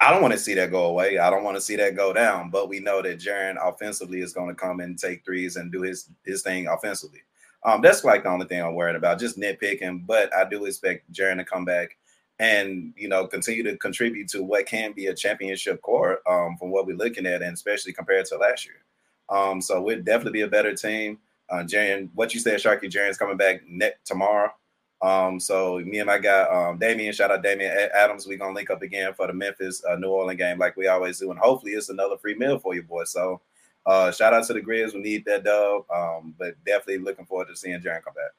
I 0.00 0.12
don't 0.12 0.22
want 0.22 0.32
to 0.32 0.38
see 0.38 0.54
that 0.54 0.70
go 0.70 0.84
away. 0.84 1.18
I 1.18 1.28
don't 1.28 1.42
want 1.42 1.56
to 1.56 1.60
see 1.60 1.74
that 1.76 1.96
go 1.96 2.12
down. 2.12 2.50
But 2.50 2.68
we 2.68 2.78
know 2.78 3.02
that 3.02 3.18
Jaren 3.18 3.56
offensively 3.60 4.20
is 4.20 4.32
going 4.32 4.48
to 4.48 4.54
come 4.54 4.78
and 4.78 4.96
take 4.96 5.24
threes 5.24 5.56
and 5.56 5.72
do 5.72 5.82
his 5.82 6.08
his 6.24 6.42
thing 6.42 6.68
offensively. 6.68 7.20
Um, 7.64 7.82
that's 7.82 8.04
like 8.04 8.22
the 8.22 8.30
only 8.30 8.46
thing 8.46 8.62
I'm 8.62 8.74
worried 8.74 8.96
about, 8.96 9.18
just 9.18 9.38
nitpicking. 9.38 10.06
But 10.06 10.34
I 10.34 10.48
do 10.48 10.64
expect 10.64 11.12
Jaren 11.12 11.38
to 11.38 11.44
come 11.44 11.64
back 11.64 11.96
and 12.40 12.92
you 12.96 13.08
know 13.08 13.26
continue 13.26 13.64
to 13.64 13.76
contribute 13.78 14.28
to 14.28 14.42
what 14.42 14.66
can 14.66 14.92
be 14.92 15.06
a 15.06 15.14
championship 15.14 15.82
core 15.82 16.20
um, 16.28 16.56
from 16.56 16.70
what 16.70 16.86
we're 16.86 16.96
looking 16.96 17.26
at, 17.26 17.42
and 17.42 17.54
especially 17.54 17.92
compared 17.92 18.26
to 18.26 18.36
last 18.36 18.66
year. 18.66 18.84
Um, 19.28 19.60
so 19.60 19.82
we'd 19.82 20.04
definitely 20.04 20.38
be 20.38 20.42
a 20.42 20.48
better 20.48 20.74
team. 20.74 21.18
Uh, 21.50 21.64
Jaren, 21.64 22.10
what 22.14 22.34
you 22.34 22.40
said, 22.40 22.60
Sharky, 22.60 22.84
Jaren's 22.84 23.18
coming 23.18 23.36
back 23.36 23.62
next 23.66 24.06
tomorrow. 24.06 24.52
Um, 25.00 25.38
so 25.38 25.78
me 25.78 25.98
and 25.98 26.06
my 26.06 26.18
guy 26.18 26.42
um, 26.42 26.78
Damien, 26.78 27.12
shout 27.12 27.30
out 27.30 27.42
Damien 27.42 27.88
Adams. 27.94 28.26
We're 28.26 28.38
gonna 28.38 28.54
link 28.54 28.70
up 28.70 28.82
again 28.82 29.14
for 29.14 29.26
the 29.26 29.32
Memphis 29.32 29.82
uh, 29.88 29.96
New 29.96 30.08
Orleans 30.08 30.38
game 30.38 30.58
like 30.58 30.76
we 30.76 30.88
always 30.88 31.18
do, 31.18 31.30
and 31.30 31.38
hopefully 31.38 31.72
it's 31.72 31.88
another 31.88 32.16
free 32.18 32.34
meal 32.34 32.58
for 32.58 32.74
you 32.74 32.82
boys. 32.82 33.10
So 33.10 33.40
uh, 33.86 34.12
shout 34.12 34.34
out 34.34 34.46
to 34.46 34.52
the 34.52 34.60
Grizz. 34.60 34.94
We 34.94 35.00
need 35.00 35.24
that 35.26 35.44
dub, 35.44 35.82
um, 35.94 36.34
but 36.38 36.54
definitely 36.64 36.98
looking 36.98 37.26
forward 37.26 37.48
to 37.48 37.56
seeing 37.56 37.80
Jaren 37.80 38.02
come 38.02 38.14
back. 38.14 38.32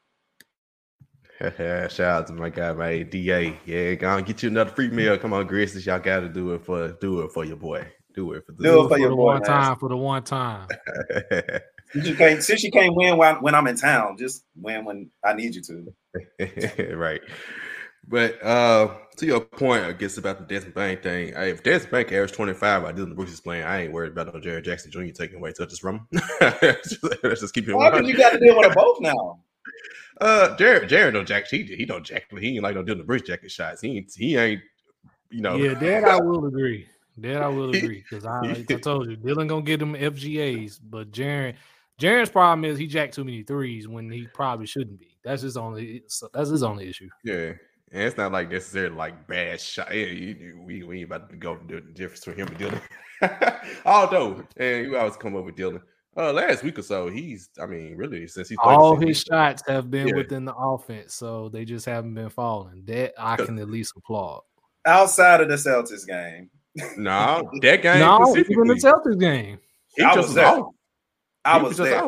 Shout 1.91 1.99
out 2.01 2.27
to 2.27 2.33
my 2.33 2.49
guy, 2.49 2.73
my 2.73 3.01
DA. 3.03 3.57
Yeah, 3.65 3.93
gonna 3.93 4.21
get 4.21 4.43
you 4.43 4.49
another 4.49 4.71
free 4.71 4.89
meal. 4.89 5.17
Come 5.17 5.31
on, 5.31 5.47
Grizzlies, 5.47 5.85
y'all 5.85 5.97
got 5.97 6.19
to 6.19 6.27
do 6.27 6.53
it 6.53 6.65
for 6.65 6.89
do 6.99 7.21
it 7.21 7.31
for 7.31 7.45
your 7.45 7.55
boy. 7.55 7.87
Do 8.13 8.33
it 8.33 8.45
for 8.45 8.51
the, 8.51 8.63
do 8.63 8.79
it 8.79 8.83
for, 8.83 8.89
for 8.89 8.99
your 8.99 9.09
the 9.11 9.15
boy, 9.15 9.23
one 9.23 9.39
man. 9.39 9.47
time 9.47 9.77
for 9.77 9.87
the 9.87 9.95
one 9.95 10.23
time. 10.23 10.67
Since 11.91 12.07
you 12.07 12.15
can't, 12.15 12.43
since 12.43 12.63
you 12.63 12.69
can't 12.69 12.95
win 12.95 13.17
when, 13.17 13.37
when 13.37 13.55
I'm 13.55 13.65
in 13.65 13.75
town, 13.75 14.15
just 14.15 14.45
win 14.55 14.85
when 14.85 15.09
I 15.25 15.33
need 15.33 15.55
you 15.55 15.61
to. 15.63 16.95
right. 16.95 17.21
But 18.09 18.43
uh 18.43 18.95
to 19.17 19.25
your 19.25 19.41
point, 19.41 19.83
I 19.83 19.91
guess 19.91 20.17
about 20.17 20.39
the 20.39 20.45
Desmond 20.45 20.75
Bane 20.75 20.97
thing. 21.01 21.35
I, 21.35 21.49
if 21.49 21.61
Desmond 21.61 21.91
Bane 21.91 22.05
averaged 22.05 22.33
25 22.33 22.85
I 22.85 22.91
Dillon 22.91 23.15
Brooks 23.15 23.31
is 23.31 23.41
playing, 23.41 23.63
I 23.63 23.83
ain't 23.83 23.93
worried 23.93 24.13
about 24.13 24.33
no 24.33 24.39
Jaren 24.39 24.63
Jackson 24.63 24.91
Jr. 24.91 25.11
taking 25.13 25.37
away 25.37 25.51
touches 25.51 25.79
from 25.79 26.07
him. 26.11 26.21
Let's 26.41 27.41
just 27.41 27.53
keep 27.53 27.67
it 27.67 27.75
Why? 27.75 27.91
Because 27.91 28.07
you 28.07 28.17
got 28.17 28.31
to 28.31 28.39
deal 28.39 28.57
with 28.57 28.65
them 28.65 28.73
both 28.75 28.99
now. 29.01 29.39
Uh, 30.21 30.53
Jaren, 30.57 30.89
Jaren 30.89 31.13
don't 31.13 31.25
jack. 31.25 31.47
He 31.47 31.63
he 31.63 31.85
don't 31.85 32.03
jack. 32.03 32.25
He 32.37 32.55
ain't 32.55 32.63
like 32.63 32.75
no 32.75 32.83
Dillon 32.83 33.05
Brooks 33.05 33.25
jacket 33.25 33.49
shots. 33.49 33.79
He 33.79 33.95
ain't, 33.95 34.11
he 34.13 34.35
ain't. 34.35 34.61
You 35.29 35.41
know. 35.41 35.55
Yeah, 35.55 35.75
that 35.75 36.03
I 36.03 36.19
will 36.19 36.45
agree. 36.45 36.87
That 37.19 37.41
I 37.41 37.47
will 37.47 37.69
agree 37.73 38.03
because 38.09 38.25
I, 38.25 38.41
like 38.41 38.69
I 38.69 38.75
told 38.75 39.09
you, 39.09 39.15
Dillon 39.15 39.47
gonna 39.47 39.61
get 39.61 39.79
them 39.79 39.93
FGAs, 39.93 40.81
but 40.83 41.11
Jaren, 41.11 41.55
Jaren's 42.01 42.29
problem 42.29 42.65
is 42.65 42.77
he 42.77 42.85
jacked 42.85 43.13
too 43.13 43.23
many 43.23 43.43
threes 43.43 43.87
when 43.87 44.11
he 44.11 44.27
probably 44.33 44.65
shouldn't 44.65 44.99
be. 44.99 45.17
That's 45.23 45.41
his 45.41 45.55
only. 45.55 46.03
That's 46.33 46.49
his 46.49 46.63
only 46.63 46.89
issue. 46.89 47.07
Yeah. 47.23 47.53
And 47.91 48.03
it's 48.03 48.17
not 48.17 48.31
like 48.31 48.51
necessarily 48.51 48.95
like 48.95 49.27
bad 49.27 49.59
shot. 49.59 49.93
Yeah, 49.93 50.05
you, 50.05 50.35
you, 50.39 50.61
we, 50.63 50.83
we 50.83 50.97
ain't 50.99 51.05
about 51.11 51.29
to 51.31 51.35
go 51.35 51.55
do 51.55 51.81
the 51.81 51.91
difference 51.91 52.23
between 52.23 52.45
him 52.45 52.47
and 52.49 52.57
Dillon. 52.57 52.81
Although, 53.85 54.43
and 54.57 54.85
you 54.85 54.97
always 54.97 55.15
come 55.17 55.35
up 55.35 55.45
with 55.45 55.55
Dillon. 55.55 55.81
Uh, 56.17 56.33
last 56.33 56.63
week 56.63 56.77
or 56.77 56.81
so, 56.81 57.07
he's. 57.09 57.49
I 57.61 57.65
mean, 57.65 57.95
really, 57.95 58.27
since 58.27 58.49
he's 58.49 58.57
all 58.61 58.91
the 58.95 58.97
season, 58.97 59.07
his 59.07 59.21
shots 59.21 59.63
have 59.67 59.89
been 59.89 60.07
Yeah. 60.09 60.15
within 60.15 60.45
the 60.45 60.53
offense, 60.55 61.15
so 61.15 61.49
they 61.49 61.65
just 61.65 61.85
haven't 61.85 62.13
been 62.13 62.29
falling. 62.29 62.83
That 62.85 63.13
I 63.17 63.35
can 63.37 63.57
at 63.59 63.69
least 63.69 63.93
applaud. 63.97 64.41
Outside 64.85 65.41
of 65.41 65.49
the 65.49 65.55
Celtics 65.55 66.05
game, 66.07 66.49
No, 66.97 67.49
that 67.61 67.77
game 67.81 67.99
No, 67.99 68.19
specifically, 68.25 68.53
even 68.53 68.67
the 68.67 68.73
Celtics 68.75 69.19
game. 69.19 69.59
he 69.95 70.03
I 70.03 70.15
just 70.15 70.17
was 70.17 70.27
was 70.27 70.35
there. 70.35 70.61
I 71.45 71.57
He 71.59 71.63
was 71.65 71.77
just 71.77 71.89
there. 71.89 72.07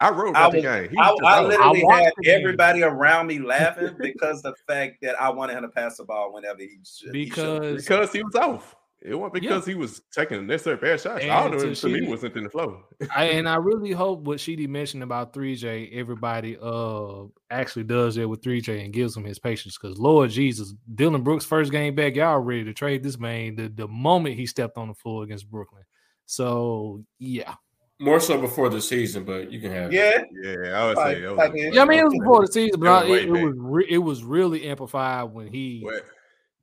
Off. 0.00 0.12
I 0.12 0.14
wrote 0.14 0.36
I 0.36 0.40
about 0.40 0.52
the 0.52 0.62
game. 0.62 0.90
He 0.90 0.96
I, 0.98 1.08
just 1.08 1.22
I 1.22 1.38
off. 1.38 1.46
literally 1.48 1.84
I 1.90 2.02
had 2.02 2.12
the 2.16 2.22
game. 2.22 2.40
everybody 2.40 2.82
around 2.82 3.26
me 3.26 3.38
laughing 3.38 3.96
because 4.00 4.42
the 4.42 4.54
fact 4.66 4.98
that 5.02 5.20
I 5.20 5.30
wanted 5.30 5.56
him 5.56 5.62
to 5.62 5.68
pass 5.68 5.96
the 5.96 6.04
ball 6.04 6.32
whenever 6.32 6.60
he 6.60 6.78
should. 6.84 7.14
he. 7.14 7.24
Because 7.24 7.84
because 7.84 8.12
he 8.12 8.22
was 8.22 8.34
off. 8.34 8.76
It 9.00 9.14
wasn't 9.14 9.34
because 9.34 9.64
he 9.64 9.76
was 9.76 10.02
taking 10.10 10.44
necessary 10.46 10.76
bad 10.76 11.00
shots. 11.00 11.22
And 11.22 11.30
All 11.30 11.52
of 11.52 11.60
to 11.60 11.70
it 11.70 11.74
to 11.76 11.88
me 11.88 12.08
wasn't 12.08 12.36
in 12.36 12.44
the 12.44 12.50
flow. 12.50 12.82
I 13.14 13.26
and 13.26 13.48
I 13.48 13.54
really 13.60 13.92
hope 13.92 14.22
what 14.22 14.40
Sheedy 14.40 14.66
mentioned 14.66 15.04
about 15.04 15.32
3J, 15.32 15.96
everybody 15.96 16.58
uh 16.60 17.24
actually 17.48 17.84
does 17.84 18.16
that 18.16 18.28
with 18.28 18.42
3J 18.42 18.84
and 18.84 18.92
gives 18.92 19.16
him 19.16 19.24
his 19.24 19.38
patience. 19.38 19.78
Because 19.78 19.98
Lord 19.98 20.30
Jesus, 20.30 20.74
Dillon 20.92 21.22
Brooks' 21.22 21.44
first 21.44 21.70
game 21.70 21.94
back, 21.94 22.16
y'all 22.16 22.40
ready 22.40 22.64
to 22.64 22.74
trade 22.74 23.04
this 23.04 23.18
man 23.18 23.54
the, 23.54 23.68
the 23.68 23.86
moment 23.86 24.34
he 24.34 24.46
stepped 24.46 24.76
on 24.76 24.88
the 24.88 24.94
floor 24.94 25.22
against 25.22 25.48
Brooklyn. 25.48 25.84
So 26.26 27.04
yeah. 27.20 27.54
More 28.00 28.20
so 28.20 28.40
before 28.40 28.68
the 28.68 28.80
season, 28.80 29.24
but 29.24 29.50
you 29.50 29.60
can 29.60 29.72
have. 29.72 29.92
it. 29.92 29.94
yeah, 29.94 30.22
Yeah, 30.32 30.80
I 30.80 30.86
would 30.86 30.96
say 30.98 31.20
that 31.20 31.34
like 31.34 31.52
a- 31.52 31.56
it- 31.56 31.74
Yeah, 31.74 31.82
I 31.82 31.84
mean 31.84 31.98
it 31.98 32.04
was 32.04 32.14
before 32.18 32.40
the 32.46 32.52
season, 32.52 32.78
but 32.80 33.06
It 33.06 33.10
was 33.10 33.20
it, 33.22 33.28
it 33.28 33.44
was 33.44 33.54
re- 33.58 33.86
it 33.90 33.98
was 33.98 34.22
really 34.24 34.68
amplified 34.68 35.32
when 35.32 35.48
he 35.48 35.82
But- 35.84 36.04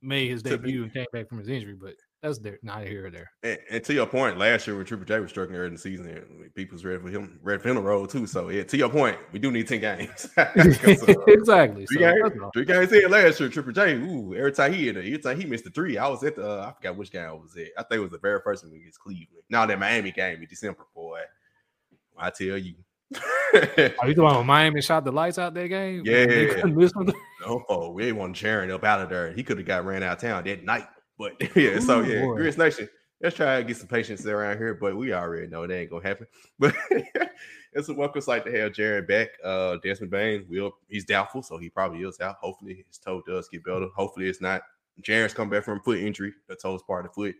made 0.00 0.30
his 0.30 0.42
to 0.44 0.50
be- 0.50 0.56
debut 0.56 0.82
and 0.84 0.92
came 0.94 1.06
back 1.12 1.28
from 1.28 1.38
his 1.38 1.48
injury. 1.48 1.74
But 1.78 1.94
that's 2.22 2.38
there, 2.38 2.58
not 2.62 2.84
here 2.84 3.06
or 3.06 3.10
there. 3.10 3.30
And, 3.42 3.58
and 3.70 3.84
to 3.84 3.94
your 3.94 4.06
point, 4.06 4.38
last 4.38 4.66
year 4.66 4.76
when 4.76 4.86
Triple 4.86 5.04
J 5.04 5.20
was 5.20 5.30
struggling 5.30 5.58
early 5.58 5.68
in 5.68 5.74
the 5.74 5.78
season, 5.78 6.50
people's 6.54 6.84
ready 6.84 6.98
for 6.98 7.08
him, 7.08 7.38
ready 7.42 7.62
for 7.62 7.68
him 7.68 7.76
to 7.76 7.82
roll 7.82 8.06
too. 8.06 8.26
So 8.26 8.48
yeah, 8.48 8.62
to 8.64 8.76
your 8.76 8.88
point, 8.88 9.18
we 9.32 9.38
do 9.38 9.50
need 9.52 9.68
ten 9.68 9.80
games. 9.80 10.28
uh, 10.36 10.46
exactly. 10.56 11.86
three 11.86 11.98
So, 11.98 12.12
games, 12.12 12.32
three 12.54 12.64
games 12.64 12.92
in 12.92 13.10
last 13.10 13.38
year. 13.38 13.48
Triple 13.48 13.72
J, 13.72 13.94
ooh, 13.94 14.34
every 14.34 14.52
time 14.52 14.72
he 14.72 14.86
hit, 14.86 14.96
every 14.96 15.18
time 15.18 15.40
he 15.40 15.46
missed 15.46 15.64
the 15.64 15.70
three, 15.70 15.98
I 15.98 16.08
was 16.08 16.24
at 16.24 16.36
the. 16.36 16.48
Uh, 16.48 16.66
I 16.68 16.72
forgot 16.72 16.96
which 16.96 17.10
game 17.10 17.26
I 17.26 17.32
was 17.32 17.54
at. 17.56 17.68
I 17.78 17.82
think 17.82 17.98
it 17.98 18.02
was 18.02 18.12
the 18.12 18.18
very 18.18 18.40
first 18.42 18.64
one 18.64 18.74
against 18.74 18.98
Cleveland. 18.98 19.28
Now 19.50 19.66
that 19.66 19.78
Miami 19.78 20.10
game 20.10 20.40
in 20.40 20.48
December, 20.48 20.86
boy, 20.94 21.20
I 22.16 22.30
tell 22.30 22.56
you. 22.56 22.74
Are 23.54 24.08
you 24.08 24.14
talking 24.14 24.18
about 24.18 24.46
Miami 24.46 24.82
shot 24.82 25.04
the 25.04 25.12
lights 25.12 25.38
out 25.38 25.54
that 25.54 25.68
game? 25.68 26.02
Yeah. 26.04 26.26
They 26.26 26.46
couldn't 26.46 26.76
miss 26.76 26.92
them? 26.92 27.12
Oh, 27.44 27.90
we 27.90 28.06
ain't 28.06 28.16
want 28.16 28.36
Sharon 28.36 28.70
up 28.70 28.82
out 28.82 29.00
of 29.00 29.08
there. 29.08 29.32
He 29.32 29.44
could 29.44 29.58
have 29.58 29.66
got 29.66 29.84
ran 29.84 30.02
out 30.02 30.14
of 30.16 30.20
town 30.20 30.44
that 30.44 30.64
night. 30.64 30.86
But 31.18 31.34
yeah, 31.56 31.78
so 31.80 32.00
yeah, 32.00 32.22
boy. 32.22 32.38
Grizz 32.38 32.58
Nation. 32.58 32.88
Let's 33.20 33.34
try 33.34 33.56
to 33.56 33.64
get 33.64 33.78
some 33.78 33.88
patience 33.88 34.26
around 34.26 34.58
here, 34.58 34.74
but 34.74 34.94
we 34.94 35.14
already 35.14 35.46
know 35.46 35.66
that 35.66 35.74
ain't 35.74 35.90
gonna 35.90 36.06
happen. 36.06 36.26
But 36.58 36.74
it's 37.72 37.88
a 37.88 37.94
welcome 37.94 38.20
sight 38.20 38.44
to 38.44 38.52
have 38.52 38.72
Jaren 38.72 39.08
back. 39.08 39.28
Uh 39.42 39.76
Desmond 39.82 40.10
Bane 40.10 40.46
will 40.48 40.72
he's 40.88 41.04
doubtful, 41.04 41.42
so 41.42 41.56
he 41.56 41.70
probably 41.70 42.00
is 42.02 42.20
out. 42.20 42.36
Hopefully 42.40 42.84
his 42.86 42.98
toe 42.98 43.22
does 43.26 43.48
get 43.48 43.64
better. 43.64 43.88
Hopefully 43.94 44.28
it's 44.28 44.40
not 44.40 44.62
Jaren's 45.02 45.34
come 45.34 45.50
back 45.50 45.64
from 45.64 45.80
foot 45.80 45.98
injury, 45.98 46.32
the 46.48 46.56
toe's 46.56 46.82
part 46.82 47.06
of 47.06 47.12
the 47.12 47.14
foot. 47.14 47.34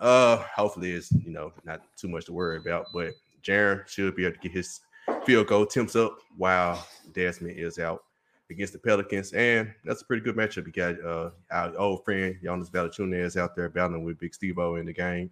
Uh 0.00 0.38
hopefully 0.54 0.90
it's 0.92 1.12
you 1.12 1.30
know 1.30 1.52
not 1.64 1.82
too 1.96 2.08
much 2.08 2.24
to 2.26 2.32
worry 2.32 2.56
about, 2.56 2.86
but 2.92 3.12
Jaren 3.42 3.86
should 3.86 4.16
be 4.16 4.24
able 4.24 4.34
to 4.34 4.40
get 4.40 4.52
his 4.52 4.80
field 5.24 5.46
goal 5.46 5.66
temps 5.66 5.94
up 5.94 6.18
while 6.36 6.84
Desmond 7.12 7.58
is 7.58 7.78
out 7.78 8.02
against 8.50 8.72
the 8.72 8.78
Pelicans, 8.78 9.32
and 9.32 9.72
that's 9.84 10.02
a 10.02 10.04
pretty 10.04 10.22
good 10.22 10.36
matchup. 10.36 10.66
You 10.66 10.72
got 10.72 11.04
uh, 11.04 11.30
our 11.50 11.76
old 11.76 12.04
friend 12.04 12.36
Jonas 12.42 12.70
Valanciunas 12.70 13.36
out 13.36 13.56
there 13.56 13.68
battling 13.68 14.04
with 14.04 14.18
Big 14.18 14.34
Steve-O 14.34 14.76
in 14.76 14.86
the 14.86 14.92
gang, 14.92 15.30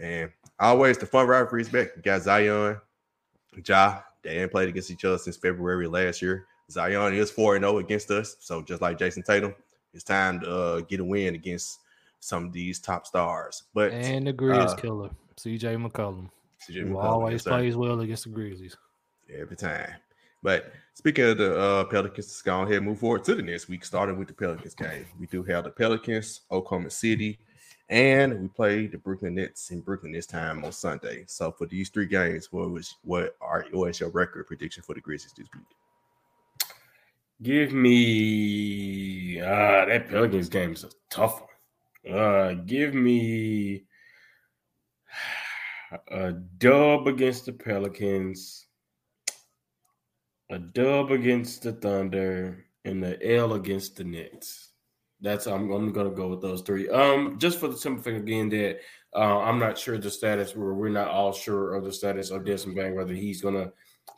and 0.00 0.30
always 0.58 0.98
the 0.98 1.06
fun 1.06 1.26
rivalry 1.26 1.62
is 1.62 1.68
back. 1.68 1.88
You 1.96 2.02
got 2.02 2.22
Zion, 2.22 2.80
Ja. 3.66 4.00
They 4.22 4.38
ain't 4.42 4.50
played 4.50 4.68
against 4.68 4.90
each 4.90 5.04
other 5.04 5.18
since 5.18 5.36
February 5.36 5.86
last 5.86 6.20
year. 6.20 6.46
Zion 6.70 7.14
is 7.14 7.30
4 7.30 7.58
0 7.58 7.78
against 7.78 8.10
us, 8.10 8.36
so 8.40 8.60
just 8.60 8.82
like 8.82 8.98
Jayson 8.98 9.22
Tatum, 9.22 9.54
it's 9.94 10.02
time 10.04 10.40
to 10.40 10.50
uh, 10.50 10.80
get 10.80 10.98
a 11.00 11.04
win 11.04 11.36
against 11.36 11.78
some 12.18 12.46
of 12.46 12.52
these 12.52 12.80
top 12.80 13.06
stars. 13.06 13.62
But 13.72 13.92
And 13.92 14.26
the 14.26 14.32
Grizz 14.32 14.70
Uh, 14.70 14.74
killer, 14.74 15.10
CJ 15.36 15.76
McCollum, 15.88 16.28
CJ 16.68 16.80
who 16.82 16.94
McCollum, 16.94 17.04
always 17.04 17.42
plays 17.44 17.76
well 17.76 18.00
against 18.00 18.24
the 18.24 18.30
Grizzlies. 18.30 18.76
every 19.32 19.56
time. 19.56 19.92
But 20.42 20.72
speaking 20.94 21.24
of 21.24 21.38
the 21.38 21.58
uh, 21.58 21.84
Pelicans, 21.84 22.26
let's 22.26 22.42
go 22.42 22.62
ahead 22.62 22.76
and 22.76 22.86
move 22.86 23.00
forward 23.00 23.24
to 23.24 23.34
the 23.34 23.42
next 23.42 23.68
week, 23.68 23.84
starting 23.84 24.18
with 24.18 24.28
the 24.28 24.34
Pelicans 24.34 24.74
game. 24.74 25.06
We 25.18 25.26
do 25.26 25.42
have 25.44 25.64
the 25.64 25.70
Pelicans, 25.70 26.42
Oklahoma 26.50 26.90
City, 26.90 27.38
and 27.88 28.40
we 28.40 28.48
play 28.48 28.86
the 28.86 28.98
Brooklyn 28.98 29.36
Nets 29.36 29.70
in 29.70 29.80
Brooklyn 29.80 30.12
this 30.12 30.26
time 30.26 30.64
on 30.64 30.72
Sunday. 30.72 31.24
So 31.26 31.52
for 31.52 31.66
these 31.66 31.88
three 31.88 32.06
games, 32.06 32.52
what 32.52 32.70
was 32.70 32.96
what 33.02 33.36
are 33.40 33.66
what 33.70 33.90
is 33.90 34.00
your 34.00 34.10
record 34.10 34.46
prediction 34.46 34.82
for 34.82 34.94
the 34.94 35.00
Grizzlies 35.00 35.32
this 35.36 35.46
week? 35.54 35.64
Give 37.42 37.72
me 37.72 39.40
uh 39.40 39.84
that 39.84 40.08
Pelicans 40.08 40.48
game 40.48 40.72
is 40.72 40.84
a 40.84 40.90
tough 41.10 41.42
one. 41.42 42.14
Uh 42.14 42.54
give 42.66 42.94
me 42.94 43.84
a 46.08 46.32
dub 46.32 47.06
against 47.06 47.46
the 47.46 47.52
Pelicans, 47.52 48.65
a 50.50 50.58
dub 50.58 51.10
against 51.10 51.62
the 51.62 51.72
Thunder, 51.72 52.66
and 52.84 53.02
the 53.02 53.36
L 53.36 53.54
against 53.54 53.96
the 53.96 54.04
Nets. 54.04 54.70
That's 55.20 55.46
I'm 55.46 55.70
I'm 55.72 55.92
gonna 55.92 56.10
go 56.10 56.28
with 56.28 56.42
those 56.42 56.62
three. 56.62 56.88
Um, 56.88 57.38
just 57.38 57.58
for 57.58 57.68
the 57.68 57.76
simple 57.76 58.02
thing 58.02 58.16
again 58.16 58.48
that 58.50 58.80
uh, 59.14 59.40
I'm 59.40 59.58
not 59.58 59.78
sure 59.78 59.98
the 59.98 60.10
status 60.10 60.54
where 60.54 60.74
we're 60.74 60.88
not 60.88 61.08
all 61.08 61.32
sure 61.32 61.74
of 61.74 61.84
the 61.84 61.92
status 61.92 62.30
of 62.30 62.44
Desmond 62.44 62.76
Bane 62.76 62.94
whether 62.94 63.14
he's 63.14 63.40
gonna 63.40 63.72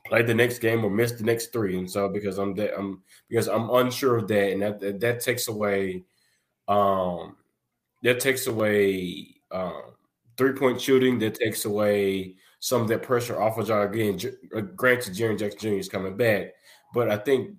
play 0.06 0.22
the 0.22 0.34
next 0.34 0.58
game 0.58 0.84
or 0.84 0.90
miss 0.90 1.12
the 1.12 1.24
next 1.24 1.52
three. 1.52 1.78
And 1.78 1.90
so 1.90 2.08
because 2.08 2.38
I'm 2.38 2.54
that 2.56 2.76
I'm 2.76 3.02
because 3.28 3.48
I'm 3.48 3.70
unsure 3.70 4.16
of 4.16 4.28
that, 4.28 4.52
and 4.52 4.62
that 4.62 4.80
that, 4.80 5.00
that 5.00 5.20
takes 5.20 5.48
away 5.48 6.04
um 6.66 7.36
that 8.02 8.20
takes 8.20 8.48
away 8.48 9.36
um 9.52 9.82
three 10.36 10.52
point 10.52 10.80
shooting, 10.80 11.18
that 11.20 11.34
takes 11.34 11.64
away 11.64 12.34
some 12.60 12.82
of 12.82 12.88
that 12.88 13.02
pressure 13.02 13.40
off 13.40 13.58
of 13.58 13.68
y'all 13.68 13.82
again. 13.82 14.18
Uh, 14.54 14.60
Granted, 14.60 15.14
Jaren 15.14 15.38
Jackson 15.38 15.72
Jr. 15.72 15.78
is 15.78 15.88
coming 15.88 16.16
back, 16.16 16.54
but 16.92 17.10
I 17.10 17.16
think 17.16 17.56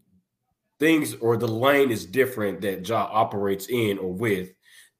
things 0.80 1.16
or 1.16 1.38
the 1.38 1.48
lane 1.48 1.92
is 1.92 2.06
different 2.06 2.62
that 2.62 2.88
Ja 2.88 3.10
operates 3.12 3.68
in 3.70 3.98
or 3.98 4.14
with 4.14 4.50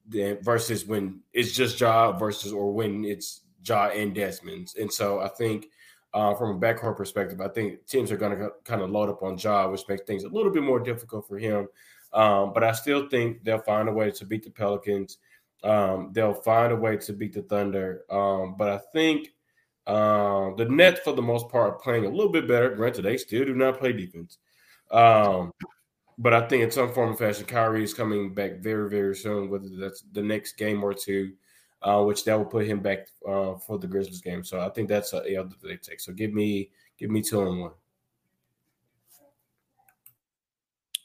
than 0.08 0.38
versus 0.42 0.86
when 0.86 1.22
it's 1.34 1.54
just 1.54 1.80
Ja 1.80 2.12
versus 2.12 2.52
or 2.52 2.74
when 2.74 3.06
it's 3.06 3.42
Ja 3.64 3.90
and 3.90 4.14
Desmond's. 4.14 4.76
And 4.76 4.92
so 4.92 5.20
I 5.20 5.30
think 5.30 5.68
uh, 6.14 6.34
from 6.36 6.56
a 6.56 6.60
backcourt 6.60 6.98
perspective, 6.98 7.40
I 7.40 7.50
think 7.50 7.86
teams 7.86 8.12
are 8.12 8.18
going 8.18 8.38
to 8.38 8.50
kind 8.64 8.82
of 8.82 8.90
load 8.90 9.10
up 9.10 9.24
on 9.24 9.38
Ja, 9.38 9.70
which 9.70 9.88
makes 9.88 10.04
things 10.04 10.24
a 10.24 10.30
little 10.30 10.52
bit 10.52 10.64
more 10.64 10.80
difficult 10.80 11.28
for 11.28 11.38
him. 11.38 11.68
Um, 12.12 12.54
but 12.54 12.64
I 12.64 12.72
still 12.72 13.08
think 13.08 13.44
they'll 13.44 13.60
find 13.60 13.88
a 13.88 13.94
way 13.94 14.10
to 14.12 14.26
beat 14.26 14.44
the 14.44 14.50
Pelicans. 14.50 15.20
Um, 15.64 16.10
they'll 16.14 16.34
find 16.34 16.72
a 16.72 16.76
way 16.76 16.98
to 16.98 17.14
beat 17.14 17.34
the 17.34 17.44
Thunder. 17.44 18.04
Um, 18.10 18.56
but 18.58 18.70
I 18.70 18.80
think 18.92 19.34
uh, 19.90 20.54
the 20.56 20.66
Nets, 20.66 21.00
for 21.00 21.14
the 21.14 21.22
most 21.22 21.50
part, 21.50 21.74
are 21.74 21.80
playing 21.80 22.06
a 22.06 22.10
little 22.10 22.32
bit 22.32 22.48
better. 22.48 22.76
Granted, 22.76 23.02
they 23.02 23.18
still 23.18 23.44
do 23.44 23.56
not 23.56 23.80
play 23.80 23.92
defense. 23.92 24.38
Um, 24.92 25.52
but 26.20 26.34
I 26.34 26.48
think 26.48 26.64
in 26.64 26.70
some 26.70 26.94
form 26.94 27.14
of 27.14 27.18
fashion, 27.18 27.46
Kyrie 27.46 27.84
is 27.84 27.94
coming 27.94 28.34
back 28.36 28.60
very, 28.60 28.88
very 28.88 29.16
soon, 29.16 29.50
whether 29.50 29.68
that's 29.80 30.04
the 30.12 30.22
next 30.22 30.58
game 30.58 30.84
or 30.84 30.94
two, 30.94 31.34
uh, 31.82 32.04
which 32.04 32.24
that 32.26 32.38
will 32.38 32.46
put 32.46 32.68
him 32.68 32.82
back 32.82 33.08
uh, 33.28 33.56
for 33.56 33.80
the 33.80 33.88
Grizzlies 33.88 34.22
game. 34.22 34.44
So 34.44 34.60
I 34.60 34.70
think 34.70 34.90
that's 34.90 35.14
a 35.14 35.24
L 35.36 35.46
that 35.46 35.62
they 35.64 35.78
take. 35.78 36.00
So 36.00 36.14
give 36.14 36.34
me 36.34 36.70
give 37.00 37.10
me 37.10 37.24
two 37.24 37.42
and 37.42 37.62
one. 37.62 37.72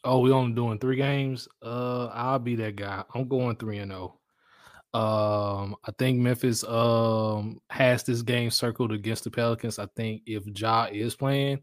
Oh, 0.02 0.18
we 0.18 0.30
only 0.30 0.52
doing 0.52 0.78
three 0.78 0.96
games. 0.96 1.48
Uh, 1.62 2.10
I'll 2.12 2.38
be 2.38 2.56
that 2.56 2.76
guy. 2.76 3.04
I'm 3.14 3.26
going 3.28 3.56
three 3.56 3.78
and 3.78 3.90
zero. 3.90 4.18
Um, 4.94 5.74
I 5.84 5.90
think 5.98 6.20
Memphis 6.20 6.62
um 6.64 7.60
has 7.68 8.04
this 8.04 8.22
game 8.22 8.50
circled 8.50 8.92
against 8.92 9.24
the 9.24 9.30
Pelicans. 9.30 9.80
I 9.80 9.86
think 9.96 10.22
if 10.26 10.44
Ja 10.46 10.86
is 10.90 11.16
playing, 11.16 11.60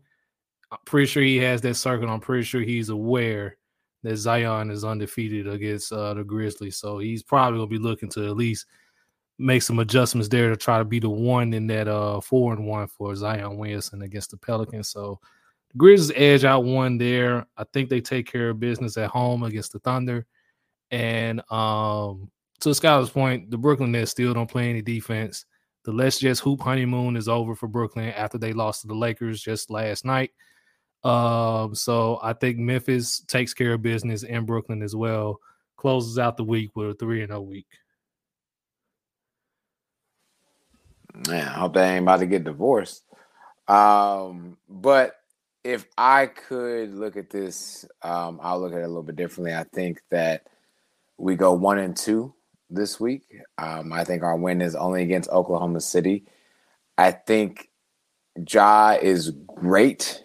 I'm 0.71 0.79
pretty 0.85 1.07
sure 1.07 1.23
he 1.23 1.37
has 1.37 1.61
that 1.61 1.75
circle. 1.75 2.09
I'm 2.09 2.19
pretty 2.19 2.43
sure 2.43 2.61
he's 2.61 2.89
aware 2.89 3.57
that 4.03 4.17
Zion 4.17 4.69
is 4.69 4.83
undefeated 4.83 5.47
against 5.47 5.93
uh, 5.93 6.13
the 6.13 6.23
Grizzlies. 6.25 6.77
So 6.77 6.99
he's 6.99 7.23
probably 7.23 7.59
gonna 7.59 7.67
be 7.67 7.77
looking 7.77 8.09
to 8.09 8.25
at 8.27 8.35
least 8.35 8.65
make 9.39 9.61
some 9.63 9.79
adjustments 9.79 10.27
there 10.27 10.49
to 10.49 10.57
try 10.57 10.77
to 10.77 10.85
be 10.85 10.99
the 10.99 11.09
one 11.09 11.53
in 11.53 11.67
that 11.67 11.87
uh 11.87 12.19
four 12.21 12.53
and 12.53 12.67
one 12.67 12.87
for 12.87 13.15
Zion 13.15 13.57
Williamson 13.57 14.01
against 14.01 14.31
the 14.31 14.37
Pelicans. 14.37 14.89
So 14.89 15.19
the 15.71 15.77
Grizzlies 15.77 16.17
edge 16.17 16.43
out 16.43 16.65
one 16.65 16.97
there. 16.97 17.47
I 17.55 17.63
think 17.71 17.89
they 17.89 18.01
take 18.01 18.29
care 18.29 18.49
of 18.49 18.59
business 18.59 18.97
at 18.97 19.09
home 19.09 19.43
against 19.43 19.71
the 19.71 19.79
Thunder. 19.79 20.25
And 20.91 21.41
um 21.49 22.29
to 22.61 22.69
Skyler's 22.69 23.09
point, 23.09 23.51
the 23.51 23.57
Brooklyn 23.57 23.91
Nets 23.91 24.11
still 24.11 24.33
don't 24.33 24.49
play 24.49 24.69
any 24.69 24.81
defense. 24.81 25.45
The 25.83 25.91
Let's 25.91 26.19
Just 26.19 26.41
Hoop 26.41 26.61
honeymoon 26.61 27.17
is 27.17 27.27
over 27.27 27.55
for 27.55 27.67
Brooklyn 27.67 28.09
after 28.09 28.37
they 28.37 28.53
lost 28.53 28.81
to 28.81 28.87
the 28.87 28.93
Lakers 28.95 29.41
just 29.41 29.71
last 29.71 30.05
night. 30.05 30.31
Um, 31.03 31.73
so 31.73 32.19
I 32.21 32.33
think 32.33 32.59
Memphis 32.59 33.21
takes 33.21 33.55
care 33.55 33.73
of 33.73 33.81
business 33.81 34.21
in 34.21 34.45
Brooklyn 34.45 34.83
as 34.83 34.95
well. 34.95 35.39
Closes 35.75 36.19
out 36.19 36.37
the 36.37 36.43
week 36.43 36.75
with 36.75 36.91
a 36.91 36.93
three 36.93 37.23
and 37.23 37.33
a 37.33 37.41
week. 37.41 37.67
Man, 41.27 41.47
I 41.47 41.51
hope 41.51 41.73
they 41.73 41.95
ain't 41.95 42.03
about 42.03 42.17
to 42.17 42.27
get 42.27 42.43
divorced. 42.43 43.03
Um, 43.67 44.57
but 44.69 45.15
if 45.63 45.87
I 45.97 46.27
could 46.27 46.93
look 46.93 47.17
at 47.17 47.31
this, 47.31 47.85
um, 48.03 48.39
I'll 48.43 48.61
look 48.61 48.73
at 48.73 48.79
it 48.79 48.83
a 48.83 48.87
little 48.87 49.01
bit 49.01 49.15
differently. 49.15 49.55
I 49.55 49.63
think 49.73 50.01
that 50.11 50.45
we 51.17 51.35
go 51.35 51.53
one 51.53 51.79
and 51.79 51.97
two 51.97 52.33
this 52.71 52.99
week. 52.99 53.23
Um, 53.57 53.93
I 53.93 54.03
think 54.03 54.23
our 54.23 54.35
win 54.35 54.61
is 54.61 54.75
only 54.75 55.03
against 55.03 55.29
Oklahoma 55.29 55.81
City. 55.81 56.25
I 56.97 57.11
think 57.11 57.69
Ja 58.49 58.97
is 59.01 59.31
great. 59.31 60.23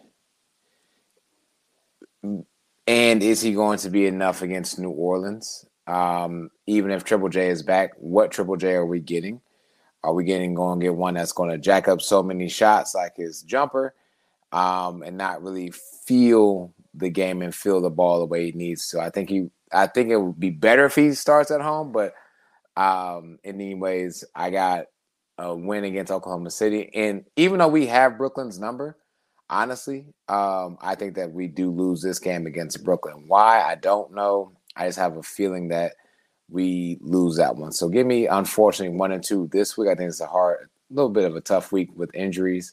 And 2.23 3.23
is 3.23 3.43
he 3.43 3.53
going 3.53 3.79
to 3.79 3.91
be 3.91 4.07
enough 4.07 4.43
against 4.43 4.79
New 4.79 4.91
Orleans? 4.91 5.67
Um, 5.87 6.51
even 6.67 6.91
if 6.91 7.05
Triple 7.05 7.29
J 7.29 7.49
is 7.49 7.63
back, 7.63 7.93
what 7.99 8.31
Triple 8.31 8.57
J 8.57 8.75
are 8.75 8.87
we 8.87 9.01
getting? 9.01 9.41
Are 10.03 10.15
we 10.15 10.25
getting 10.25 10.55
going 10.55 10.79
to 10.79 10.87
get 10.87 10.95
one 10.95 11.15
that's 11.15 11.33
going 11.33 11.51
to 11.51 11.59
jack 11.59 11.89
up 11.89 12.01
so 12.01 12.23
many 12.23 12.49
shots 12.49 12.95
like 12.95 13.17
his 13.17 13.43
jumper 13.43 13.95
um, 14.53 15.03
and 15.03 15.17
not 15.17 15.43
really 15.43 15.73
feel 16.05 16.73
the 16.95 17.11
game 17.11 17.43
and 17.43 17.55
feel 17.55 17.81
the 17.81 17.91
ball 17.91 18.21
the 18.21 18.27
way 18.27 18.47
he 18.47 18.53
needs 18.53 18.89
to? 18.91 19.01
I 19.01 19.11
think 19.11 19.31
he, 19.31 19.51
I 19.73 19.89
think 19.89 20.11
it 20.11 20.19
would 20.19 20.39
be 20.39 20.51
better 20.51 20.85
if 20.85 20.95
he 20.95 21.13
starts 21.15 21.51
at 21.51 21.61
home, 21.61 21.91
but 21.91 22.15
um, 22.77 23.39
anyways, 23.45 24.25
I 24.35 24.51
got 24.51 24.87
a 25.39 25.55
win 25.55 25.85
against 25.85 26.13
Oklahoma 26.13 26.51
City, 26.51 26.91
and 26.95 27.25
even 27.37 27.59
though 27.59 27.69
we 27.69 27.87
have 27.87 28.19
Brooklyn's 28.19 28.59
number, 28.59 28.97
honestly, 29.49 30.07
um, 30.29 30.79
I 30.81 30.95
think 30.95 31.15
that 31.17 31.33
we 31.33 31.47
do 31.47 31.71
lose 31.71 32.03
this 32.03 32.19
game 32.19 32.47
against 32.47 32.85
Brooklyn. 32.85 33.25
Why? 33.27 33.63
I 33.63 33.75
don't 33.77 34.13
know. 34.13 34.53
I 34.77 34.87
just 34.87 34.99
have 34.99 35.17
a 35.17 35.23
feeling 35.23 35.69
that 35.69 35.95
we 36.49 36.99
lose 37.01 37.37
that 37.37 37.57
one. 37.57 37.73
So 37.73 37.89
give 37.89 38.07
me, 38.07 38.27
unfortunately, 38.27 38.97
one 38.97 39.13
and 39.13 39.23
two 39.23 39.49
this 39.53 39.77
week. 39.77 39.89
I 39.89 39.95
think 39.95 40.09
it's 40.09 40.21
a 40.21 40.27
hard, 40.27 40.69
a 40.91 40.95
little 40.95 41.11
bit 41.11 41.25
of 41.25 41.37
a 41.37 41.41
tough 41.41 41.73
week 41.73 41.91
with 41.97 42.15
injuries 42.15 42.73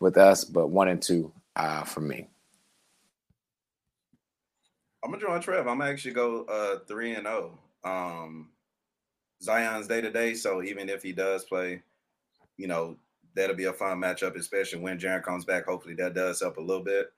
with 0.00 0.16
us, 0.16 0.44
but 0.44 0.68
one 0.68 0.88
and 0.88 1.00
two 1.00 1.32
uh, 1.56 1.84
for 1.84 2.00
me. 2.00 2.28
I'm 5.02 5.10
gonna 5.10 5.22
join 5.22 5.40
Trev. 5.40 5.66
I'm 5.66 5.78
gonna 5.78 5.90
actually 5.90 6.14
go 6.14 6.44
uh, 6.44 6.78
three 6.88 7.12
and 7.12 7.26
zero. 7.26 7.58
Oh. 7.84 7.90
Um, 7.90 8.48
Zion's 9.42 9.88
day 9.88 10.00
to 10.00 10.10
day, 10.10 10.34
so 10.34 10.62
even 10.62 10.88
if 10.88 11.02
he 11.02 11.12
does 11.12 11.44
play, 11.44 11.82
you 12.56 12.66
know, 12.66 12.96
that'll 13.34 13.56
be 13.56 13.64
a 13.64 13.72
fun 13.72 14.00
matchup, 14.00 14.36
especially 14.36 14.80
when 14.80 14.98
Jaren 14.98 15.22
comes 15.22 15.44
back. 15.44 15.66
Hopefully 15.66 15.94
that 15.94 16.14
does 16.14 16.40
help 16.40 16.56
a 16.56 16.60
little 16.60 16.84
bit. 16.84 17.08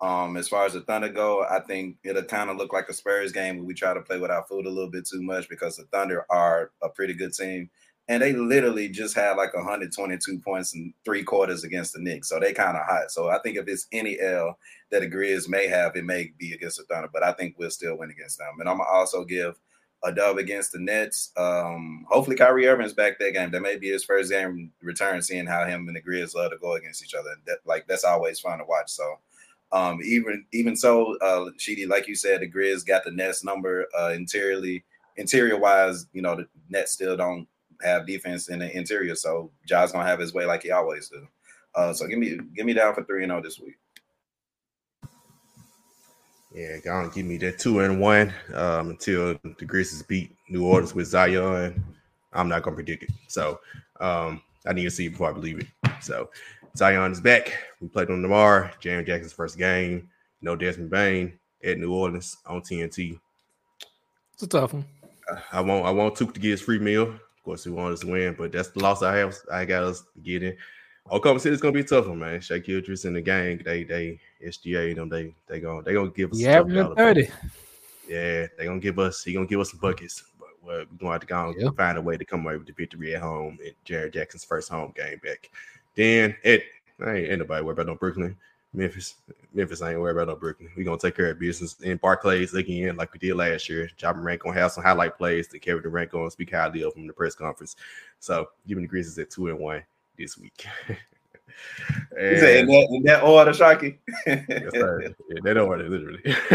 Um, 0.00 0.36
as 0.36 0.48
far 0.48 0.66
as 0.66 0.72
the 0.72 0.80
Thunder 0.80 1.08
go, 1.08 1.44
I 1.48 1.60
think 1.60 1.96
it'll 2.04 2.24
kind 2.24 2.50
of 2.50 2.56
look 2.56 2.72
like 2.72 2.88
a 2.88 2.92
Spurs 2.92 3.30
game 3.30 3.56
where 3.56 3.64
we 3.64 3.72
try 3.72 3.94
to 3.94 4.00
play 4.00 4.18
without 4.18 4.48
food 4.48 4.66
a 4.66 4.70
little 4.70 4.90
bit 4.90 5.06
too 5.06 5.22
much 5.22 5.48
because 5.48 5.76
the 5.76 5.84
Thunder 5.84 6.26
are 6.28 6.72
a 6.82 6.88
pretty 6.88 7.14
good 7.14 7.32
team. 7.32 7.70
And 8.08 8.20
they 8.20 8.32
literally 8.32 8.88
just 8.88 9.14
had 9.14 9.36
like 9.36 9.54
122 9.54 10.40
points 10.40 10.74
in 10.74 10.92
three 11.04 11.22
quarters 11.22 11.62
against 11.62 11.92
the 11.92 12.00
Knicks. 12.00 12.28
So 12.28 12.40
they 12.40 12.52
kind 12.52 12.76
of 12.76 12.84
hot. 12.84 13.12
So 13.12 13.28
I 13.28 13.38
think 13.38 13.56
if 13.56 13.68
it's 13.68 13.86
any 13.92 14.18
L 14.18 14.58
that 14.90 15.02
the 15.02 15.08
Grizz 15.08 15.48
may 15.48 15.68
have, 15.68 15.94
it 15.94 16.04
may 16.04 16.32
be 16.36 16.52
against 16.52 16.78
the 16.78 16.84
Thunder. 16.84 17.08
But 17.12 17.22
I 17.22 17.32
think 17.32 17.54
we'll 17.56 17.70
still 17.70 17.96
win 17.96 18.10
against 18.10 18.38
them. 18.38 18.56
And 18.58 18.68
I'm 18.68 18.78
going 18.78 18.88
to 18.88 18.92
also 18.92 19.24
give 19.24 19.54
a 20.04 20.12
dub 20.12 20.38
against 20.38 20.72
the 20.72 20.78
Nets. 20.78 21.30
Um, 21.36 22.06
hopefully 22.08 22.36
Kyrie 22.36 22.66
Irving's 22.66 22.92
back 22.92 23.18
that 23.18 23.34
game. 23.34 23.50
That 23.50 23.62
may 23.62 23.76
be 23.76 23.90
his 23.90 24.04
first 24.04 24.30
game 24.30 24.72
return, 24.82 25.22
seeing 25.22 25.46
how 25.46 25.64
him 25.64 25.86
and 25.86 25.96
the 25.96 26.02
Grizz 26.02 26.34
love 26.34 26.50
to 26.50 26.58
go 26.58 26.74
against 26.74 27.04
each 27.04 27.14
other. 27.14 27.30
That, 27.46 27.58
like 27.64 27.86
that's 27.86 28.04
always 28.04 28.40
fun 28.40 28.58
to 28.58 28.64
watch. 28.64 28.90
So 28.90 29.18
um, 29.72 30.00
even 30.04 30.44
even 30.52 30.76
so, 30.76 31.16
uh, 31.18 31.50
Sheedy, 31.56 31.86
like 31.86 32.06
you 32.06 32.14
said, 32.14 32.40
the 32.40 32.50
Grizz 32.50 32.84
got 32.86 33.04
the 33.04 33.10
Nets 33.10 33.42
number 33.42 33.86
uh, 33.98 34.12
interiorly, 34.14 34.84
interior 35.16 35.58
wise. 35.58 36.06
You 36.12 36.22
know, 36.22 36.36
the 36.36 36.46
Nets 36.68 36.92
still 36.92 37.16
don't 37.16 37.48
have 37.82 38.06
defense 38.06 38.48
in 38.48 38.58
the 38.58 38.76
interior, 38.76 39.14
so 39.14 39.50
Ja's 39.66 39.92
gonna 39.92 40.06
have 40.06 40.20
his 40.20 40.34
way 40.34 40.44
like 40.44 40.62
he 40.62 40.70
always 40.70 41.08
do. 41.08 41.26
Uh, 41.74 41.92
so 41.92 42.06
give 42.06 42.18
me 42.18 42.38
give 42.54 42.66
me 42.66 42.74
down 42.74 42.94
for 42.94 43.02
three 43.04 43.22
and 43.22 43.30
zero 43.30 43.40
oh 43.40 43.42
this 43.42 43.58
week. 43.58 43.76
Yeah, 46.54 46.76
go 46.84 46.92
on, 46.92 47.10
give 47.10 47.24
me 47.24 47.38
that 47.38 47.58
two 47.58 47.80
and 47.80 48.00
one 48.00 48.32
um, 48.54 48.90
until 48.90 49.38
the 49.42 49.64
Grizzlies 49.64 50.02
beat 50.02 50.36
New 50.50 50.66
Orleans 50.66 50.94
with 50.94 51.06
Zion. 51.06 51.82
I'm 52.32 52.48
not 52.48 52.62
gonna 52.62 52.76
predict 52.76 53.04
it, 53.04 53.10
so 53.28 53.60
um, 54.00 54.42
I 54.66 54.72
need 54.72 54.84
to 54.84 54.90
see 54.90 55.08
before 55.08 55.30
I 55.30 55.32
believe 55.32 55.60
it. 55.60 55.66
So 56.02 56.28
Zion 56.76 57.12
is 57.12 57.20
back. 57.20 57.52
We 57.80 57.88
played 57.88 58.10
on 58.10 58.22
tomorrow. 58.22 58.70
Jaren 58.80 59.06
Jackson's 59.06 59.32
first 59.32 59.56
game. 59.56 60.08
No 60.42 60.56
Desmond 60.56 60.90
Bane 60.90 61.38
at 61.64 61.78
New 61.78 61.92
Orleans 61.92 62.36
on 62.46 62.60
TNT. 62.60 63.18
It's 64.34 64.42
a 64.42 64.46
tough 64.46 64.74
one. 64.74 64.84
I 65.52 65.60
want 65.60 65.86
I 65.86 65.90
want 65.90 66.16
Took 66.16 66.34
to 66.34 66.40
get 66.40 66.50
his 66.50 66.60
free 66.60 66.78
meal. 66.78 67.02
Of 67.02 67.42
course, 67.44 67.64
he 67.64 67.70
wants 67.70 68.00
us 68.00 68.06
to 68.06 68.12
win, 68.12 68.34
but 68.36 68.52
that's 68.52 68.68
the 68.70 68.80
loss 68.80 69.02
I 69.02 69.16
have. 69.16 69.36
I 69.50 69.64
got 69.64 69.84
us 69.84 70.04
getting. 70.22 70.56
Oklahoma 71.10 71.40
City's 71.40 71.60
gonna 71.60 71.72
be 71.72 71.80
a 71.80 71.84
tough 71.84 72.06
one, 72.06 72.18
man. 72.18 72.40
Shai 72.40 72.58
Gilgeous 72.58 73.04
and 73.04 73.16
the 73.16 73.20
gang, 73.20 73.60
they 73.64 73.84
they 73.84 74.20
SGA 74.44 74.94
them, 74.94 75.08
they 75.08 75.34
they 75.46 75.60
gonna 75.60 75.82
they 75.82 75.94
gonna 75.94 76.10
give 76.10 76.32
us 76.32 76.40
yeah, 76.40 76.62
thirty. 76.96 77.28
Yeah, 78.08 78.46
they 78.56 78.64
gonna 78.64 78.80
give 78.80 78.98
us 78.98 79.22
he 79.24 79.32
gonna 79.32 79.46
give 79.46 79.60
us 79.60 79.70
some 79.70 79.80
buckets, 79.80 80.24
but 80.38 80.48
we're 80.62 80.84
gonna 80.98 81.12
have 81.12 81.20
to 81.20 81.26
go 81.26 81.72
find 81.76 81.98
a 81.98 82.02
way 82.02 82.16
to 82.16 82.24
come 82.24 82.46
away 82.46 82.56
with 82.56 82.66
the 82.66 82.72
victory 82.72 83.14
at 83.14 83.22
home 83.22 83.58
in 83.64 83.72
Jaren 83.84 84.12
Jackson's 84.12 84.44
first 84.44 84.68
home 84.68 84.92
game 84.96 85.20
back. 85.22 85.50
Then 85.96 86.36
it 86.44 86.64
I 87.04 87.16
ain't, 87.16 87.28
ain't 87.30 87.38
nobody 87.40 87.64
worried 87.64 87.74
about 87.74 87.86
no 87.86 87.96
Brooklyn. 87.96 88.36
Memphis, 88.74 89.16
Memphis 89.52 89.82
ain't 89.82 90.00
worried 90.00 90.16
about 90.16 90.28
no 90.28 90.36
Brooklyn. 90.36 90.70
We 90.76 90.84
gonna 90.84 90.98
take 90.98 91.16
care 91.16 91.30
of 91.30 91.38
business 91.38 91.78
in 91.80 91.98
Barclays 91.98 92.54
again, 92.54 92.96
like 92.96 93.12
we 93.12 93.18
did 93.18 93.34
last 93.34 93.68
year. 93.68 93.90
Job 93.96 94.16
Rank 94.18 94.42
gonna 94.42 94.58
have 94.58 94.72
some 94.72 94.84
highlight 94.84 95.18
plays 95.18 95.48
to 95.48 95.58
carry 95.58 95.80
the 95.80 95.90
rank 95.90 96.14
on, 96.14 96.30
speak 96.30 96.52
highly 96.52 96.82
of 96.82 96.94
from 96.94 97.06
the 97.06 97.12
press 97.12 97.34
conference. 97.34 97.76
So 98.20 98.48
giving 98.66 98.82
the 98.82 98.88
Grizzlies 98.88 99.18
at 99.18 99.30
two 99.30 99.48
and 99.48 99.58
one 99.58 99.82
this 100.16 100.38
week. 100.38 100.66
and, 100.88 102.36
in, 102.36 102.66
that, 102.66 102.88
in 102.90 103.02
that 103.04 103.22
order, 103.22 103.52
Sharky. 103.52 103.98
yes, 104.26 104.44
sir. 104.72 105.02
Yeah, 105.02 105.40
that 105.44 105.58
order, 105.58 105.88
literally. 105.88 106.22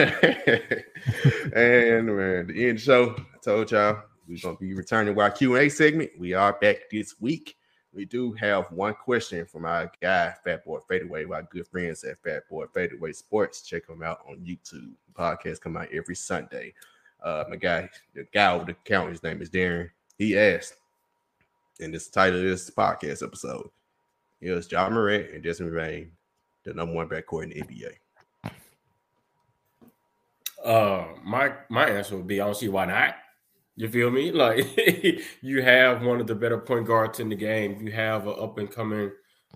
and 1.56 2.08
man, 2.08 2.48
the 2.48 2.70
end 2.70 2.78
the 2.78 2.82
show. 2.82 3.15
I 3.17 3.38
told 3.43 3.72
y'all 3.72 4.02
we're 4.28 4.38
gonna 4.41 4.58
be 4.58 4.74
returning 4.74 5.15
with 5.15 5.24
our 5.24 5.32
Q 5.32 5.56
and 5.56 5.65
A 5.65 5.70
segment. 5.70 6.12
We 6.17 6.34
are 6.34 6.54
back 6.54 6.89
this 6.91 7.15
week 7.20 7.58
we 7.98 8.06
do 8.06 8.32
have 8.34 8.72
one 8.72 8.93
question 8.93 9.46
from 9.48 9.65
our 9.65 9.91
guy, 10.00 10.32
Fat 10.43 10.63
Boy 10.63 10.78
Fadeaway, 10.88 11.26
our 11.34 11.41
good 11.41 11.67
friends 11.67 12.04
at 12.04 12.22
Fat 12.22 12.48
Boy 12.48 12.65
Fadeaway 12.67 13.12
Sports. 13.12 13.63
Check 13.63 13.88
them 13.88 14.04
out 14.04 14.20
on 14.30 14.38
YouTube. 14.38 14.93
Podcast 15.17 15.62
come 15.62 15.78
out 15.78 15.88
every 15.91 16.15
Sunday. 16.15 16.76
Uh, 17.24 17.46
my 17.50 17.56
guy, 17.56 17.89
the 18.13 18.28
guy 18.32 18.54
over 18.54 18.65
the 18.65 18.76
counter, 18.86 19.10
his 19.10 19.24
name 19.24 19.41
is 19.41 19.50
Darren. 19.50 19.89
He 20.20 20.38
asked, 20.38 20.76
and 21.80 21.94
this 21.94 22.08
title 22.08 22.40
of 22.40 22.46
this 22.46 22.70
podcast 22.70 23.24
episode 23.24 23.70
is 24.42 24.72
Ja 24.72 24.90
Morant 24.90 25.32
and 25.34 25.44
Desmond 25.44 25.76
Bane, 25.76 26.12
the 26.63 26.74
number 26.74 26.94
one 26.94 27.10
backcourt 27.10 27.44
in 27.44 27.50
the 27.50 27.62
NBA. 27.62 27.94
Uh, 30.63 31.06
my 31.24 31.54
my 31.70 31.88
answer 31.88 32.18
would 32.18 32.28
be 32.28 32.42
I 32.42 32.46
don't 32.46 32.56
see 32.56 32.70
why 32.70 32.86
not. 32.86 33.16
You 33.76 33.88
feel 33.90 34.10
me? 34.10 34.32
Like 34.38 34.66
you 35.42 35.62
have 35.62 36.04
one 36.04 36.20
of 36.20 36.28
the 36.28 36.36
better 36.36 36.58
point 36.58 36.88
guards 36.88 37.20
in 37.20 37.30
the 37.30 37.36
game. 37.36 37.86
You 37.86 37.92
have 37.92 38.28
an 38.28 38.36
up 38.40 38.58
and 38.58 38.70
coming 38.70 39.12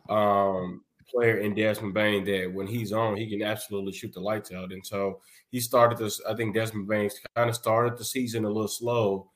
um, 0.10 0.84
player 1.10 1.38
in 1.38 1.56
Desmond 1.56 1.94
Bane 1.94 2.24
that 2.26 2.52
when 2.54 2.68
he's 2.68 2.94
on, 2.94 3.18
he 3.18 3.30
can 3.30 3.42
absolutely 3.42 3.94
shoot 3.94 4.14
the 4.14 4.22
lights 4.22 4.52
out. 4.52 4.72
And 4.72 4.86
so 4.86 5.20
he 5.50 5.60
started 5.60 5.98
this. 5.98 6.22
I 6.28 6.36
think 6.36 6.56
Desmond 6.56 6.88
Bane 6.88 7.10
kind 7.36 7.50
of 7.50 7.56
started 7.56 7.98
the 7.98 8.06
season 8.06 8.46
a 8.46 8.48
little 8.48 8.68
slow. 8.68 9.30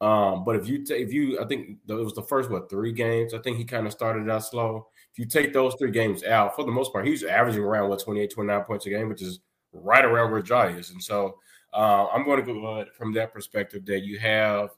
Um, 0.00 0.44
but 0.44 0.56
if 0.56 0.66
you 0.66 0.84
take, 0.84 1.02
if 1.02 1.12
you, 1.12 1.40
I 1.40 1.44
think 1.44 1.76
it 1.86 1.92
was 1.92 2.14
the 2.14 2.22
first 2.22 2.50
what 2.50 2.70
three 2.70 2.92
games. 2.92 3.34
I 3.34 3.38
think 3.38 3.58
he 3.58 3.64
kind 3.64 3.86
of 3.86 3.92
started 3.92 4.30
out 4.30 4.44
slow. 4.44 4.86
If 5.12 5.18
you 5.18 5.26
take 5.26 5.52
those 5.52 5.74
three 5.78 5.90
games 5.90 6.24
out, 6.24 6.56
for 6.56 6.64
the 6.64 6.72
most 6.72 6.92
part, 6.92 7.06
he's 7.06 7.22
averaging 7.22 7.62
around 7.62 7.90
what 7.90 8.02
28, 8.02 8.32
29 8.32 8.64
points 8.64 8.86
a 8.86 8.90
game, 8.90 9.08
which 9.08 9.22
is 9.22 9.40
right 9.72 10.04
around 10.04 10.30
where 10.30 10.42
Ja 10.44 10.62
is. 10.68 10.90
And 10.90 11.02
so 11.02 11.36
uh, 11.74 12.06
I'm 12.06 12.24
going 12.24 12.44
to 12.44 12.52
go 12.52 12.84
from 12.96 13.12
that 13.14 13.32
perspective 13.32 13.84
that 13.86 14.00
you 14.00 14.18
have 14.18 14.70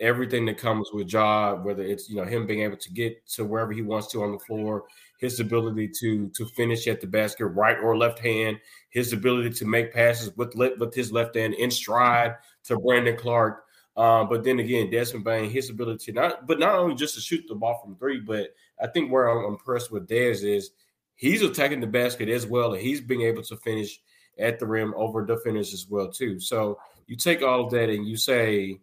everything 0.00 0.44
that 0.46 0.58
comes 0.58 0.90
with 0.92 1.12
Ja, 1.12 1.54
whether 1.54 1.82
it's 1.82 2.08
you 2.08 2.16
know 2.16 2.24
him 2.24 2.46
being 2.46 2.62
able 2.62 2.76
to 2.76 2.92
get 2.92 3.26
to 3.28 3.44
wherever 3.44 3.72
he 3.72 3.82
wants 3.82 4.08
to 4.08 4.22
on 4.22 4.32
the 4.32 4.38
floor, 4.38 4.84
his 5.18 5.40
ability 5.40 5.88
to 6.00 6.28
to 6.30 6.46
finish 6.46 6.86
at 6.86 7.00
the 7.00 7.06
basket, 7.06 7.46
right 7.46 7.78
or 7.78 7.96
left 7.96 8.18
hand, 8.18 8.58
his 8.90 9.12
ability 9.12 9.50
to 9.50 9.64
make 9.64 9.92
passes 9.92 10.34
with 10.36 10.54
with 10.54 10.94
his 10.94 11.12
left 11.12 11.36
hand 11.36 11.54
in 11.54 11.70
stride 11.70 12.34
to 12.64 12.78
Brandon 12.78 13.16
Clarke. 13.16 13.63
Uh, 13.96 14.24
but 14.24 14.42
then 14.42 14.58
again, 14.58 14.90
Desmond 14.90 15.24
Bane, 15.24 15.50
his 15.50 15.70
ability 15.70 16.10
not, 16.12 16.46
but 16.46 16.58
not 16.58 16.74
only 16.74 16.96
just 16.96 17.14
to 17.14 17.20
shoot 17.20 17.44
the 17.48 17.54
ball 17.54 17.80
from 17.82 17.96
three, 17.96 18.20
but 18.20 18.48
I 18.82 18.88
think 18.88 19.10
where 19.10 19.28
I'm 19.28 19.44
impressed 19.44 19.92
with 19.92 20.08
Dez 20.08 20.44
is 20.44 20.70
he's 21.14 21.42
attacking 21.42 21.80
the 21.80 21.86
basket 21.86 22.28
as 22.28 22.46
well, 22.46 22.72
and 22.72 22.82
he's 22.82 23.00
being 23.00 23.22
able 23.22 23.42
to 23.44 23.56
finish 23.58 24.00
at 24.38 24.58
the 24.58 24.66
rim 24.66 24.94
over 24.96 25.24
defenders 25.24 25.72
as 25.72 25.86
well 25.88 26.10
too. 26.10 26.40
So 26.40 26.78
you 27.06 27.16
take 27.16 27.42
all 27.42 27.64
of 27.64 27.70
that 27.70 27.88
and 27.88 28.06
you 28.06 28.16
say, 28.16 28.80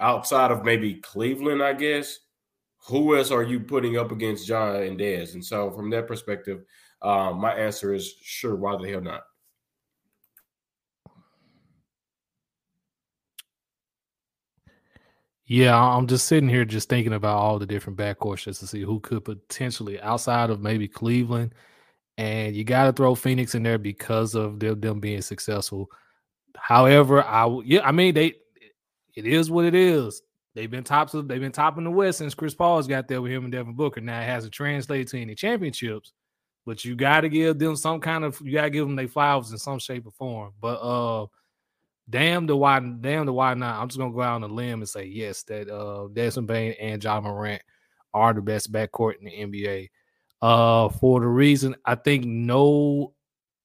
outside 0.00 0.50
of 0.50 0.64
maybe 0.64 0.94
Cleveland, 0.94 1.62
I 1.62 1.74
guess, 1.74 2.18
who 2.88 3.16
else 3.16 3.30
are 3.30 3.44
you 3.44 3.60
putting 3.60 3.96
up 3.96 4.10
against 4.10 4.48
Ja 4.48 4.74
and 4.74 4.98
Dez? 4.98 5.34
And 5.34 5.44
so 5.44 5.70
from 5.70 5.88
that 5.90 6.08
perspective, 6.08 6.64
um, 7.00 7.40
my 7.40 7.54
answer 7.54 7.94
is 7.94 8.14
sure. 8.22 8.56
Why 8.56 8.76
the 8.76 8.90
hell 8.90 9.00
not? 9.00 9.22
Yeah, 15.52 15.78
I'm 15.78 16.06
just 16.06 16.28
sitting 16.28 16.48
here 16.48 16.64
just 16.64 16.88
thinking 16.88 17.12
about 17.12 17.36
all 17.36 17.58
the 17.58 17.66
different 17.66 17.98
backcourts 17.98 18.44
just 18.44 18.60
to 18.60 18.66
see 18.66 18.80
who 18.80 19.00
could 19.00 19.22
potentially, 19.22 20.00
outside 20.00 20.48
of 20.48 20.62
maybe 20.62 20.88
Cleveland, 20.88 21.54
and 22.16 22.56
you 22.56 22.64
got 22.64 22.86
to 22.86 22.92
throw 22.94 23.14
Phoenix 23.14 23.54
in 23.54 23.62
there 23.62 23.76
because 23.76 24.34
of 24.34 24.58
them, 24.58 24.80
them 24.80 24.98
being 24.98 25.20
successful. 25.20 25.90
However, 26.56 27.22
I 27.22 27.46
yeah, 27.66 27.86
I 27.86 27.92
mean 27.92 28.14
they, 28.14 28.32
it 29.14 29.26
is 29.26 29.50
what 29.50 29.66
it 29.66 29.74
is. 29.74 30.22
They've 30.54 30.70
been 30.70 30.84
tops 30.84 31.12
of 31.12 31.28
they've 31.28 31.38
been 31.38 31.52
top 31.52 31.76
in 31.76 31.84
the 31.84 31.90
West 31.90 32.16
since 32.16 32.32
Chris 32.32 32.54
Paul's 32.54 32.86
got 32.86 33.06
there 33.06 33.20
with 33.20 33.32
him 33.32 33.44
and 33.44 33.52
Devin 33.52 33.74
Booker. 33.74 34.00
Now 34.00 34.22
it 34.22 34.24
hasn't 34.24 34.54
translated 34.54 35.08
to 35.08 35.20
any 35.20 35.34
championships, 35.34 36.14
but 36.64 36.82
you 36.82 36.96
got 36.96 37.20
to 37.20 37.28
give 37.28 37.58
them 37.58 37.76
some 37.76 38.00
kind 38.00 38.24
of 38.24 38.40
you 38.40 38.52
got 38.52 38.62
to 38.62 38.70
give 38.70 38.86
them 38.86 38.96
their 38.96 39.06
flowers 39.06 39.52
in 39.52 39.58
some 39.58 39.78
shape 39.78 40.06
or 40.06 40.12
form. 40.12 40.54
But 40.62 40.76
uh, 40.80 41.26
damn 42.08 42.46
the 42.46 42.56
why, 42.56 42.80
damn 42.80 43.26
the 43.26 43.32
why 43.32 43.54
not? 43.54 43.80
I'm 43.80 43.88
just 43.88 43.98
gonna 43.98 44.12
go 44.12 44.22
out 44.22 44.36
on 44.36 44.42
a 44.42 44.54
limb 44.54 44.80
and 44.80 44.88
say 44.88 45.04
yes 45.04 45.42
that 45.44 45.68
uh 45.68 46.08
Desmond 46.12 46.48
Bane 46.48 46.74
and 46.80 47.02
Ja 47.02 47.20
Morant 47.20 47.62
are 48.14 48.34
the 48.34 48.42
best 48.42 48.72
backcourt 48.72 49.14
in 49.18 49.24
the 49.24 49.60
NBA. 49.60 49.88
Uh, 50.40 50.88
for 50.88 51.20
the 51.20 51.26
reason 51.26 51.76
I 51.84 51.94
think 51.94 52.24
no 52.24 53.14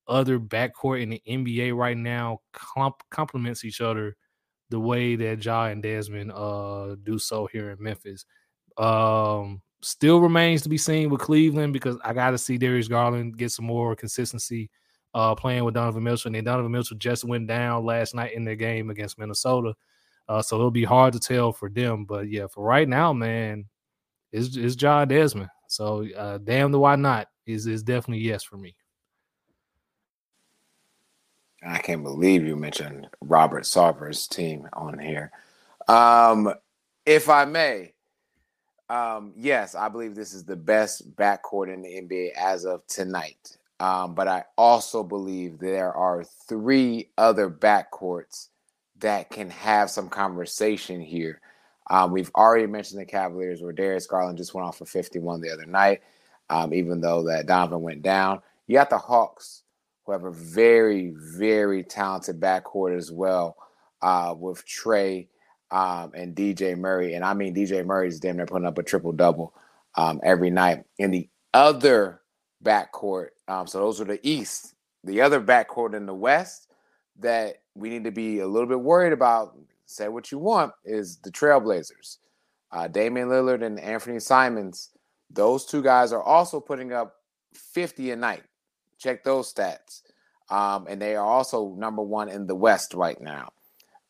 other 0.08 0.40
backcourt 0.40 1.02
in 1.02 1.10
the 1.10 1.22
NBA 1.28 1.76
right 1.76 1.98
now 1.98 2.40
clump 2.54 2.96
complements 3.10 3.66
each 3.66 3.82
other 3.82 4.16
the 4.70 4.80
way 4.80 5.16
that 5.16 5.44
Ja 5.44 5.66
and 5.66 5.84
Desmond 5.84 6.32
uh 6.32 6.96
do 7.04 7.20
so 7.20 7.48
here 7.52 7.72
in 7.72 7.82
Memphis. 7.82 8.26
Um, 8.78 9.62
still 9.82 10.20
remains 10.20 10.62
to 10.62 10.70
be 10.70 10.78
seen 10.78 11.10
with 11.10 11.22
Cleveland 11.22 11.74
because 11.74 11.98
I 12.04 12.14
got 12.14 12.32
to 12.32 12.38
see 12.38 12.58
Darius 12.58 12.88
Garland 12.88 13.38
get 13.38 13.52
some 13.52 13.66
more 13.66 13.96
consistency 13.96 14.70
uh 15.14 15.36
playing 15.36 15.64
with 15.64 15.74
Donovan 15.74 16.04
Mitchell. 16.04 16.36
And 16.36 16.46
Donovan 16.46 16.72
Mitchell 16.72 16.98
just 16.98 17.24
went 17.24 17.48
down 17.48 17.86
last 17.86 18.16
night 18.16 18.34
in 18.34 18.44
their 18.44 18.56
game 18.56 18.90
against 18.90 19.18
Minnesota. 19.18 19.76
Uh, 20.30 20.42
so 20.42 20.58
it'll 20.58 20.72
be 20.72 20.84
hard 20.84 21.14
to 21.14 21.20
tell 21.20 21.52
for 21.54 21.70
them. 21.70 22.06
But 22.06 22.30
yeah, 22.30 22.48
for 22.48 22.64
right 22.64 22.88
now, 22.88 23.14
man, 23.14 23.66
it's 24.32 24.56
it's 24.56 24.82
Ja 24.82 25.06
Desmond. 25.06 25.50
So 25.68 26.08
uh, 26.16 26.38
damn 26.40 26.72
the 26.72 26.80
why 26.80 26.96
not 26.96 27.28
is 27.46 27.68
is 27.68 27.84
definitely 27.84 28.24
yes 28.24 28.44
for 28.44 28.58
me. 28.58 28.76
I 31.66 31.80
can't 31.80 32.04
believe 32.04 32.46
you 32.46 32.56
mentioned 32.56 33.08
Robert 33.22 33.66
Sarver's 33.66 34.28
team 34.28 34.68
on 34.74 35.00
here. 35.00 35.32
Um, 35.88 36.54
if 37.06 37.30
I 37.30 37.46
may, 37.46 37.94
um, 38.90 39.34
yes, 39.36 39.76
I 39.76 39.90
believe 39.90 40.16
this 40.16 40.34
is 40.34 40.44
the 40.44 40.56
best 40.56 41.16
backcourt 41.16 41.74
in 41.74 41.82
the 41.82 42.02
NBA 42.02 42.34
as 42.34 42.66
of 42.66 42.86
tonight. 42.88 43.57
Um, 43.80 44.16
but 44.16 44.28
I 44.28 44.44
also 44.58 45.04
believe 45.04 45.60
there 45.60 45.94
are 45.94 46.24
three 46.48 47.10
other 47.18 47.50
backcourts 47.50 48.48
that 49.00 49.30
can 49.30 49.52
have 49.52 49.92
some 49.92 50.10
conversation 50.10 51.00
here 51.00 51.42
um, 51.90 52.12
we've 52.12 52.32
already 52.36 52.68
mentioned 52.68 53.00
the 53.00 53.06
Cavaliers 53.06 53.62
where 53.62 53.72
Darius 53.72 54.08
Garland 54.08 54.38
just 54.38 54.54
went 54.54 54.68
off 54.68 54.78
for 54.78 54.86
51 54.86 55.42
the 55.42 55.52
other 55.52 55.66
night, 55.66 56.02
um, 56.50 56.74
even 56.74 57.02
though 57.02 57.24
that 57.24 57.48
Donovan 57.48 57.82
went 57.82 58.02
down. 58.02 58.42
You 58.68 58.76
got 58.76 58.90
the 58.90 58.98
Hawks, 58.98 59.64
who 60.06 60.12
have 60.12 60.26
a 60.26 60.32
very, 60.32 61.14
very 61.16 61.84
talented 61.84 62.40
backcourt 62.40 62.96
as 62.98 63.12
well 63.12 63.56
uh, 64.02 64.36
with 64.38 64.66
Trae 64.66 65.28
um, 65.72 66.12
and 66.14 66.36
DJ 66.36 66.78
Murray. 66.78 67.14
And 67.14 67.24
I 67.24 67.34
mean, 67.34 67.56
DJ 67.56 67.86
Murray's 67.86 68.20
damn 68.20 68.36
near 68.38 68.46
putting 68.46 68.68
up 68.68 68.78
a 68.78 68.84
triple 68.84 69.14
double 69.14 69.54
um, 69.96 70.20
every 70.24 70.50
night. 70.50 70.84
In 70.98 71.12
the 71.12 71.30
other 71.54 72.22
backcourt, 72.64 73.30
um, 73.48 73.68
so 73.68 73.80
those 73.80 74.02
are 74.02 74.06
the 74.06 74.20
East. 74.28 74.76
The 75.04 75.22
other 75.22 75.42
backcourt 75.42 75.94
in 75.94 76.06
the 76.06 76.14
West 76.14 76.68
that 77.20 77.62
we 77.76 77.90
need 77.90 78.04
to 78.04 78.12
be 78.12 78.40
a 78.40 78.48
little 78.48 78.68
bit 78.68 78.80
worried 78.80 79.14
about 79.14 79.58
say 79.88 80.08
what 80.10 80.32
you 80.32 80.38
want, 80.38 80.74
is 80.86 81.18
the 81.18 81.32
Trailblazers. 81.32 82.18
Uh, 82.72 82.88
Damian 82.88 83.30
Lillard 83.30 83.64
and 83.64 83.80
Anthony 83.80 84.20
Simons, 84.20 84.92
those 85.32 85.66
two 85.66 85.82
guys 85.82 86.14
are 86.14 86.22
also 86.22 86.60
putting 86.60 86.94
up 86.94 87.16
50 87.54 88.12
a 88.12 88.16
night. 88.16 88.44
Check 89.00 89.24
those 89.24 89.52
stats. 89.52 90.04
Um, 90.50 90.86
and 90.88 91.02
they 91.02 91.16
are 91.16 91.26
also 91.26 91.74
number 91.78 92.02
one 92.02 92.30
in 92.30 92.46
the 92.48 92.56
West 92.56 92.94
right 92.94 93.20
now. 93.20 93.52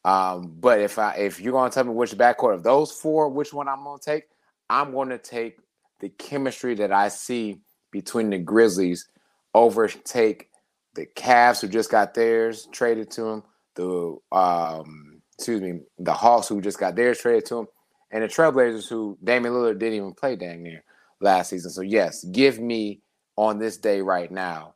Um, 0.03 0.55
but 0.59 0.79
if 0.79 0.99
I 0.99 1.15
if 1.15 1.39
you're 1.39 1.51
gonna 1.51 1.71
tell 1.71 1.83
me 1.83 1.91
which 1.91 2.11
backcourt 2.11 2.53
of 2.53 2.63
those 2.63 2.91
four, 2.91 3.29
which 3.29 3.53
one 3.53 3.67
I'm 3.67 3.83
gonna 3.83 3.99
take, 3.99 4.25
I'm 4.69 4.93
gonna 4.93 5.17
take 5.17 5.57
the 5.99 6.09
chemistry 6.09 6.75
that 6.75 6.93
I 6.93 7.09
see 7.09 7.59
between 7.91 8.29
the 8.29 8.37
Grizzlies 8.37 9.09
overtake 9.53 10.49
the 10.95 11.05
Cavs 11.05 11.61
who 11.61 11.67
just 11.67 11.91
got 11.91 12.13
theirs 12.13 12.67
traded 12.71 13.11
to 13.11 13.21
them, 13.21 13.43
the 13.75 14.17
um, 14.31 15.21
excuse 15.37 15.61
me, 15.61 15.81
the 15.99 16.13
Hawks 16.13 16.47
who 16.47 16.61
just 16.61 16.79
got 16.79 16.95
theirs 16.95 17.19
traded 17.19 17.45
to 17.45 17.59
him, 17.59 17.67
and 18.11 18.23
the 18.23 18.27
Trailblazers 18.27 18.89
who 18.89 19.17
Damian 19.23 19.53
Lillard 19.53 19.79
didn't 19.79 19.95
even 19.95 20.13
play 20.13 20.35
dang 20.35 20.63
near 20.63 20.83
last 21.21 21.49
season. 21.49 21.71
So 21.71 21.81
yes, 21.81 22.23
give 22.25 22.59
me 22.59 23.01
on 23.35 23.59
this 23.59 23.77
day 23.77 24.01
right 24.01 24.31
now 24.31 24.73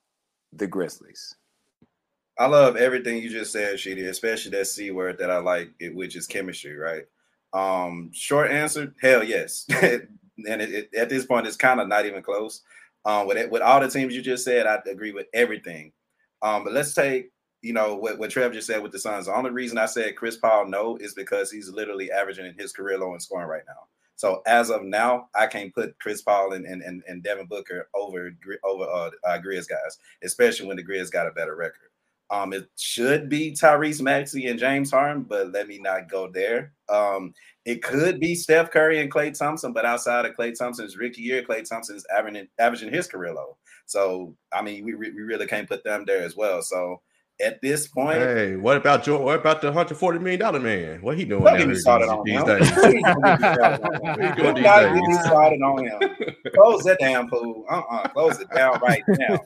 the 0.53 0.67
Grizzlies. 0.67 1.35
I 2.37 2.47
love 2.47 2.75
everything 2.75 3.17
you 3.21 3.29
just 3.29 3.51
said, 3.51 3.79
Sheedy, 3.79 4.05
especially 4.05 4.51
that 4.51 4.65
C 4.65 4.91
word 4.91 5.17
that 5.19 5.29
I 5.29 5.37
like, 5.37 5.69
which 5.93 6.15
is 6.15 6.27
chemistry, 6.27 6.75
right? 6.75 7.03
Um, 7.53 8.09
short 8.13 8.49
answer, 8.49 8.93
hell 9.01 9.23
yes. 9.23 9.65
and 9.81 10.07
it, 10.37 10.71
it, 10.71 10.89
at 10.95 11.09
this 11.09 11.25
point, 11.25 11.45
it's 11.45 11.57
kind 11.57 11.79
of 11.79 11.87
not 11.87 12.05
even 12.05 12.23
close. 12.23 12.61
Um, 13.03 13.27
with 13.27 13.37
it, 13.37 13.49
with 13.49 13.63
all 13.63 13.79
the 13.79 13.89
teams 13.89 14.15
you 14.15 14.21
just 14.21 14.45
said, 14.45 14.67
I 14.67 14.79
agree 14.89 15.11
with 15.11 15.27
everything. 15.33 15.91
Um, 16.43 16.63
but 16.63 16.73
let's 16.73 16.93
take 16.93 17.31
you 17.61 17.73
know 17.73 17.95
what, 17.95 18.17
what 18.17 18.31
Trev 18.31 18.53
just 18.53 18.67
said 18.67 18.81
with 18.81 18.91
the 18.91 18.99
Suns. 18.99 19.27
The 19.27 19.35
only 19.35 19.51
reason 19.51 19.77
I 19.77 19.85
said 19.85 20.15
Chris 20.15 20.37
Paul 20.37 20.67
no 20.67 20.97
is 20.97 21.13
because 21.13 21.51
he's 21.51 21.69
literally 21.69 22.11
averaging 22.11 22.45
in 22.45 22.55
his 22.57 22.73
career 22.73 22.97
low 22.97 23.13
in 23.13 23.19
scoring 23.19 23.47
right 23.47 23.63
now. 23.67 23.87
So 24.15 24.41
as 24.45 24.69
of 24.69 24.83
now, 24.83 25.29
I 25.35 25.47
can't 25.47 25.73
put 25.73 25.97
Chris 25.99 26.21
Paul 26.21 26.53
and 26.53 26.65
and, 26.65 26.81
and, 26.81 27.03
and 27.07 27.23
Devin 27.23 27.47
Booker 27.47 27.89
over 27.93 28.31
over 28.63 28.83
uh, 28.83 29.09
uh, 29.23 29.39
Grizz 29.39 29.67
guys, 29.67 29.97
especially 30.23 30.67
when 30.67 30.77
the 30.77 30.83
Grizz 30.83 31.11
got 31.11 31.27
a 31.27 31.31
better 31.31 31.55
record. 31.55 31.89
Um, 32.29 32.53
it 32.53 32.69
should 32.77 33.29
be 33.29 33.51
Tyrese 33.51 34.01
Maxey 34.01 34.47
and 34.47 34.59
James 34.59 34.91
Harden, 34.91 35.23
but 35.23 35.51
let 35.51 35.67
me 35.67 35.79
not 35.79 36.09
go 36.09 36.31
there. 36.31 36.73
Um, 36.91 37.33
it 37.65 37.83
could 37.83 38.19
be 38.19 38.35
Steph 38.35 38.71
Curry 38.71 38.99
and 38.99 39.11
Klay 39.11 39.37
Thompson, 39.37 39.71
but 39.71 39.85
outside 39.85 40.25
of 40.25 40.35
Klay 40.35 40.57
Thompson's 40.57 40.97
rookie 40.97 41.21
year, 41.21 41.43
Klay 41.43 41.67
Thompson 41.67 41.95
is 41.95 42.05
averaging, 42.15 42.47
averaging 42.59 42.91
his 42.91 43.07
career 43.07 43.33
low. 43.33 43.57
So 43.85 44.35
I 44.51 44.61
mean, 44.61 44.83
we, 44.85 44.95
we 44.95 45.09
really 45.09 45.47
can't 45.47 45.69
put 45.69 45.83
them 45.83 46.03
there 46.05 46.23
as 46.23 46.35
well. 46.35 46.61
So 46.61 47.01
at 47.41 47.61
this 47.61 47.87
point. 47.87 48.17
Hey, 48.19 48.55
what 48.55 48.77
about 48.77 49.03
Joe? 49.03 49.21
What 49.21 49.39
about 49.39 49.61
the 49.61 49.71
hundred 49.71 49.97
forty 49.97 50.19
million 50.19 50.39
dollar 50.39 50.59
man? 50.59 51.01
What 51.01 51.17
he 51.17 51.25
doing 51.25 51.43
now 51.43 51.65
these, 51.65 51.81
started 51.81 52.09
on 52.09 52.23
these 52.25 52.39
him. 52.39 52.45
days? 52.45 52.71
Don't 54.37 54.55
get 54.55 54.93
me 54.93 55.13
started 55.23 55.61
on 55.61 55.85
him. 55.85 56.35
Close 56.53 56.83
that 56.83 56.97
damn 56.99 57.29
pool. 57.29 57.65
Uh-uh. 57.69 58.07
Close 58.09 58.39
it 58.39 58.49
down 58.53 58.79
right 58.81 59.03
now. 59.07 59.39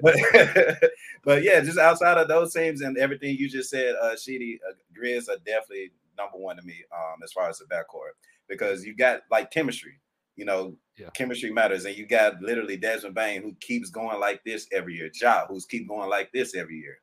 But, 0.00 0.16
but 1.24 1.42
yeah, 1.42 1.60
just 1.60 1.78
outside 1.78 2.18
of 2.18 2.28
those 2.28 2.52
teams 2.52 2.80
and 2.80 2.96
everything 2.96 3.36
you 3.36 3.48
just 3.48 3.70
said, 3.70 3.94
uh 4.00 4.16
Sheedy, 4.16 4.58
uh, 4.68 4.72
Grizz 4.98 5.28
are 5.28 5.38
definitely 5.44 5.92
number 6.16 6.38
one 6.38 6.56
to 6.56 6.62
me 6.62 6.82
um 6.92 7.22
as 7.22 7.32
far 7.32 7.48
as 7.48 7.58
the 7.58 7.64
backcourt 7.66 8.12
because 8.48 8.84
you 8.84 8.94
got 8.96 9.20
like 9.30 9.50
chemistry. 9.50 10.00
You 10.36 10.44
know, 10.44 10.76
Yeah. 10.98 11.08
chemistry 11.14 11.50
matters, 11.50 11.86
and 11.86 11.96
you 11.96 12.06
got 12.06 12.42
literally 12.42 12.76
Desmond 12.76 13.14
Bane 13.14 13.40
who 13.42 13.54
keeps 13.60 13.88
going 13.88 14.20
like 14.20 14.44
this 14.44 14.66
every 14.70 14.94
year. 14.94 15.10
Ja, 15.18 15.46
who's 15.46 15.64
keep 15.64 15.88
going 15.88 16.10
like 16.10 16.30
this 16.32 16.54
every 16.54 16.76
year 16.76 16.98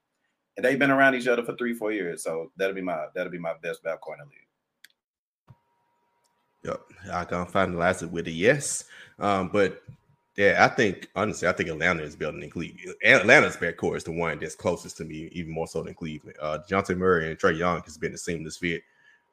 and 0.56 0.66
they've 0.66 0.80
been 0.80 0.92
around 0.92 1.16
each 1.16 1.28
other 1.28 1.44
for 1.44 1.56
three, 1.56 1.74
four 1.74 1.92
years. 1.92 2.24
So 2.24 2.52
that'll 2.58 2.76
be 2.76 2.82
my 2.82 3.06
that'll 3.16 3.32
be 3.32 3.40
my 3.40 3.54
best 3.62 3.84
backcourt 3.84 4.20
in 4.22 4.28
the 4.28 4.32
league. 4.32 4.40
Yep, 6.64 6.82
I 7.12 7.26
can 7.26 7.46
finalize 7.46 8.04
it 8.04 8.12
with 8.12 8.28
a 8.28 8.32
yes. 8.32 8.86
Um, 9.20 9.50
but 9.50 9.82
yeah, 10.38 10.66
I 10.70 10.74
think 10.74 11.10
honestly, 11.16 11.48
I 11.48 11.52
think 11.52 11.70
Atlanta 11.70 12.04
is 12.04 12.16
better 12.16 12.38
than 12.40 12.50
Cleveland. 12.50 12.96
Atlanta's 13.04 13.58
backcourt 13.58 13.98
is 13.98 14.04
the 14.04 14.12
one 14.12 14.40
that's 14.40 14.56
closest 14.56 14.98
to 14.98 15.06
me, 15.06 15.30
even 15.34 15.52
more 15.52 15.68
so 15.68 15.84
than 15.84 15.94
Cleveland. 15.94 16.38
Uh, 16.42 16.60
Dejounte 16.68 16.98
Murray 16.98 17.30
and 17.30 17.40
Trae 17.40 17.58
Young 17.58 17.82
has 17.82 17.98
been 17.98 18.14
a 18.14 18.18
seamless 18.18 18.58
fit. 18.58 18.82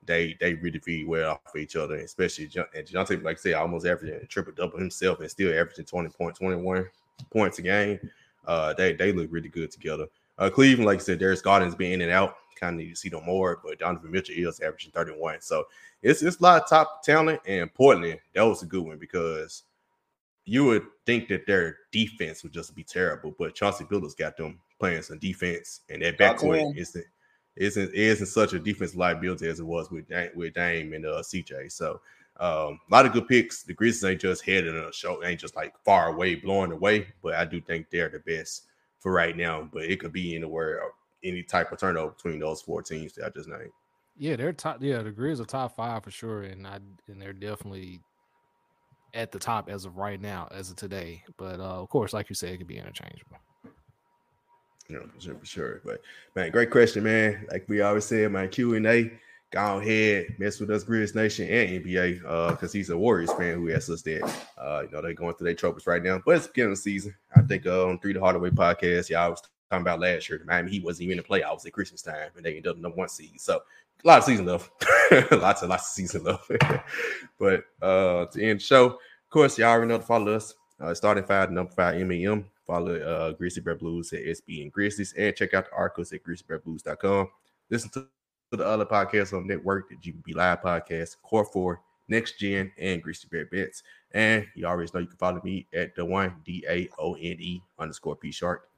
They 0.05 0.37
they 0.41 0.55
really 0.55 0.79
feed 0.79 1.07
well 1.07 1.33
off 1.33 1.55
of 1.55 1.61
each 1.61 1.77
other, 1.77 1.97
especially 1.97 2.45
and 2.75 2.87
Dejounte, 2.87 3.23
like 3.23 3.39
I 3.39 3.41
say, 3.41 3.53
almost 3.53 3.87
averaging 3.87 4.27
triple 4.29 4.53
double 4.53 4.79
himself 4.79 5.21
and 5.21 5.31
still 5.31 5.51
averaging 5.51 5.85
20 5.85 6.09
point, 6.11 6.37
21 6.37 6.87
points 7.31 7.59
a 7.59 7.63
game. 7.63 8.01
Uh, 8.47 8.73
they 8.75 8.95
they 8.95 9.13
look 9.13 9.29
really 9.31 9.49
good 9.49 9.71
together. 9.71 10.07
Uh, 10.39 10.49
Cleveland, 10.49 10.87
like 10.87 11.01
I 11.01 11.03
said, 11.03 11.19
Darius 11.19 11.43
Garland 11.43 11.77
being 11.77 11.93
in 11.93 12.01
and 12.03 12.11
out. 12.11 12.37
Kind 12.57 12.75
of 12.75 12.87
need 12.87 12.91
to 12.91 12.97
see 12.97 13.09
them 13.09 13.25
more, 13.25 13.61
but 13.65 13.79
Donovan 13.79 14.11
Mitchell 14.11 14.35
is 14.37 14.61
averaging 14.61 14.93
31. 14.93 15.41
So 15.41 15.65
it's 16.03 16.23
it's 16.23 16.41
a 16.41 16.43
lot 16.43 16.63
of 16.63 16.69
top 16.69 17.03
talent. 17.03 17.41
And 17.47 17.73
Portland, 17.73 18.19
that 18.35 18.43
was 18.43 18.63
a 18.63 18.67
good 18.67 18.85
one 18.85 18.99
because 18.99 19.63
you 20.45 20.65
would 20.65 20.87
think 21.07 21.29
that 21.29 21.47
their 21.47 21.77
defense 21.93 22.43
would 22.43 22.53
just 22.53 22.75
be 22.75 22.83
terrible, 22.83 23.35
but 23.39 23.55
Chauncey 23.55 23.85
Billups 23.85 24.17
got 24.17 24.37
them 24.37 24.59
playing 24.79 25.03
some 25.03 25.19
defense, 25.19 25.83
and 25.89 26.03
that 26.03 26.19
backcourt 26.19 26.77
isn't 26.77 27.05
isn't 27.61 27.95
isn't 27.95 28.27
such 28.27 28.55
a 28.55 28.59
defensive 28.59 28.97
liability 28.97 29.47
as 29.47 29.61
it 29.61 29.67
was 29.67 29.91
with 29.91 30.09
Dame, 30.09 30.31
with 30.35 30.55
Dame 30.55 30.95
and 30.95 31.05
uh, 31.05 31.23
CJ. 31.23 31.71
So 31.71 32.01
um, 32.41 32.81
a 32.89 32.91
lot 32.91 33.05
of 33.05 33.13
good 33.13 33.29
picks. 33.29 33.63
The 33.63 33.75
Grizzlies 33.75 34.11
ain't 34.11 34.21
just 34.23 34.45
headed 34.45 34.75
on 34.75 34.89
a 34.89 34.93
show, 34.93 35.23
ain't 35.23 35.41
just 35.41 35.55
like 35.55 35.75
far 35.85 36.09
away, 36.09 36.37
blowing 36.37 36.73
away, 36.73 37.09
but 37.23 37.35
I 37.35 37.45
do 37.45 37.61
think 37.61 37.91
they're 37.91 38.09
the 38.09 38.21
best 38.21 38.65
for 38.99 39.13
right 39.13 39.37
now. 39.37 39.69
But 39.71 39.85
it 39.85 40.01
could 40.01 40.13
be 40.13 40.35
anywhere, 40.35 40.81
any 41.23 41.43
type 41.43 41.71
of 41.71 41.79
turnover 41.79 42.13
between 42.13 42.41
those 42.41 42.63
four 42.63 42.83
teams 42.83 43.13
that 43.15 43.27
I 43.27 43.29
just 43.29 43.49
named. 43.49 43.71
Yeah, 44.17 44.37
they're 44.37 44.55
top. 44.55 44.79
Yeah, 44.81 45.03
the 45.03 45.13
Grizz 45.13 45.41
are 45.41 45.45
top 45.45 45.77
five 45.77 46.03
for 46.03 46.11
sure, 46.11 46.43
and 46.43 46.67
I 46.67 46.79
and 47.09 47.21
they're 47.21 47.35
definitely 47.35 48.01
at 49.13 49.33
the 49.33 49.39
top 49.39 49.69
as 49.69 49.85
of 49.85 49.99
right 49.99 50.21
now, 50.21 50.49
as 50.51 50.71
of 50.71 50.77
today. 50.77 51.23
But 51.37 51.61
uh, 51.61 51.83
of 51.83 51.91
course, 51.91 52.15
like 52.15 52.31
you 52.31 52.35
said, 52.35 52.55
it 52.55 52.59
could 52.59 52.67
be 52.67 52.79
interchangeable. 52.79 53.37
You 54.91 55.09
know, 55.25 55.39
for 55.39 55.47
sure. 55.47 55.81
But 55.85 56.01
man, 56.35 56.51
great 56.51 56.71
question, 56.71 57.05
man. 57.05 57.47
Like 57.51 57.65
we 57.69 57.81
always 57.81 58.05
said, 58.05 58.33
my 58.33 58.49
Q 58.49 58.75
and 58.75 58.87
A, 58.87 59.13
go 59.53 59.79
ahead, 59.79 60.35
mess 60.39 60.59
with 60.59 60.71
us, 60.71 60.85
Grizz 60.85 61.15
Nation 61.15 61.49
and 61.49 61.85
NBA, 61.85 62.23
uh, 62.27 62.51
because 62.51 62.73
he's 62.73 62.91
a 62.91 62.99
Warriors 62.99 63.33
fan 63.33 63.55
who 63.55 63.69
has 63.69 63.89
us 63.89 64.03
there. 64.03 64.23
Uh, 64.59 64.83
you 64.83 64.91
know, 64.91 65.01
they're 65.01 65.15
going 65.15 65.35
through 65.35 65.47
their 65.47 65.55
troubles 65.55 65.87
right 65.87 66.03
now, 66.03 66.21
but 66.25 66.37
it's 66.37 66.47
the 66.47 66.51
beginning 66.51 66.73
of 66.73 66.79
the 66.79 66.83
season. 66.83 67.15
I 67.37 67.43
think 67.43 67.67
uh, 67.67 67.87
on 67.87 68.01
Three 68.01 68.13
the 68.13 68.21
Hardaway 68.21 68.51
podcast, 68.51 69.11
y'all 69.11 69.31
was 69.31 69.43
talking 69.71 69.83
about 69.83 70.01
last 70.01 70.29
year. 70.29 70.43
Miami 70.45 70.73
Heat 70.73 70.85
wasn't 70.85 71.05
even 71.05 71.19
in 71.19 71.25
the 71.25 71.29
playoffs 71.29 71.67
at 71.67 71.73
Christmas 71.73 72.03
time, 72.03 72.31
and 72.37 72.45
they 72.45 72.57
ended 72.57 72.69
up 72.69 72.79
number 72.79 72.97
one 72.97 73.09
seed. 73.09 73.41
So 73.41 73.61
a 74.05 74.07
lot 74.09 74.19
of 74.19 74.25
season 74.25 74.47
left, 74.47 74.71
lots 75.33 75.63
and 75.63 75.71
lots 75.71 75.91
of 75.91 75.95
season 75.95 76.25
left. 76.25 76.51
but 77.39 77.65
uh, 77.81 78.27
to 78.27 78.43
end 78.43 78.61
the 78.61 78.65
show, 78.65 78.87
of 78.87 79.31
course, 79.31 79.57
y'all 79.57 79.69
already 79.69 79.89
know 79.89 79.99
to 79.99 80.05
follow 80.05 80.35
us. 80.35 80.55
Uh, 80.81 80.95
starting 80.95 81.25
five, 81.25 81.51
number 81.51 81.71
five, 81.73 81.95
MEM. 82.01 82.47
Follow 82.71 82.95
uh, 82.95 83.33
Grizzly 83.33 83.63
Bear 83.63 83.75
Blues 83.75 84.13
at 84.13 84.21
SBNGrizzlies, 84.21 85.15
and 85.19 85.35
check 85.35 85.55
out 85.55 85.65
the 85.65 85.75
articles 85.75 86.13
at 86.13 86.23
grizzlybearblues.com. 86.23 87.29
Listen 87.69 87.91
to 87.91 88.07
the 88.53 88.65
other 88.65 88.87
podcasts 88.87 89.33
on 89.37 89.45
the 89.45 89.55
network, 89.55 89.89
the 89.89 89.97
GBB 89.97 90.37
Live 90.37 90.63
podcast, 90.63 91.17
Core 91.25 91.45
4, 91.45 91.81
Next 92.07 92.39
Gen, 92.39 92.71
and 92.79 93.03
Greasy 93.03 93.27
Bear 93.29 93.47
Bets. 93.47 93.83
And 94.13 94.47
you 94.55 94.69
always 94.69 94.95
know 94.95 95.01
you 95.01 95.09
can 95.09 95.17
follow 95.17 95.41
me 95.43 95.67
at 95.75 95.97
the 95.97 96.05
one 96.05 96.37
D 96.45 96.65
A 96.69 96.89
O 96.97 97.15
N 97.15 97.39
E 97.41 97.61
underscore 97.81 98.15
P 98.15 98.31
Shark. 98.31 98.70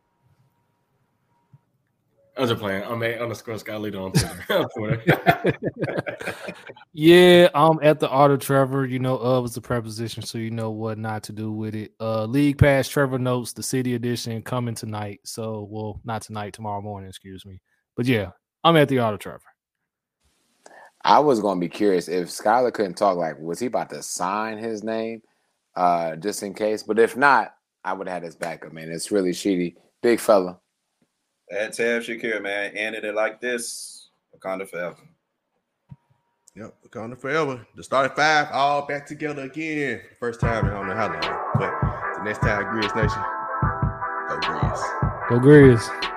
I'm 2.36 2.48
just 2.48 2.60
playing. 2.60 2.84
I'm 2.84 3.02
a 3.02 3.18
underscore 3.18 3.58
Scott 3.58 3.82
Leader 3.82 4.00
on 4.00 4.12
Twitter. 4.12 4.44
on 4.50 4.68
Twitter. 4.76 5.58
Yeah, 6.94 7.48
um, 7.54 7.80
at 7.82 8.00
the 8.00 8.08
Art 8.08 8.32
of 8.32 8.40
Trevor, 8.40 8.84
you 8.84 8.98
know, 8.98 9.16
of 9.16 9.46
is 9.46 9.54
the 9.54 9.62
preposition, 9.62 10.22
so 10.22 10.36
you 10.36 10.50
know 10.50 10.70
what 10.70 10.98
not 10.98 11.22
to 11.24 11.32
do 11.32 11.50
with 11.50 11.74
it. 11.74 11.92
Uh, 11.98 12.26
League 12.26 12.58
Pass 12.58 12.86
Trevor 12.86 13.18
Notes, 13.18 13.54
the 13.54 13.62
City 13.62 13.94
Edition, 13.94 14.42
coming 14.42 14.74
tonight. 14.74 15.20
So, 15.24 15.66
well, 15.70 16.02
not 16.04 16.20
tonight, 16.20 16.52
tomorrow 16.52 16.82
morning, 16.82 17.08
excuse 17.08 17.46
me. 17.46 17.62
But 17.96 18.04
yeah, 18.04 18.32
I'm 18.62 18.76
at 18.76 18.90
the 18.90 18.98
Art 18.98 19.14
of 19.14 19.20
Trevor. 19.20 19.40
I 21.02 21.18
was 21.18 21.40
going 21.40 21.58
to 21.58 21.60
be 21.60 21.70
curious 21.70 22.08
if 22.08 22.28
Skylar 22.28 22.74
couldn't 22.74 22.94
talk. 22.94 23.16
Like, 23.16 23.38
was 23.40 23.58
he 23.58 23.66
about 23.66 23.88
to 23.90 24.02
sign 24.02 24.58
his 24.58 24.84
name, 24.84 25.22
uh, 25.74 26.16
just 26.16 26.42
in 26.42 26.52
case? 26.52 26.82
But 26.82 26.98
if 26.98 27.16
not, 27.16 27.54
I 27.84 27.94
would 27.94 28.06
have 28.06 28.16
had 28.16 28.22
his 28.22 28.36
backup. 28.36 28.72
Man, 28.74 28.90
it's 28.90 29.10
really 29.10 29.32
shitty. 29.32 29.76
Big 30.02 30.20
fella. 30.20 30.60
At 31.52 31.74
Tab 31.74 32.00
Shakir, 32.00 32.42
man, 32.42 32.74
ended 32.74 33.04
it 33.04 33.14
like 33.14 33.38
this. 33.38 34.08
Wakanda 34.34 34.66
forever. 34.66 34.96
Yep, 36.56 36.74
Wakanda 36.88 37.20
forever. 37.20 37.66
The 37.76 37.82
starting 37.82 38.16
five 38.16 38.48
all 38.52 38.86
back 38.86 39.06
together 39.06 39.42
again. 39.42 40.00
First 40.18 40.40
time 40.40 40.64
in 40.64 40.72
I 40.72 40.74
don't 40.74 40.88
know 40.88 40.94
how 40.94 41.08
long. 41.08 41.52
But 41.54 42.18
the 42.18 42.24
next 42.24 42.38
time, 42.38 42.64
Grizz 42.64 42.96
Nation, 42.96 43.22
go 44.28 44.38
Grizz. 44.40 45.28
Go 45.28 45.38
Grizz. 45.38 46.11